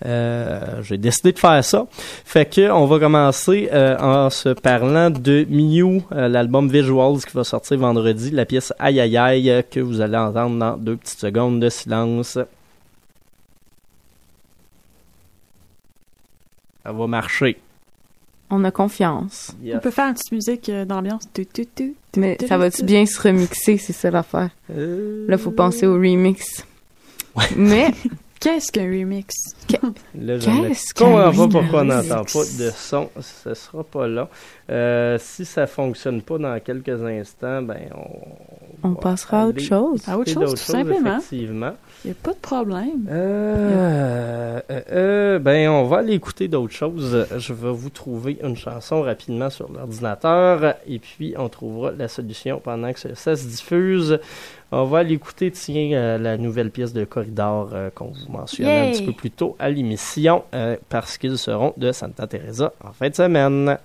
Euh, 0.05 0.81
J'ai 0.81 0.97
décidé 0.97 1.33
de 1.33 1.39
faire 1.39 1.61
ça. 1.65 1.85
Fait 1.91 2.45
que 2.45 2.71
on 2.71 2.85
va 2.85 2.99
commencer 2.99 3.67
euh, 3.73 3.97
en 3.99 4.29
se 4.29 4.49
parlant 4.49 5.09
de 5.09 5.45
Mew, 5.49 6.03
euh, 6.13 6.29
l'album 6.29 6.69
Visuals 6.69 7.19
qui 7.25 7.35
va 7.35 7.43
sortir 7.43 7.77
vendredi, 7.79 8.31
la 8.31 8.45
pièce 8.45 8.71
Aïe 8.79 9.01
Aïe 9.01 9.17
Aïe 9.17 9.49
euh, 9.49 9.61
que 9.61 9.81
vous 9.81 9.99
allez 9.99 10.17
entendre 10.17 10.57
dans 10.57 10.77
deux 10.77 10.95
petites 10.95 11.19
secondes 11.19 11.59
de 11.59 11.67
silence. 11.67 12.39
Ça 16.85 16.91
va 16.93 17.07
marcher. 17.07 17.57
On 18.49 18.63
a 18.63 18.71
confiance. 18.71 19.51
On 19.73 19.79
peut 19.79 19.91
faire 19.91 20.07
une 20.07 20.13
petite 20.13 20.31
musique 20.31 20.69
euh, 20.69 20.85
d'ambiance. 20.85 21.23
Tu, 21.33 21.45
tu, 21.45 21.65
tu, 21.65 21.93
tu, 22.13 22.19
Mais 22.19 22.37
tu, 22.37 22.47
ça 22.47 22.57
va-tu 22.57 22.77
tu. 22.77 22.83
bien 22.85 23.05
se 23.05 23.19
remixer, 23.21 23.77
c'est 23.77 23.91
ça 23.93 24.09
l'affaire? 24.09 24.49
Euh, 24.73 25.25
Là, 25.27 25.37
faut 25.37 25.51
penser 25.51 25.85
au 25.85 25.95
remix. 25.95 26.65
Mais, 27.57 27.91
Qu'est-ce 28.39 28.71
qu'un 28.71 28.85
remix? 28.85 29.33
Là, 29.71 29.79
ne 30.13 30.37
Qu'est-ce 30.37 30.93
qu'un 30.93 31.05
pas 31.31 31.31
pourquoi 31.31 31.81
on 31.81 31.89
remix? 31.89 32.07
n'entend 32.09 32.23
pas 32.23 32.45
de 32.59 32.71
son. 32.75 33.09
Ce 33.19 33.53
sera 33.53 33.83
pas 33.83 34.07
là. 34.07 34.29
Euh, 34.69 35.17
si 35.19 35.43
ça 35.45 35.65
fonctionne 35.65 36.21
pas 36.21 36.37
dans 36.37 36.59
quelques 36.59 37.01
instants, 37.03 37.61
ben 37.61 37.89
on. 38.83 38.93
passera 38.95 39.43
à 39.43 39.45
autre 39.47 39.61
chose. 39.61 40.01
À 40.07 40.17
autre 40.17 40.31
chose, 40.31 40.51
tout 40.51 40.57
simplement. 40.57 41.17
Effectivement. 41.17 41.73
Il 42.05 42.11
n'y 42.11 42.11
a 42.11 42.15
pas 42.21 42.33
de 42.33 42.39
problème. 42.39 43.07
Euh, 43.09 44.61
euh, 44.69 44.81
euh, 44.91 45.39
ben, 45.39 45.69
on 45.69 45.85
va 45.85 45.97
aller 45.97 46.13
écouter 46.13 46.47
d'autres 46.47 46.73
choses. 46.73 47.25
Je 47.37 47.53
vais 47.53 47.71
vous 47.71 47.89
trouver 47.89 48.37
une 48.43 48.55
chanson 48.55 49.01
rapidement 49.01 49.49
sur 49.49 49.71
l'ordinateur 49.71 50.75
et 50.87 50.99
puis 50.99 51.33
on 51.37 51.49
trouvera 51.49 51.91
la 51.91 52.07
solution 52.07 52.59
pendant 52.63 52.93
que 52.93 52.99
ça, 52.99 53.15
ça 53.15 53.35
se 53.35 53.47
diffuse. 53.47 54.19
On 54.71 54.83
va 54.83 54.99
aller 54.99 55.13
écouter, 55.13 55.49
tiens, 55.51 55.93
euh, 55.93 56.17
la 56.17 56.37
nouvelle 56.37 56.71
pièce 56.71 56.91
de 56.91 57.05
Corridor 57.05 57.69
euh, 57.71 57.89
qu'on 57.89 58.07
vous 58.07 58.29
mentionnait 58.29 58.89
un 58.89 58.91
petit 58.91 59.05
peu 59.05 59.13
plus 59.13 59.31
tôt 59.31 59.55
à 59.59 59.69
l'émission 59.69 60.43
euh, 60.53 60.75
parce 60.89 61.17
qu'ils 61.17 61.37
seront 61.37 61.73
de 61.77 61.93
Santa 61.93 62.27
Teresa 62.27 62.73
en 62.83 62.91
fin 62.91 63.09
de 63.09 63.15
semaine. 63.15 63.77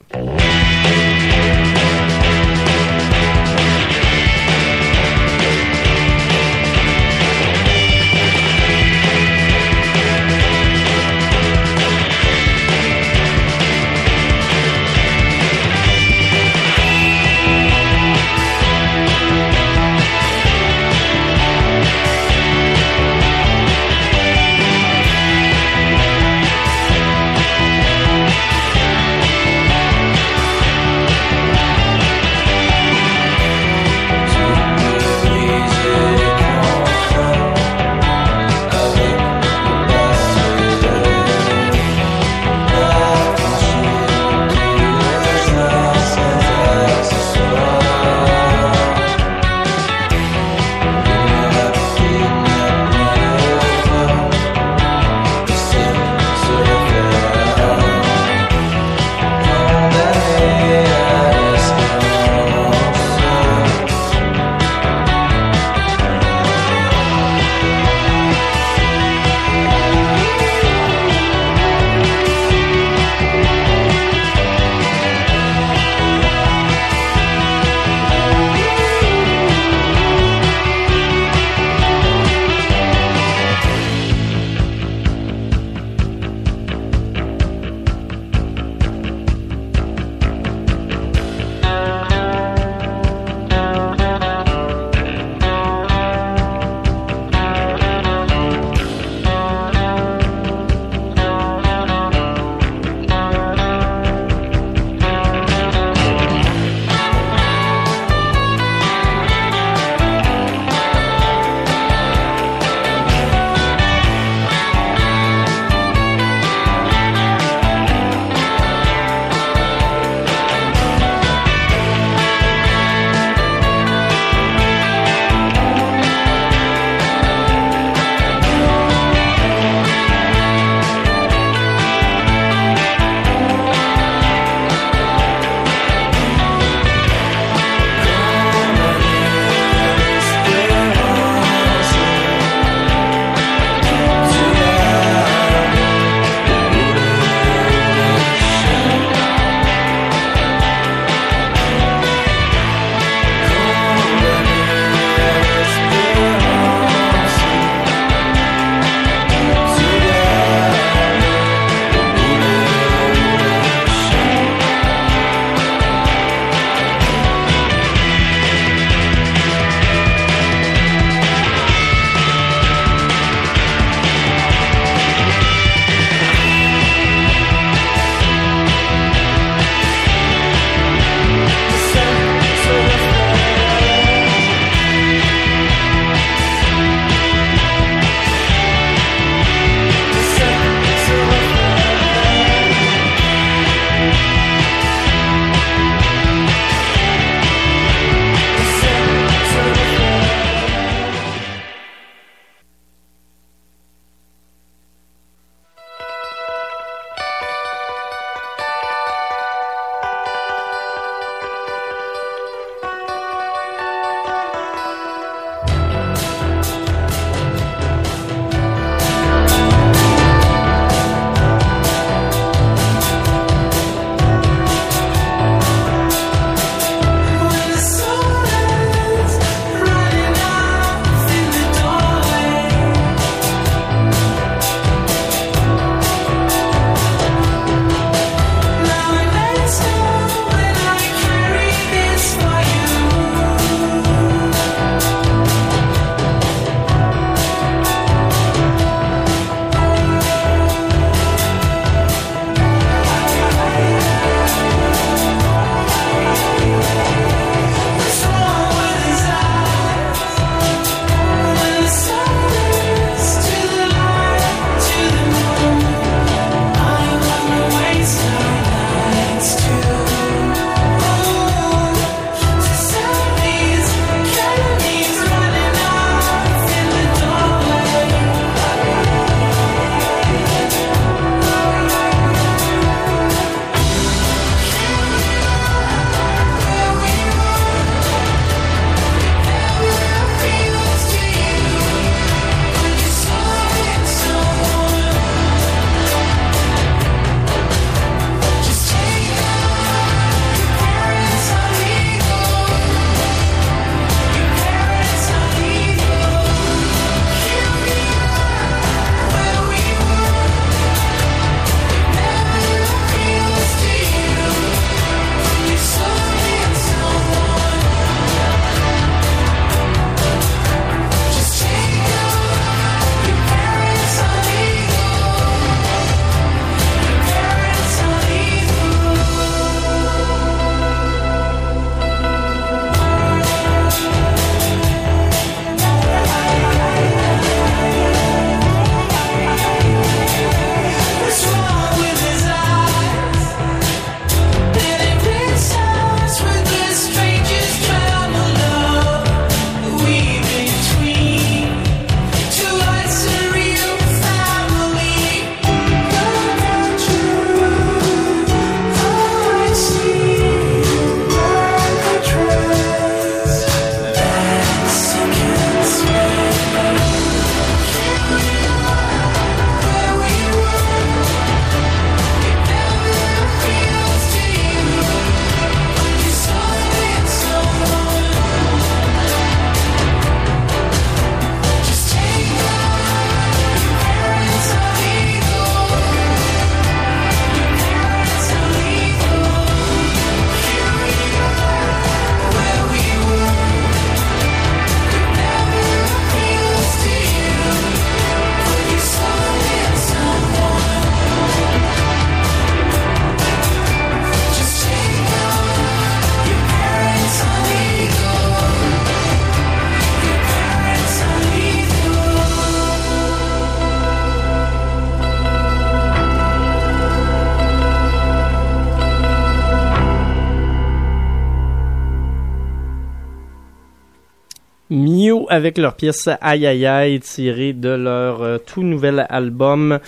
Avec 425.53 425.77
leur 425.77 425.95
pièce 425.95 426.31
Aïe 426.41 426.67
Aïe 426.67 426.87
Aïe 426.87 427.21
tirée 427.21 427.75
de 427.75 427.91
leur 427.91 428.41
euh, 428.41 428.57
tout 428.57 428.83
nouvel 428.83 429.27
album 429.29 429.99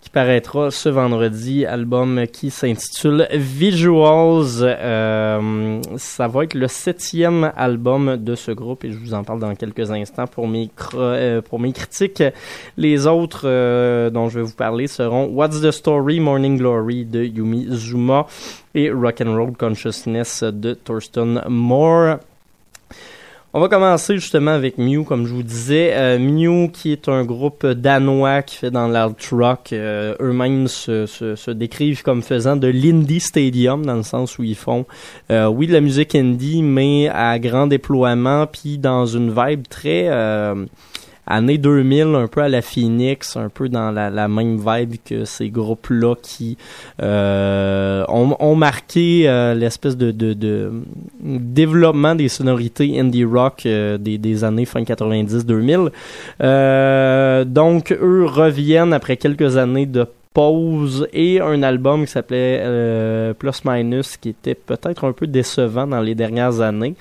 qui 0.00 0.10
paraîtra 0.10 0.72
ce 0.72 0.88
vendredi, 0.88 1.64
album 1.64 2.26
qui 2.32 2.50
s'intitule 2.50 3.28
Visuals. 3.30 4.62
Euh, 4.62 5.80
ça 5.96 6.26
va 6.26 6.42
être 6.42 6.54
le 6.54 6.66
septième 6.66 7.52
album 7.56 8.16
de 8.16 8.34
ce 8.34 8.50
groupe 8.50 8.84
et 8.84 8.90
je 8.90 8.98
vous 8.98 9.14
en 9.14 9.22
parle 9.22 9.38
dans 9.38 9.54
quelques 9.54 9.88
instants 9.92 10.26
pour 10.26 10.48
mes, 10.48 10.68
euh, 10.94 11.42
pour 11.42 11.60
mes 11.60 11.72
critiques. 11.72 12.24
Les 12.76 13.06
autres 13.06 13.42
euh, 13.44 14.10
dont 14.10 14.28
je 14.28 14.40
vais 14.40 14.44
vous 14.44 14.56
parler 14.56 14.88
seront 14.88 15.26
What's 15.26 15.60
the 15.60 15.70
Story, 15.70 16.18
Morning 16.18 16.58
Glory 16.58 17.04
de 17.04 17.22
Yumi 17.22 17.68
Zuma 17.70 18.26
et 18.74 18.90
Rock 18.90 19.20
and 19.20 19.36
Roll 19.36 19.52
Consciousness 19.56 20.42
de 20.42 20.74
Thurston 20.74 21.42
Moore. 21.48 22.16
On 23.54 23.60
va 23.60 23.68
commencer 23.68 24.16
justement 24.16 24.50
avec 24.50 24.76
Mew, 24.76 25.04
comme 25.04 25.26
je 25.26 25.32
vous 25.32 25.42
disais. 25.42 25.92
Euh, 25.94 26.18
Mew, 26.18 26.70
qui 26.70 26.92
est 26.92 27.08
un 27.08 27.24
groupe 27.24 27.66
danois 27.66 28.42
qui 28.42 28.56
fait 28.56 28.70
dans 28.70 28.88
l'art 28.88 29.14
rock, 29.32 29.70
euh, 29.72 30.14
eux-mêmes 30.20 30.68
se, 30.68 31.06
se, 31.06 31.34
se 31.34 31.50
décrivent 31.50 32.02
comme 32.02 32.22
faisant 32.22 32.56
de 32.56 32.68
l'indie 32.68 33.20
stadium, 33.20 33.86
dans 33.86 33.96
le 33.96 34.02
sens 34.02 34.38
où 34.38 34.42
ils 34.42 34.54
font, 34.54 34.84
euh, 35.30 35.46
oui, 35.46 35.66
de 35.66 35.72
la 35.72 35.80
musique 35.80 36.14
indie, 36.14 36.62
mais 36.62 37.08
à 37.08 37.38
grand 37.38 37.66
déploiement, 37.66 38.46
puis 38.46 38.76
dans 38.76 39.06
une 39.06 39.30
vibe 39.30 39.66
très... 39.66 40.10
année 41.28 41.58
2000, 41.58 42.14
un 42.14 42.26
peu 42.26 42.42
à 42.42 42.48
la 42.48 42.62
Phoenix, 42.62 43.36
un 43.36 43.48
peu 43.48 43.68
dans 43.68 43.90
la, 43.90 44.28
même 44.28 44.58
vibe 44.58 44.96
que 45.04 45.24
ces 45.24 45.50
groupes-là 45.50 46.14
qui 46.20 46.56
euh, 47.02 48.04
ont, 48.08 48.54
marqué 48.56 49.28
euh, 49.28 49.54
l'espèce 49.54 49.96
de 49.96 50.12
développement 51.20 52.14
des 52.14 52.28
sonorités 52.28 52.98
indie 52.98 53.24
rock 53.24 53.64
euh, 53.66 53.98
des, 53.98 54.18
des 54.18 54.44
années 54.44 54.64
fin 54.64 54.82
90-2000. 54.82 55.90
Euh, 56.42 57.44
donc, 57.44 57.92
eux 57.92 58.24
reviennent 58.24 58.92
après 58.92 59.16
quelques 59.16 59.56
années 59.56 59.86
de 59.86 60.06
et 61.12 61.40
un 61.40 61.62
album 61.62 62.04
qui 62.04 62.12
s'appelait 62.12 62.60
euh, 62.62 63.34
Plus 63.34 63.64
Minus 63.64 64.16
qui 64.16 64.28
était 64.30 64.54
peut-être 64.54 65.04
un 65.04 65.12
peu 65.12 65.26
décevant 65.26 65.86
dans 65.86 66.00
les 66.00 66.14
dernières 66.14 66.60
années. 66.60 66.94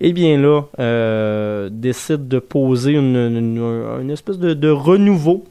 Et 0.00 0.12
bien 0.12 0.38
là, 0.38 0.62
euh, 0.78 1.68
décide 1.70 2.26
de 2.26 2.38
poser 2.38 2.92
une, 2.92 4.10
espèce 4.10 4.38
de, 4.38 4.70
renouveau 4.70 5.44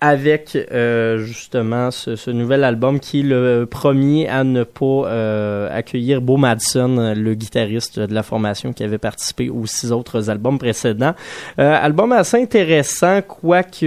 avec 0.00 0.56
euh, 0.56 1.18
justement 1.18 1.90
ce, 1.92 2.30
nouvel 2.30 2.64
album 2.64 2.98
qui 2.98 3.20
est 3.20 3.22
le 3.22 3.66
premier 3.70 4.28
à 4.28 4.44
ne 4.44 4.64
pas 4.64 5.68
accueillir 5.70 6.20
Beau 6.20 6.36
Madsen, 6.36 7.14
le 7.14 7.34
guitariste 7.34 7.98
de 7.98 8.12
la 8.12 8.24
formation 8.24 8.74
qui 8.74 8.82
avait 8.84 8.98
participé 8.98 9.48
aux 9.48 9.64
six 9.64 9.90
autres 9.90 10.28
albums 10.28 10.58
précédents. 10.58 11.14
Album 11.56 12.12
assez 12.12 12.42
intéressant, 12.42 13.22
quoique 13.22 13.86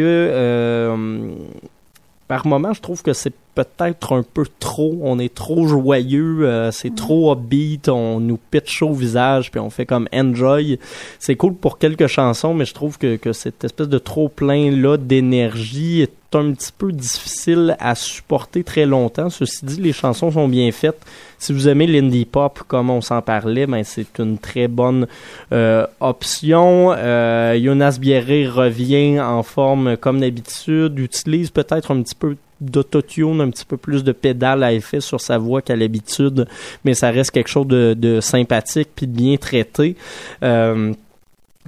par 2.27 2.47
moment 2.47 2.73
je 2.73 2.81
trouve 2.81 3.03
que 3.03 3.13
c'est 3.13 3.33
peut-être 3.55 4.13
un 4.13 4.23
peu 4.23 4.45
trop, 4.59 4.99
on 5.01 5.17
est 5.17 5.33
trop 5.33 5.65
joyeux, 5.65 6.41
euh, 6.41 6.71
c'est 6.71 6.93
trop 6.93 7.31
upbeat, 7.33 7.87
on 7.87 8.19
nous 8.19 8.37
pitch 8.37 8.81
au 8.81 8.93
visage 8.93 9.49
puis 9.49 9.59
on 9.59 9.69
fait 9.69 9.85
comme 9.85 10.07
enjoy. 10.13 10.77
C'est 11.19 11.35
cool 11.35 11.55
pour 11.55 11.77
quelques 11.77 12.07
chansons, 12.07 12.53
mais 12.53 12.65
je 12.65 12.73
trouve 12.73 12.97
que, 12.97 13.15
que 13.15 13.31
cette 13.31 13.63
espèce 13.63 13.87
de 13.87 13.97
trop 13.97 14.27
plein 14.27 14.71
là 14.71 14.97
d'énergie 14.97 16.01
un 16.35 16.53
petit 16.53 16.71
peu 16.77 16.91
difficile 16.91 17.75
à 17.79 17.95
supporter 17.95 18.63
très 18.63 18.85
longtemps. 18.85 19.29
Ceci 19.29 19.65
dit, 19.65 19.81
les 19.81 19.93
chansons 19.93 20.31
sont 20.31 20.47
bien 20.47 20.71
faites. 20.71 20.99
Si 21.37 21.53
vous 21.53 21.67
aimez 21.67 21.87
l'indie 21.87 22.25
pop, 22.25 22.61
comme 22.67 22.89
on 22.89 23.01
s'en 23.01 23.21
parlait, 23.21 23.67
ben 23.67 23.83
c'est 23.83 24.19
une 24.19 24.37
très 24.37 24.67
bonne 24.67 25.07
euh, 25.51 25.85
option. 25.99 26.93
Euh, 26.95 27.59
Jonas 27.61 27.97
Bierre 27.99 28.53
revient 28.53 29.19
en 29.19 29.43
forme 29.43 29.97
comme 29.97 30.19
d'habitude, 30.19 30.97
utilise 30.99 31.49
peut-être 31.49 31.91
un 31.91 32.01
petit 32.01 32.15
peu 32.15 32.37
d'autotune, 32.61 33.41
un 33.41 33.49
petit 33.49 33.65
peu 33.65 33.77
plus 33.77 34.03
de 34.03 34.11
pédale 34.11 34.63
à 34.63 34.71
effet 34.73 35.01
sur 35.01 35.19
sa 35.19 35.37
voix 35.37 35.61
qu'à 35.61 35.75
l'habitude, 35.75 36.47
mais 36.85 36.93
ça 36.93 37.11
reste 37.11 37.31
quelque 37.31 37.49
chose 37.49 37.67
de, 37.67 37.93
de 37.93 38.21
sympathique 38.21 38.89
puis 38.95 39.07
de 39.07 39.11
bien 39.11 39.35
traité. 39.37 39.95
Euh, 40.41 40.93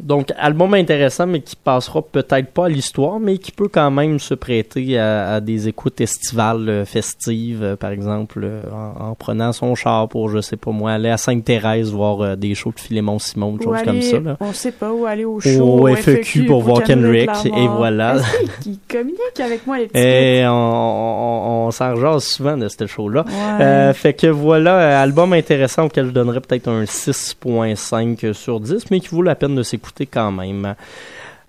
donc, 0.02 0.32
album 0.38 0.76
intéressant, 0.76 1.26
mais 1.26 1.42
qui 1.42 1.56
passera 1.56 2.04
peut-être 2.04 2.52
pas 2.52 2.66
à 2.66 2.70
l'histoire, 2.70 3.20
mais 3.20 3.40
qui 3.40 3.52
peut 3.52 3.68
quand 3.68 3.90
même 3.90 4.20
se 4.20 4.36
prêter 4.36 4.98
à, 5.00 5.34
à 5.34 5.40
des 5.40 5.68
écoutes 5.68 6.00
estivales 6.02 6.70
euh, 6.70 6.86
festives, 6.86 7.64
euh, 7.64 7.76
par 7.76 7.90
exemple, 7.90 8.42
euh, 8.44 8.62
en, 8.72 9.10
en 9.10 9.16
prenant 9.16 9.52
son 9.54 9.74
char 9.74 10.08
pour, 10.08 10.30
je 10.30 10.40
sais 10.40 10.56
pas 10.56 10.70
moi, 10.72 10.92
aller 10.92 11.10
à 11.10 11.18
Sainte-Thérèse 11.18 11.92
voir 11.92 12.38
des 12.38 12.54
shows 12.54 12.74
de 12.76 12.80
Philémon 12.80 13.18
Simon, 13.18 13.54
des 13.54 13.66
Ou 13.66 13.74
choses 13.74 13.84
comme 13.84 14.02
ça. 14.02 14.20
Là. 14.20 14.38
On 14.40 14.54
sait 14.54 14.72
pas 14.72 14.94
où 14.94 15.06
aller 15.06 15.26
au 15.26 15.38
Au 15.38 15.40
show. 15.40 15.88
FEQ 15.88 16.46
pour 16.46 16.62
voir 16.62 16.84
Kendrick, 16.84 17.32
et 17.46 17.68
voilà. 17.68 18.18
Qu'il 18.62 18.78
communique 18.88 19.40
avec 19.44 19.66
moi 19.66 19.80
les 19.80 19.88
petits 19.88 20.00
Et 20.00 20.46
on, 20.48 20.52
on, 20.52 21.68
on 21.68 21.72
s'en 21.72 21.96
rejase 21.96 22.24
souvent 22.24 22.56
de 22.56 22.68
ce 22.68 22.86
show-là. 22.86 23.26
Ouais. 23.28 23.66
Euh, 23.66 23.94
fait 23.94 24.14
que 24.14 24.28
voilà, 24.28 25.02
album 25.02 25.34
intéressant 25.34 25.86
auquel 25.86 26.06
je 26.06 26.12
donnerais 26.12 26.42
peut-être 26.42 26.68
un 26.68 26.84
6.5 26.84 28.34
sur 28.34 28.60
10, 28.60 28.92
mais 28.92 29.00
qui 29.00 29.10
vaut 29.10 29.24
la 29.24 29.36
peine 29.36 29.56
de 29.56 29.64
s'écouter 29.64 29.87
quand 30.06 30.32
même. 30.32 30.76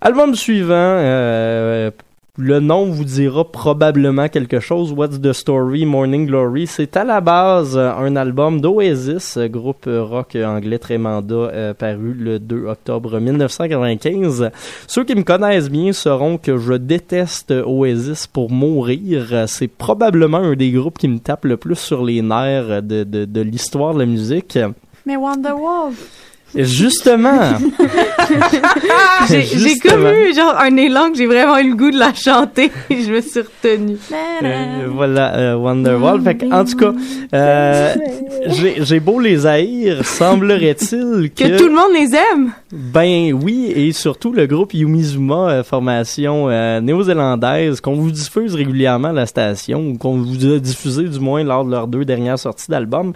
Album 0.00 0.36
suivant, 0.36 0.74
euh, 0.74 1.90
le 2.36 2.60
nom 2.60 2.84
vous 2.84 3.02
dira 3.02 3.44
probablement 3.44 4.28
quelque 4.28 4.60
chose. 4.60 4.92
What's 4.92 5.20
the 5.20 5.32
Story, 5.32 5.84
Morning 5.86 6.24
Glory. 6.24 6.68
C'est 6.68 6.96
à 6.96 7.02
la 7.02 7.20
base 7.20 7.76
euh, 7.76 7.90
un 7.90 8.14
album 8.14 8.60
d'Oasis, 8.60 9.38
groupe 9.50 9.88
rock 9.88 10.36
anglais 10.36 10.78
très 10.78 10.98
mandat, 10.98 11.34
euh, 11.34 11.74
paru 11.74 12.14
le 12.14 12.38
2 12.38 12.66
octobre 12.66 13.18
1995. 13.18 14.52
Ceux 14.86 15.02
qui 15.02 15.16
me 15.16 15.24
connaissent 15.24 15.68
bien 15.68 15.92
sauront 15.92 16.38
que 16.38 16.58
je 16.58 16.74
déteste 16.74 17.52
Oasis 17.66 18.28
pour 18.28 18.52
mourir. 18.52 19.46
C'est 19.48 19.66
probablement 19.66 20.38
un 20.38 20.54
des 20.54 20.70
groupes 20.70 20.98
qui 20.98 21.08
me 21.08 21.18
tape 21.18 21.44
le 21.44 21.56
plus 21.56 21.74
sur 21.74 22.04
les 22.04 22.22
nerfs 22.22 22.84
de, 22.84 23.02
de, 23.02 23.24
de 23.24 23.40
l'histoire 23.40 23.94
de 23.94 23.98
la 23.98 24.06
musique. 24.06 24.56
Mais 25.06 25.16
Wonderwall. 25.16 25.94
Justement, 26.54 27.58
j'ai 29.28 29.42
j'ai 29.42 29.76
comme 29.76 30.06
eu 30.06 30.34
genre 30.34 30.56
un 30.58 30.74
élan 30.76 31.10
que 31.10 31.18
j'ai 31.18 31.26
vraiment 31.26 31.58
eu 31.58 31.70
le 31.70 31.76
goût 31.76 31.90
de 31.90 31.98
la 31.98 32.14
chanter 32.14 32.72
et 32.88 33.02
je 33.02 33.12
me 33.12 33.20
suis 33.20 33.40
retenue. 33.40 33.98
Euh, 34.42 34.88
voilà, 34.90 35.36
euh, 35.36 35.56
Wonderwall. 35.56 36.22
Fait 36.22 36.36
que, 36.36 36.46
en 36.46 36.64
tout 36.64 36.76
cas, 36.76 36.92
euh, 37.34 37.94
j'ai 38.78 39.00
beau 39.00 39.20
les 39.20 39.46
haïr, 39.46 40.04
semblerait-il 40.06 41.30
que... 41.36 41.44
Que 41.44 41.58
tout 41.58 41.68
le 41.68 41.74
monde 41.74 41.92
les 41.92 42.14
aime? 42.14 42.52
Ben 42.72 43.32
oui, 43.34 43.72
et 43.74 43.92
surtout 43.92 44.32
le 44.32 44.46
groupe 44.46 44.72
Yumizuma, 44.72 45.50
euh, 45.50 45.62
formation 45.62 46.48
euh, 46.48 46.80
néo-zélandaise, 46.80 47.80
qu'on 47.82 47.94
vous 47.94 48.10
diffuse 48.10 48.54
régulièrement 48.54 49.08
à 49.08 49.12
la 49.12 49.26
station, 49.26 49.88
ou 49.88 49.98
qu'on 49.98 50.16
vous 50.16 50.46
a 50.46 50.58
diffusé 50.58 51.04
du 51.04 51.20
moins 51.20 51.44
lors 51.44 51.64
de 51.64 51.70
leurs 51.70 51.88
deux 51.88 52.06
dernières 52.06 52.38
sorties 52.38 52.70
d'album. 52.70 53.12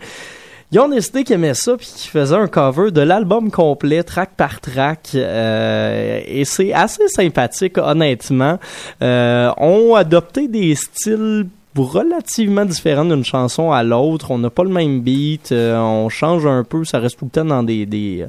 Ils 0.73 0.81
ont 0.81 0.89
décidé 0.89 1.23
qu'ils 1.23 1.35
aimaient 1.35 1.55
ça 1.55 1.77
puis 1.77 1.87
qu'ils 1.95 2.11
faisaient 2.11 2.37
un 2.37 2.49
cover 2.49 2.91
de 2.91 3.03
l'album 3.03 3.51
complet, 3.51 4.03
track 4.03 4.31
par 4.37 4.61
track, 4.61 5.11
euh, 5.15 6.21
et 6.27 6.45
c'est 6.45 6.73
assez 6.73 7.09
sympathique 7.09 7.79
honnêtement. 7.79 8.59
Euh, 9.03 9.53
ont 9.59 9.95
adopté 9.95 10.49
des 10.49 10.75
styles 10.75 11.47
relativement 11.77 12.65
différents 12.65 13.05
d'une 13.05 13.25
chanson 13.25 13.71
à 13.71 13.83
l'autre. 13.83 14.31
On 14.31 14.39
n'a 14.39 14.51
pas 14.51 14.65
le 14.65 14.71
même 14.71 15.01
beat, 15.01 15.53
euh, 15.53 15.79
on 15.79 16.09
change 16.09 16.47
un 16.47 16.65
peu, 16.65 16.85
ça 16.85 16.99
reste 16.99 17.19
tout 17.19 17.27
le 17.27 17.31
temps 17.31 17.45
dans 17.45 17.63
des, 17.63 17.87
des 17.87 18.27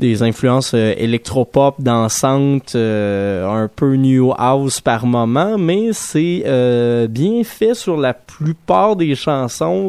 des 0.00 0.22
influences 0.24 0.72
euh, 0.74 0.94
électropop, 0.96 1.76
dansantes, 1.80 2.74
euh, 2.74 3.46
un 3.46 3.68
peu 3.68 3.94
new 3.94 4.32
house 4.36 4.80
par 4.80 5.06
moment, 5.06 5.58
mais 5.58 5.90
c'est 5.92 6.42
euh, 6.46 7.06
bien 7.06 7.44
fait 7.44 7.74
sur 7.74 7.96
la 7.96 8.14
plupart 8.14 8.96
des 8.96 9.14
chansons. 9.14 9.88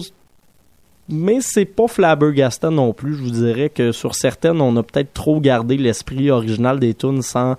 Mais 1.11 1.39
c'est 1.41 1.65
pas 1.65 1.87
flabbergastant 1.87 2.71
non 2.71 2.93
plus. 2.93 3.15
Je 3.15 3.23
vous 3.23 3.31
dirais 3.31 3.69
que 3.69 3.91
sur 3.91 4.15
certaines, 4.15 4.61
on 4.61 4.75
a 4.77 4.83
peut-être 4.83 5.13
trop 5.13 5.41
gardé 5.41 5.77
l'esprit 5.77 6.31
original 6.31 6.79
des 6.79 6.93
tunes 6.93 7.21
sans 7.21 7.57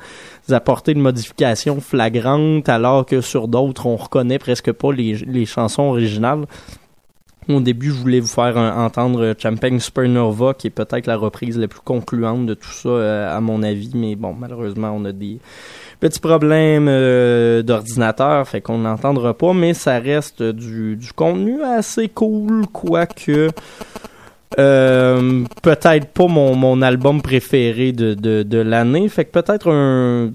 apporter 0.50 0.94
de 0.94 0.98
modifications 0.98 1.80
flagrantes, 1.80 2.68
alors 2.68 3.05
que 3.05 3.20
sur 3.20 3.48
d'autres, 3.48 3.86
on 3.86 3.96
reconnaît 3.96 4.38
presque 4.38 4.72
pas 4.72 4.92
les, 4.92 5.14
les 5.26 5.44
chansons 5.46 5.82
originales. 5.82 6.46
Au 7.49 7.61
début, 7.61 7.90
je 7.90 7.95
voulais 7.95 8.20
vous 8.20 8.28
faire 8.28 8.57
entendre 8.57 9.34
Champagne 9.36 9.80
Supernova, 9.80 10.55
qui 10.55 10.68
est 10.68 10.70
peut-être 10.70 11.07
la 11.07 11.16
reprise 11.16 11.59
la 11.59 11.66
plus 11.66 11.80
concluante 11.80 12.47
de 12.47 12.55
tout 12.55 12.70
ça, 12.70 12.88
euh, 12.88 13.36
à 13.36 13.40
mon 13.40 13.62
avis. 13.64 13.90
Mais 13.95 14.14
bon, 14.14 14.34
malheureusement, 14.38 14.95
on 14.97 15.05
a 15.05 15.12
des 15.12 15.38
petits 15.99 16.20
problèmes 16.20 16.86
euh, 16.88 17.62
d'ordinateur, 17.62 18.47
fait 18.47 18.61
qu'on 18.61 18.78
n'entendra 18.78 19.34
pas. 19.34 19.55
Mais 19.55 19.74
ça 19.74 19.99
reste 19.99 20.43
du, 20.43 20.99
contenu 21.14 21.62
assez 21.62 22.09
cool, 22.09 22.66
quoique... 22.72 23.51
Euh, 24.59 25.45
peut-être 25.62 26.09
pas 26.09 26.26
mon, 26.26 26.82
album 26.82 27.22
préféré 27.22 27.93
de 27.93 28.59
l'année. 28.59 29.09
Fait 29.09 29.24
que 29.24 29.30
peut-être 29.30 29.72
un 29.72 30.30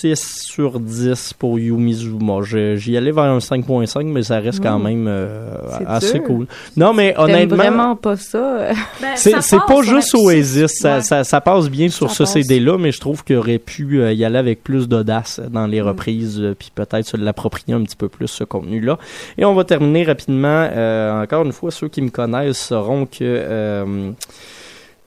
6 0.00 0.42
sur 0.46 0.78
10 0.80 1.32
pour 1.38 1.58
Yumizuma. 1.58 2.38
J'y 2.76 2.96
allais 2.96 3.10
vers 3.12 3.24
un 3.24 3.38
5.5, 3.38 4.04
mais 4.06 4.22
ça 4.22 4.38
reste 4.40 4.62
quand 4.62 4.78
Mm. 4.78 4.82
même 4.84 5.06
euh, 5.08 5.56
assez 5.86 6.18
dur. 6.18 6.24
cool. 6.24 6.46
Non, 6.76 6.92
mais 6.92 7.14
honnêtement... 7.18 7.56
vraiment 7.56 7.96
pas 7.96 8.16
ça. 8.16 8.68
Ben, 9.00 9.08
C'est 9.16 9.30
ça 9.32 9.40
c'est 9.42 9.56
passe, 9.58 9.66
pas 9.66 9.82
juste 9.82 10.14
Oasis, 10.14 10.72
ça, 10.78 10.96
Ouais. 10.96 11.02
ça, 11.02 11.24
ça 11.24 11.40
passe 11.40 11.68
bien 11.68 11.88
sur 11.88 12.10
Ça 12.10 12.26
ce. 12.26 12.32
CD-là, 12.34 12.78
mais 12.78 12.92
je 12.92 13.00
trouve 13.00 13.24
qu'il 13.24 13.36
aurait 13.36 13.58
pu 13.58 14.00
euh, 14.00 14.12
y 14.12 14.24
aller 14.24 14.38
avec 14.38 14.62
plus 14.62 14.88
d'audace 14.88 15.40
dans 15.50 15.66
Mm. 15.66 15.70
les 15.70 15.80
reprises, 15.82 16.40
euh, 16.40 16.54
puis 16.58 16.70
peut-être 16.74 17.06
se 17.06 17.16
l'approprier 17.16 17.74
un 17.74 17.82
petit 17.82 17.96
peu 17.96 18.08
plus 18.08 18.28
ce 18.28 18.44
contenu-là. 18.44 18.98
Et 19.36 19.44
on 19.44 19.54
va 19.54 19.64
terminer 19.64 20.04
rapidement. 20.04 20.68
euh, 20.70 21.22
encore 21.22 21.44
une 21.44 21.52
fois, 21.52 21.70
ceux 21.70 21.88
qui 21.88 22.02
me 22.02 22.10
connaissent 22.10 22.58
sauront 22.58 23.06
que 23.06 23.18
euh, 23.22 24.10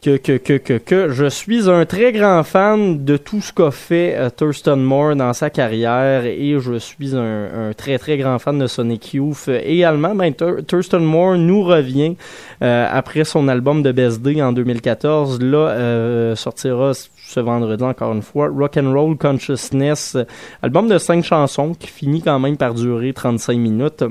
que, 0.02 0.18
que, 0.18 0.38
que, 0.38 0.54
que, 0.58 0.74
que 0.80 1.10
je 1.10 1.26
suis 1.30 1.70
un 1.70 1.86
très 1.86 2.12
grand 2.12 2.42
fan 2.44 3.06
de 3.06 3.18
tout 3.18 3.40
ce 3.40 3.54
qu'a 3.54 3.70
fait 3.70 4.16
euh, 4.18 4.30
Thurston 4.36 4.78
Moore 4.78 5.16
dans 5.16 5.32
sa 5.34 5.52
carrière 5.52 6.26
et 6.26 6.56
je 6.60 6.80
suis 6.80 7.16
un, 7.16 7.70
un 7.70 7.74
très 7.74 8.00
très 8.00 8.18
grand 8.18 8.40
fan 8.40 8.58
de 8.58 8.66
Sonic 8.66 9.14
Youth. 9.14 9.48
Également, 9.64 10.16
ben, 10.16 10.34
Thur- 10.34 10.66
Thurston 10.66 11.02
Moore 11.02 11.36
nous 11.38 11.62
revient 11.64 12.16
euh, 12.64 12.88
après 12.92 13.26
son 13.26 13.48
album 13.48 13.84
de 13.84 13.92
Best 13.92 14.24
Day 14.24 14.42
en 14.42 14.54
2014. 14.54 15.40
Là, 15.40 15.58
euh, 15.70 16.36
sortira 16.36 16.94
ce 16.96 17.40
vendredi 17.40 17.84
encore 17.84 18.12
une 18.14 18.24
fois 18.24 18.48
Rock 18.50 18.78
and 18.78 18.92
Roll 18.92 19.18
Consciousness, 19.18 20.18
album 20.64 20.88
de 20.88 20.98
cinq 20.98 21.24
chansons 21.24 21.76
qui 21.76 21.88
finit 21.88 22.24
quand 22.24 22.40
même 22.40 22.58
par 22.58 22.74
durer 22.74 23.14
35 23.14 23.56
minutes 23.56 24.04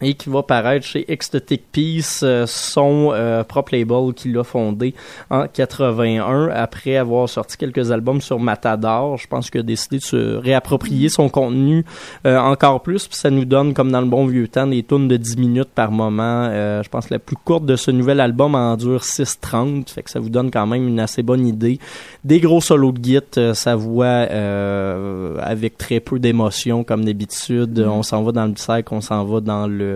et 0.00 0.14
qui 0.14 0.30
va 0.30 0.42
paraître 0.42 0.86
chez 0.86 1.10
Ecstatic 1.10 1.62
Peace, 1.72 2.20
euh, 2.22 2.46
son 2.46 3.10
euh, 3.12 3.44
propre 3.44 3.74
label 3.74 4.14
qu'il 4.14 4.36
a 4.38 4.44
fondé 4.44 4.94
en 5.30 5.46
81 5.46 6.48
après 6.48 6.96
avoir 6.96 7.28
sorti 7.28 7.56
quelques 7.56 7.90
albums 7.90 8.20
sur 8.20 8.38
Matador. 8.38 9.18
Je 9.18 9.26
pense 9.26 9.50
qu'il 9.50 9.60
a 9.60 9.64
décidé 9.64 9.98
de 9.98 10.02
se 10.02 10.36
réapproprier 10.36 11.08
son 11.08 11.28
contenu 11.28 11.84
euh, 12.26 12.38
encore 12.38 12.82
plus, 12.82 13.06
puis 13.06 13.18
ça 13.18 13.30
nous 13.30 13.44
donne 13.44 13.74
comme 13.74 13.90
dans 13.90 14.00
le 14.00 14.06
bon 14.06 14.26
vieux 14.26 14.48
temps 14.48 14.66
des 14.66 14.82
tunes 14.82 15.08
de 15.08 15.16
10 15.16 15.36
minutes 15.36 15.70
par 15.74 15.90
moment. 15.90 16.48
Euh, 16.50 16.82
je 16.82 16.88
pense 16.88 17.06
que 17.06 17.14
la 17.14 17.18
plus 17.18 17.36
courte 17.36 17.64
de 17.64 17.76
ce 17.76 17.90
nouvel 17.90 18.20
album 18.20 18.54
en 18.54 18.76
dure 18.76 19.02
6.30, 19.02 19.90
fait 19.90 20.02
que 20.02 20.10
ça 20.10 20.20
vous 20.20 20.30
donne 20.30 20.50
quand 20.50 20.66
même 20.66 20.86
une 20.86 21.00
assez 21.00 21.22
bonne 21.22 21.46
idée. 21.46 21.78
Des 22.24 22.40
gros 22.40 22.60
solos 22.60 22.92
de 22.92 23.02
git, 23.02 23.18
euh, 23.38 23.54
sa 23.54 23.76
voix 23.76 24.06
euh, 24.06 25.36
avec 25.40 25.78
très 25.78 26.00
peu 26.00 26.18
d'émotion 26.18 26.84
comme 26.84 27.04
d'habitude. 27.04 27.78
On 27.86 28.02
s'en 28.02 28.22
va 28.22 28.32
dans 28.32 28.46
le 28.46 28.52
psych, 28.52 28.92
on 28.92 29.00
s'en 29.00 29.24
va 29.24 29.40
dans 29.40 29.66
le 29.66 29.89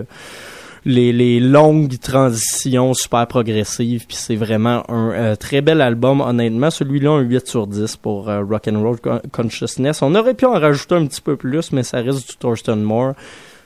les, 0.85 1.39
longues 1.39 1.97
transitions 1.99 2.93
super 2.93 3.27
progressives 3.27 4.05
puis 4.07 4.15
c'est 4.15 4.35
vraiment 4.35 4.89
un 4.89 5.11
euh, 5.11 5.35
très 5.35 5.61
bel 5.61 5.81
album. 5.81 6.21
Honnêtement 6.21 6.69
celui-là 6.69 7.11
un 7.11 7.21
8 7.21 7.47
sur 7.47 7.67
10 7.67 7.97
pour 7.97 8.29
euh, 8.29 8.43
Rock 8.43 8.67
and 8.67 8.81
Roll 8.81 8.99
Con- 8.99 9.21
Consciousness. 9.31 10.01
On 10.01 10.13
aurait 10.15 10.35
pu 10.35 10.45
en 10.45 10.53
rajouter 10.53 10.95
un 10.95 11.05
petit 11.05 11.21
peu 11.21 11.35
plus 11.35 11.71
mais 11.71 11.83
ça 11.83 12.01
reste 12.01 12.29
du 12.29 12.37
Thurston 12.37 12.77
Moore 12.77 13.13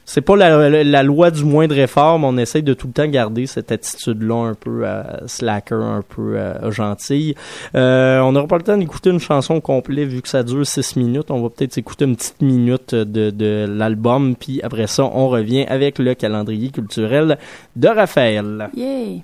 c'est 0.10 0.22
pas 0.22 0.36
la, 0.36 0.70
la, 0.70 0.84
la 0.84 1.04
loi 1.04 1.30
du 1.30 1.46
moindre 1.46 1.78
effort, 1.78 2.18
mais 2.18 2.26
on 2.26 2.38
essaye 2.38 2.64
de 2.64 2.74
tout 2.74 2.88
le 2.88 2.94
temps 2.94 3.06
garder 3.06 3.46
cette 3.46 3.72
attitude-là 3.72 4.48
un 4.48 4.54
peu 4.56 4.82
euh, 4.84 5.04
slacker, 5.28 5.76
un 5.76 6.02
peu 6.02 6.36
euh, 6.36 6.72
gentille. 6.72 7.36
Euh, 7.76 8.20
on 8.22 8.32
n'aura 8.32 8.48
pas 8.48 8.58
le 8.58 8.64
temps 8.64 8.76
d'écouter 8.76 9.12
une 9.12 9.20
chanson 9.20 9.62
complète 9.62 10.08
vu 10.08 10.24
que 10.24 10.28
ça 10.28 10.42
dure 10.42 10.66
6 10.66 10.96
minutes. 10.96 11.30
On 11.30 11.44
va 11.44 11.50
peut-être 11.50 11.78
écouter 11.78 12.06
une 12.06 12.16
petite 12.16 12.42
minute 12.42 12.96
de, 12.96 13.30
de 13.30 13.68
l'album, 13.70 14.36
puis 14.36 14.62
après 14.64 14.88
ça, 14.88 15.04
on 15.04 15.30
revient 15.30 15.68
avec 15.68 16.00
le 16.00 16.16
calendrier 16.16 16.70
culturel 16.70 17.38
de 17.76 17.88
Raphaël. 17.88 18.72
Yay! 18.76 19.22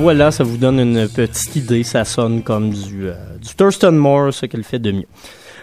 Voilà, 0.00 0.30
ça 0.30 0.44
vous 0.44 0.56
donne 0.56 0.80
une 0.80 1.08
petite 1.08 1.54
idée. 1.56 1.82
Ça 1.82 2.04
sonne 2.04 2.42
comme 2.42 2.70
du, 2.70 3.08
euh, 3.08 3.14
du 3.40 3.54
Thurston 3.54 3.92
Moore, 3.92 4.32
ce 4.32 4.46
qu'elle 4.46 4.64
fait 4.64 4.78
de 4.78 4.92
mieux. 4.92 5.06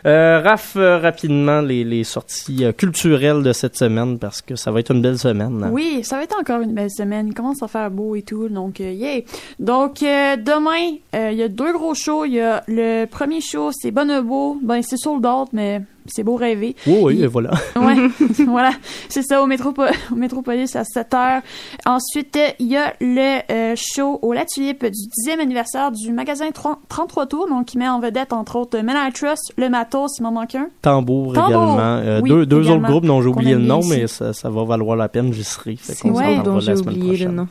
Euh, 0.05 0.41
Raph, 0.43 0.75
euh, 0.77 0.99
rapidement, 0.99 1.61
les, 1.61 2.03
sorties 2.03 2.63
euh, 2.63 2.71
culturelles 2.71 3.41
de 3.41 3.51
cette 3.51 3.75
semaine, 3.75 4.19
parce 4.19 4.41
que 4.41 4.55
ça 4.55 4.71
va 4.71 4.79
être 4.79 4.93
une 4.93 5.01
belle 5.01 5.17
semaine. 5.17 5.63
hein. 5.63 5.69
Oui, 5.73 6.01
ça 6.03 6.17
va 6.17 6.23
être 6.23 6.37
encore 6.39 6.61
une 6.61 6.73
belle 6.73 6.91
semaine. 6.91 7.27
Il 7.29 7.33
commence 7.33 7.63
à 7.63 7.67
faire 7.67 7.89
beau 7.89 8.15
et 8.15 8.21
tout, 8.21 8.47
donc 8.47 8.79
yeah. 8.79 9.21
Donc 9.59 10.01
demain, 10.01 10.97
il 11.13 11.37
y 11.37 11.41
a 11.43 11.47
deux 11.47 11.73
gros 11.73 11.95
shows. 11.95 12.25
Il 12.25 12.33
y 12.33 12.39
a 12.39 12.63
le 12.67 13.05
premier 13.05 13.41
show, 13.41 13.71
c'est 13.73 13.91
Bonobo. 13.91 14.59
Ben 14.63 14.81
c'est 14.83 14.97
sold 14.97 15.25
out, 15.25 15.49
mais 15.51 15.81
c'est 16.07 16.23
beau 16.23 16.35
rêver. 16.35 16.75
Oui, 16.85 16.97
oui, 17.01 17.23
et 17.23 17.27
voilà. 17.27 17.51
Ouais, 17.77 17.95
voilà. 18.47 18.71
C'est 19.09 19.21
ça, 19.21 19.41
au, 19.41 19.47
métropo- 19.47 19.91
au 20.11 20.15
Métropolis 20.15 20.75
à 20.75 20.83
7 20.83 21.13
heures. 21.13 21.41
Ensuite, 21.85 22.37
il 22.59 22.67
y 22.67 22.75
a 22.77 22.93
le 22.99 23.39
euh, 23.51 23.75
show 23.75 24.19
au 24.21 24.33
La 24.33 24.45
Tulipe 24.45 24.83
du 24.85 24.91
10e 25.29 25.39
anniversaire 25.39 25.91
du 25.91 26.11
magasin 26.11 26.49
30 26.51 26.79
33 26.89 27.25
Tours, 27.27 27.47
donc 27.49 27.65
qui 27.65 27.77
met 27.77 27.87
en 27.87 27.99
vedette, 27.99 28.33
entre 28.33 28.55
autres, 28.57 28.77
Men 28.79 28.95
I 28.97 29.11
Trust, 29.11 29.53
Le 29.57 29.69
Matos, 29.69 30.17
il 30.19 30.23
m'en 30.23 30.31
manque 30.31 30.55
un. 30.55 30.67
Tambour, 30.81 31.33
Tambour, 31.33 31.49
également. 31.49 31.77
Euh, 31.79 32.21
oui, 32.23 32.29
deux 32.29 32.45
deux 32.45 32.61
également, 32.63 32.77
autres 32.79 32.89
groupes 32.89 33.05
dont 33.05 33.21
j'ai 33.21 33.27
oublié 33.29 33.53
le 33.53 33.59
nom, 33.61 33.79
ici. 33.79 33.89
mais 33.89 34.07
ça, 34.07 34.33
ça 34.33 34.49
va 34.49 34.63
valoir 34.63 34.95
la 34.97 35.07
peine, 35.09 35.31
j'y 35.33 35.43
serai. 35.43 35.77
C'est 35.81 35.95
s'en 35.95 36.09
dont 36.43 36.59
j'ai 36.59 36.73
oublié 36.73 37.25
le 37.25 37.31
nom. 37.31 37.47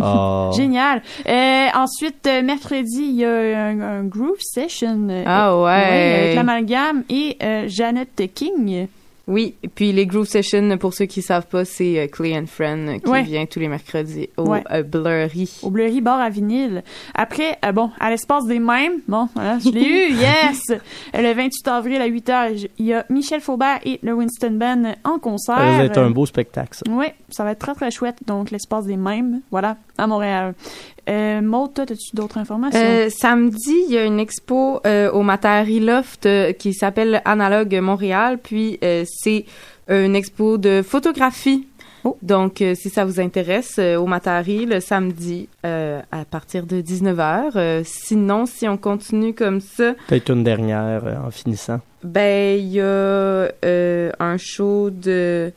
Ah. 0.00 0.50
Génial. 0.56 1.02
Euh, 1.28 1.66
ensuite, 1.74 2.28
mercredi, 2.44 3.02
il 3.02 3.16
y 3.16 3.24
a 3.24 3.30
un, 3.66 3.80
un 3.80 4.04
groove 4.04 4.38
session. 4.40 5.08
Ah 5.26 5.60
ouais. 5.60 5.70
avec 5.70 6.36
l'amalgame 6.36 7.04
et 7.08 7.36
euh, 7.42 7.64
King. 8.34 8.88
Oui, 9.26 9.54
et 9.62 9.68
puis 9.68 9.90
les 9.92 10.04
Groove 10.04 10.26
Sessions, 10.26 10.76
pour 10.76 10.92
ceux 10.92 11.06
qui 11.06 11.22
savent 11.22 11.46
pas, 11.46 11.64
c'est 11.64 11.98
euh, 11.98 12.06
Clay 12.08 12.36
and 12.38 12.44
Friend 12.46 12.88
euh, 12.90 12.98
qui 12.98 13.08
Ouais. 13.08 13.22
vient 13.22 13.46
tous 13.46 13.58
les 13.58 13.68
mercredis 13.68 14.28
au 14.36 14.42
Ouais. 14.50 14.62
euh, 14.70 14.82
Blurry. 14.82 15.50
Au 15.62 15.70
Blurry 15.70 16.02
Bar 16.02 16.20
à 16.20 16.28
vinyle. 16.28 16.82
Après, 17.14 17.56
euh, 17.64 17.72
bon, 17.72 17.90
à 17.98 18.10
l'espace 18.10 18.44
des 18.44 18.58
mêmes, 18.58 19.00
bon, 19.08 19.30
voilà, 19.34 19.58
je 19.60 19.70
l'ai 19.70 19.82
eu, 19.82 20.12
yes! 20.20 20.60
Le 21.14 21.32
28 21.32 21.68
avril 21.68 22.02
à 22.02 22.06
8h, 22.10 22.68
il 22.76 22.84
y 22.84 22.92
a 22.92 23.06
Michel 23.08 23.40
Faubert 23.40 23.80
et 23.86 23.98
le 24.02 24.12
Winston 24.12 24.50
Band 24.60 24.92
en 25.04 25.18
concert. 25.18 25.56
Ça 25.56 25.78
va 25.78 25.84
être 25.84 25.96
un 25.96 26.10
beau 26.10 26.26
spectacle, 26.26 26.74
ça. 26.74 26.82
Oui, 26.90 27.06
ça 27.30 27.44
va 27.44 27.52
être 27.52 27.60
très 27.60 27.74
très 27.74 27.90
chouette. 27.90 28.18
Donc, 28.26 28.50
l'espace 28.50 28.84
des 28.84 28.98
mêmes, 28.98 29.40
voilà, 29.50 29.78
à 29.96 30.06
Montréal. 30.06 30.54
Euh, 31.08 31.40
Maud, 31.40 31.74
toi, 31.74 31.84
as-tu 31.84 32.14
d'autres 32.16 32.38
informations? 32.38 32.80
Euh, 32.80 33.08
samedi, 33.10 33.74
il 33.88 33.92
y 33.94 33.98
a 33.98 34.04
une 34.04 34.18
expo 34.20 34.80
euh, 34.86 35.10
au 35.12 35.22
Matari 35.22 35.80
Loft 35.80 36.26
euh, 36.26 36.52
qui 36.52 36.72
s'appelle 36.74 37.20
Analogue 37.24 37.74
Montréal. 37.80 38.38
Puis 38.42 38.78
euh, 38.82 39.04
c'est 39.06 39.44
une 39.88 40.16
expo 40.16 40.56
de 40.58 40.82
photographie. 40.82 41.66
Donc, 42.20 42.60
euh, 42.60 42.74
si 42.74 42.90
ça 42.90 43.06
vous 43.06 43.18
intéresse, 43.18 43.76
euh, 43.78 43.96
au 43.96 44.06
Matari 44.06 44.66
le 44.66 44.80
samedi 44.80 45.48
euh, 45.64 46.02
à 46.12 46.26
partir 46.26 46.66
de 46.66 46.82
19h. 46.82 47.82
sinon, 47.84 48.44
si 48.44 48.68
on 48.68 48.76
continue 48.76 49.32
comme 49.34 49.60
ça, 49.60 49.94
Peut-être 50.08 50.30
une 50.30 50.44
dernière 50.44 51.02
euh, 51.06 51.16
en 51.26 51.30
finissant. 51.30 51.80
ben 52.02 52.58
il 52.58 52.72
y 52.72 52.80
a 52.80 52.84
euh, 52.84 54.10
un 54.20 54.36
show 54.36 54.90
de 54.90 55.50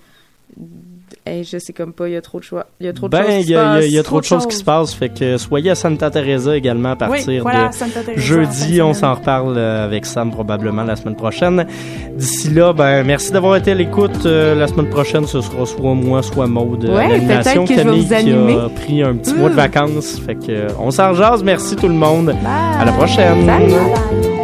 Hey, 1.28 1.44
je 1.44 1.58
sais 1.58 1.74
comme 1.74 1.92
pas, 1.92 2.08
il 2.08 2.14
y 2.14 2.16
a 2.16 2.22
trop 2.22 2.40
de 2.40 2.44
choix. 2.44 2.66
Il 2.80 2.86
y 2.86 2.90
a 2.90 2.94
trop 2.94 3.08
de 3.08 3.12
Ben, 3.12 3.24
choses 3.24 3.34
qui 3.34 3.40
il 3.42 3.46
se 3.46 3.52
y, 3.52 3.56
a- 3.56 3.60
il 3.60 3.64
y 3.64 3.68
a- 3.68 3.74
passent. 3.80 3.86
il 3.88 3.94
y 3.94 4.00
a 4.00 4.04
trop 4.04 4.20
de 4.20 4.26
choses 4.26 4.48
qui 4.48 4.56
se 4.56 4.64
passent. 4.64 4.94
Fait 4.94 5.10
que 5.10 5.38
soyez 5.38 5.72
à 5.72 5.76
Santa 5.76 6.10
Teresa 6.10 6.56
également 6.56 6.92
à 6.92 6.96
partir 6.96 7.28
Oui, 7.28 7.40
voilà, 7.40 7.70
de 7.70 8.20
jeudi. 8.20 8.82
On 8.82 8.94
s'en 8.94 9.14
reparle 9.16 9.56
euh, 9.58 9.84
avec 9.86 10.06
Sam 10.06 10.32
probablement 10.32 10.84
la 10.84 10.96
semaine 10.96 11.16
prochaine. 11.16 11.66
D'ici 12.16 12.50
là, 12.52 12.72
ben 12.74 13.04
merci 13.04 13.32
d'avoir 13.32 13.56
été 13.58 13.72
à 13.72 13.76
l'écoute. 13.76 14.26
Euh, 14.26 14.56
la 14.56 14.68
semaine 14.68 14.90
prochaine, 14.90 15.28
ce 15.28 15.42
sera 15.42 15.66
soit 15.66 15.94
moi, 15.96 16.24
soit 16.24 16.48
Maude 16.48 16.86
euh, 16.86 16.96
à 16.98 17.08
l'animation. 17.10 17.66
Camille 17.66 18.02
vous 18.02 18.08
qui 18.08 18.14
animer. 18.14 18.54
a 18.56 18.70
pris 18.70 19.04
un 19.04 19.16
petit 19.16 19.34
mois 19.34 19.50
de 19.50 19.56
vacances. 19.56 20.20
Fait 20.26 20.36
que 20.36 20.68
on 20.80 20.92
s'en 20.92 21.10
rejase. 21.10 21.44
Merci 21.44 21.76
tout 21.76 21.88
le 21.90 21.94
monde. 21.96 22.34
À 22.80 22.86
la 22.86 22.92
prochaine. 22.94 23.46
Salut. 23.46 24.37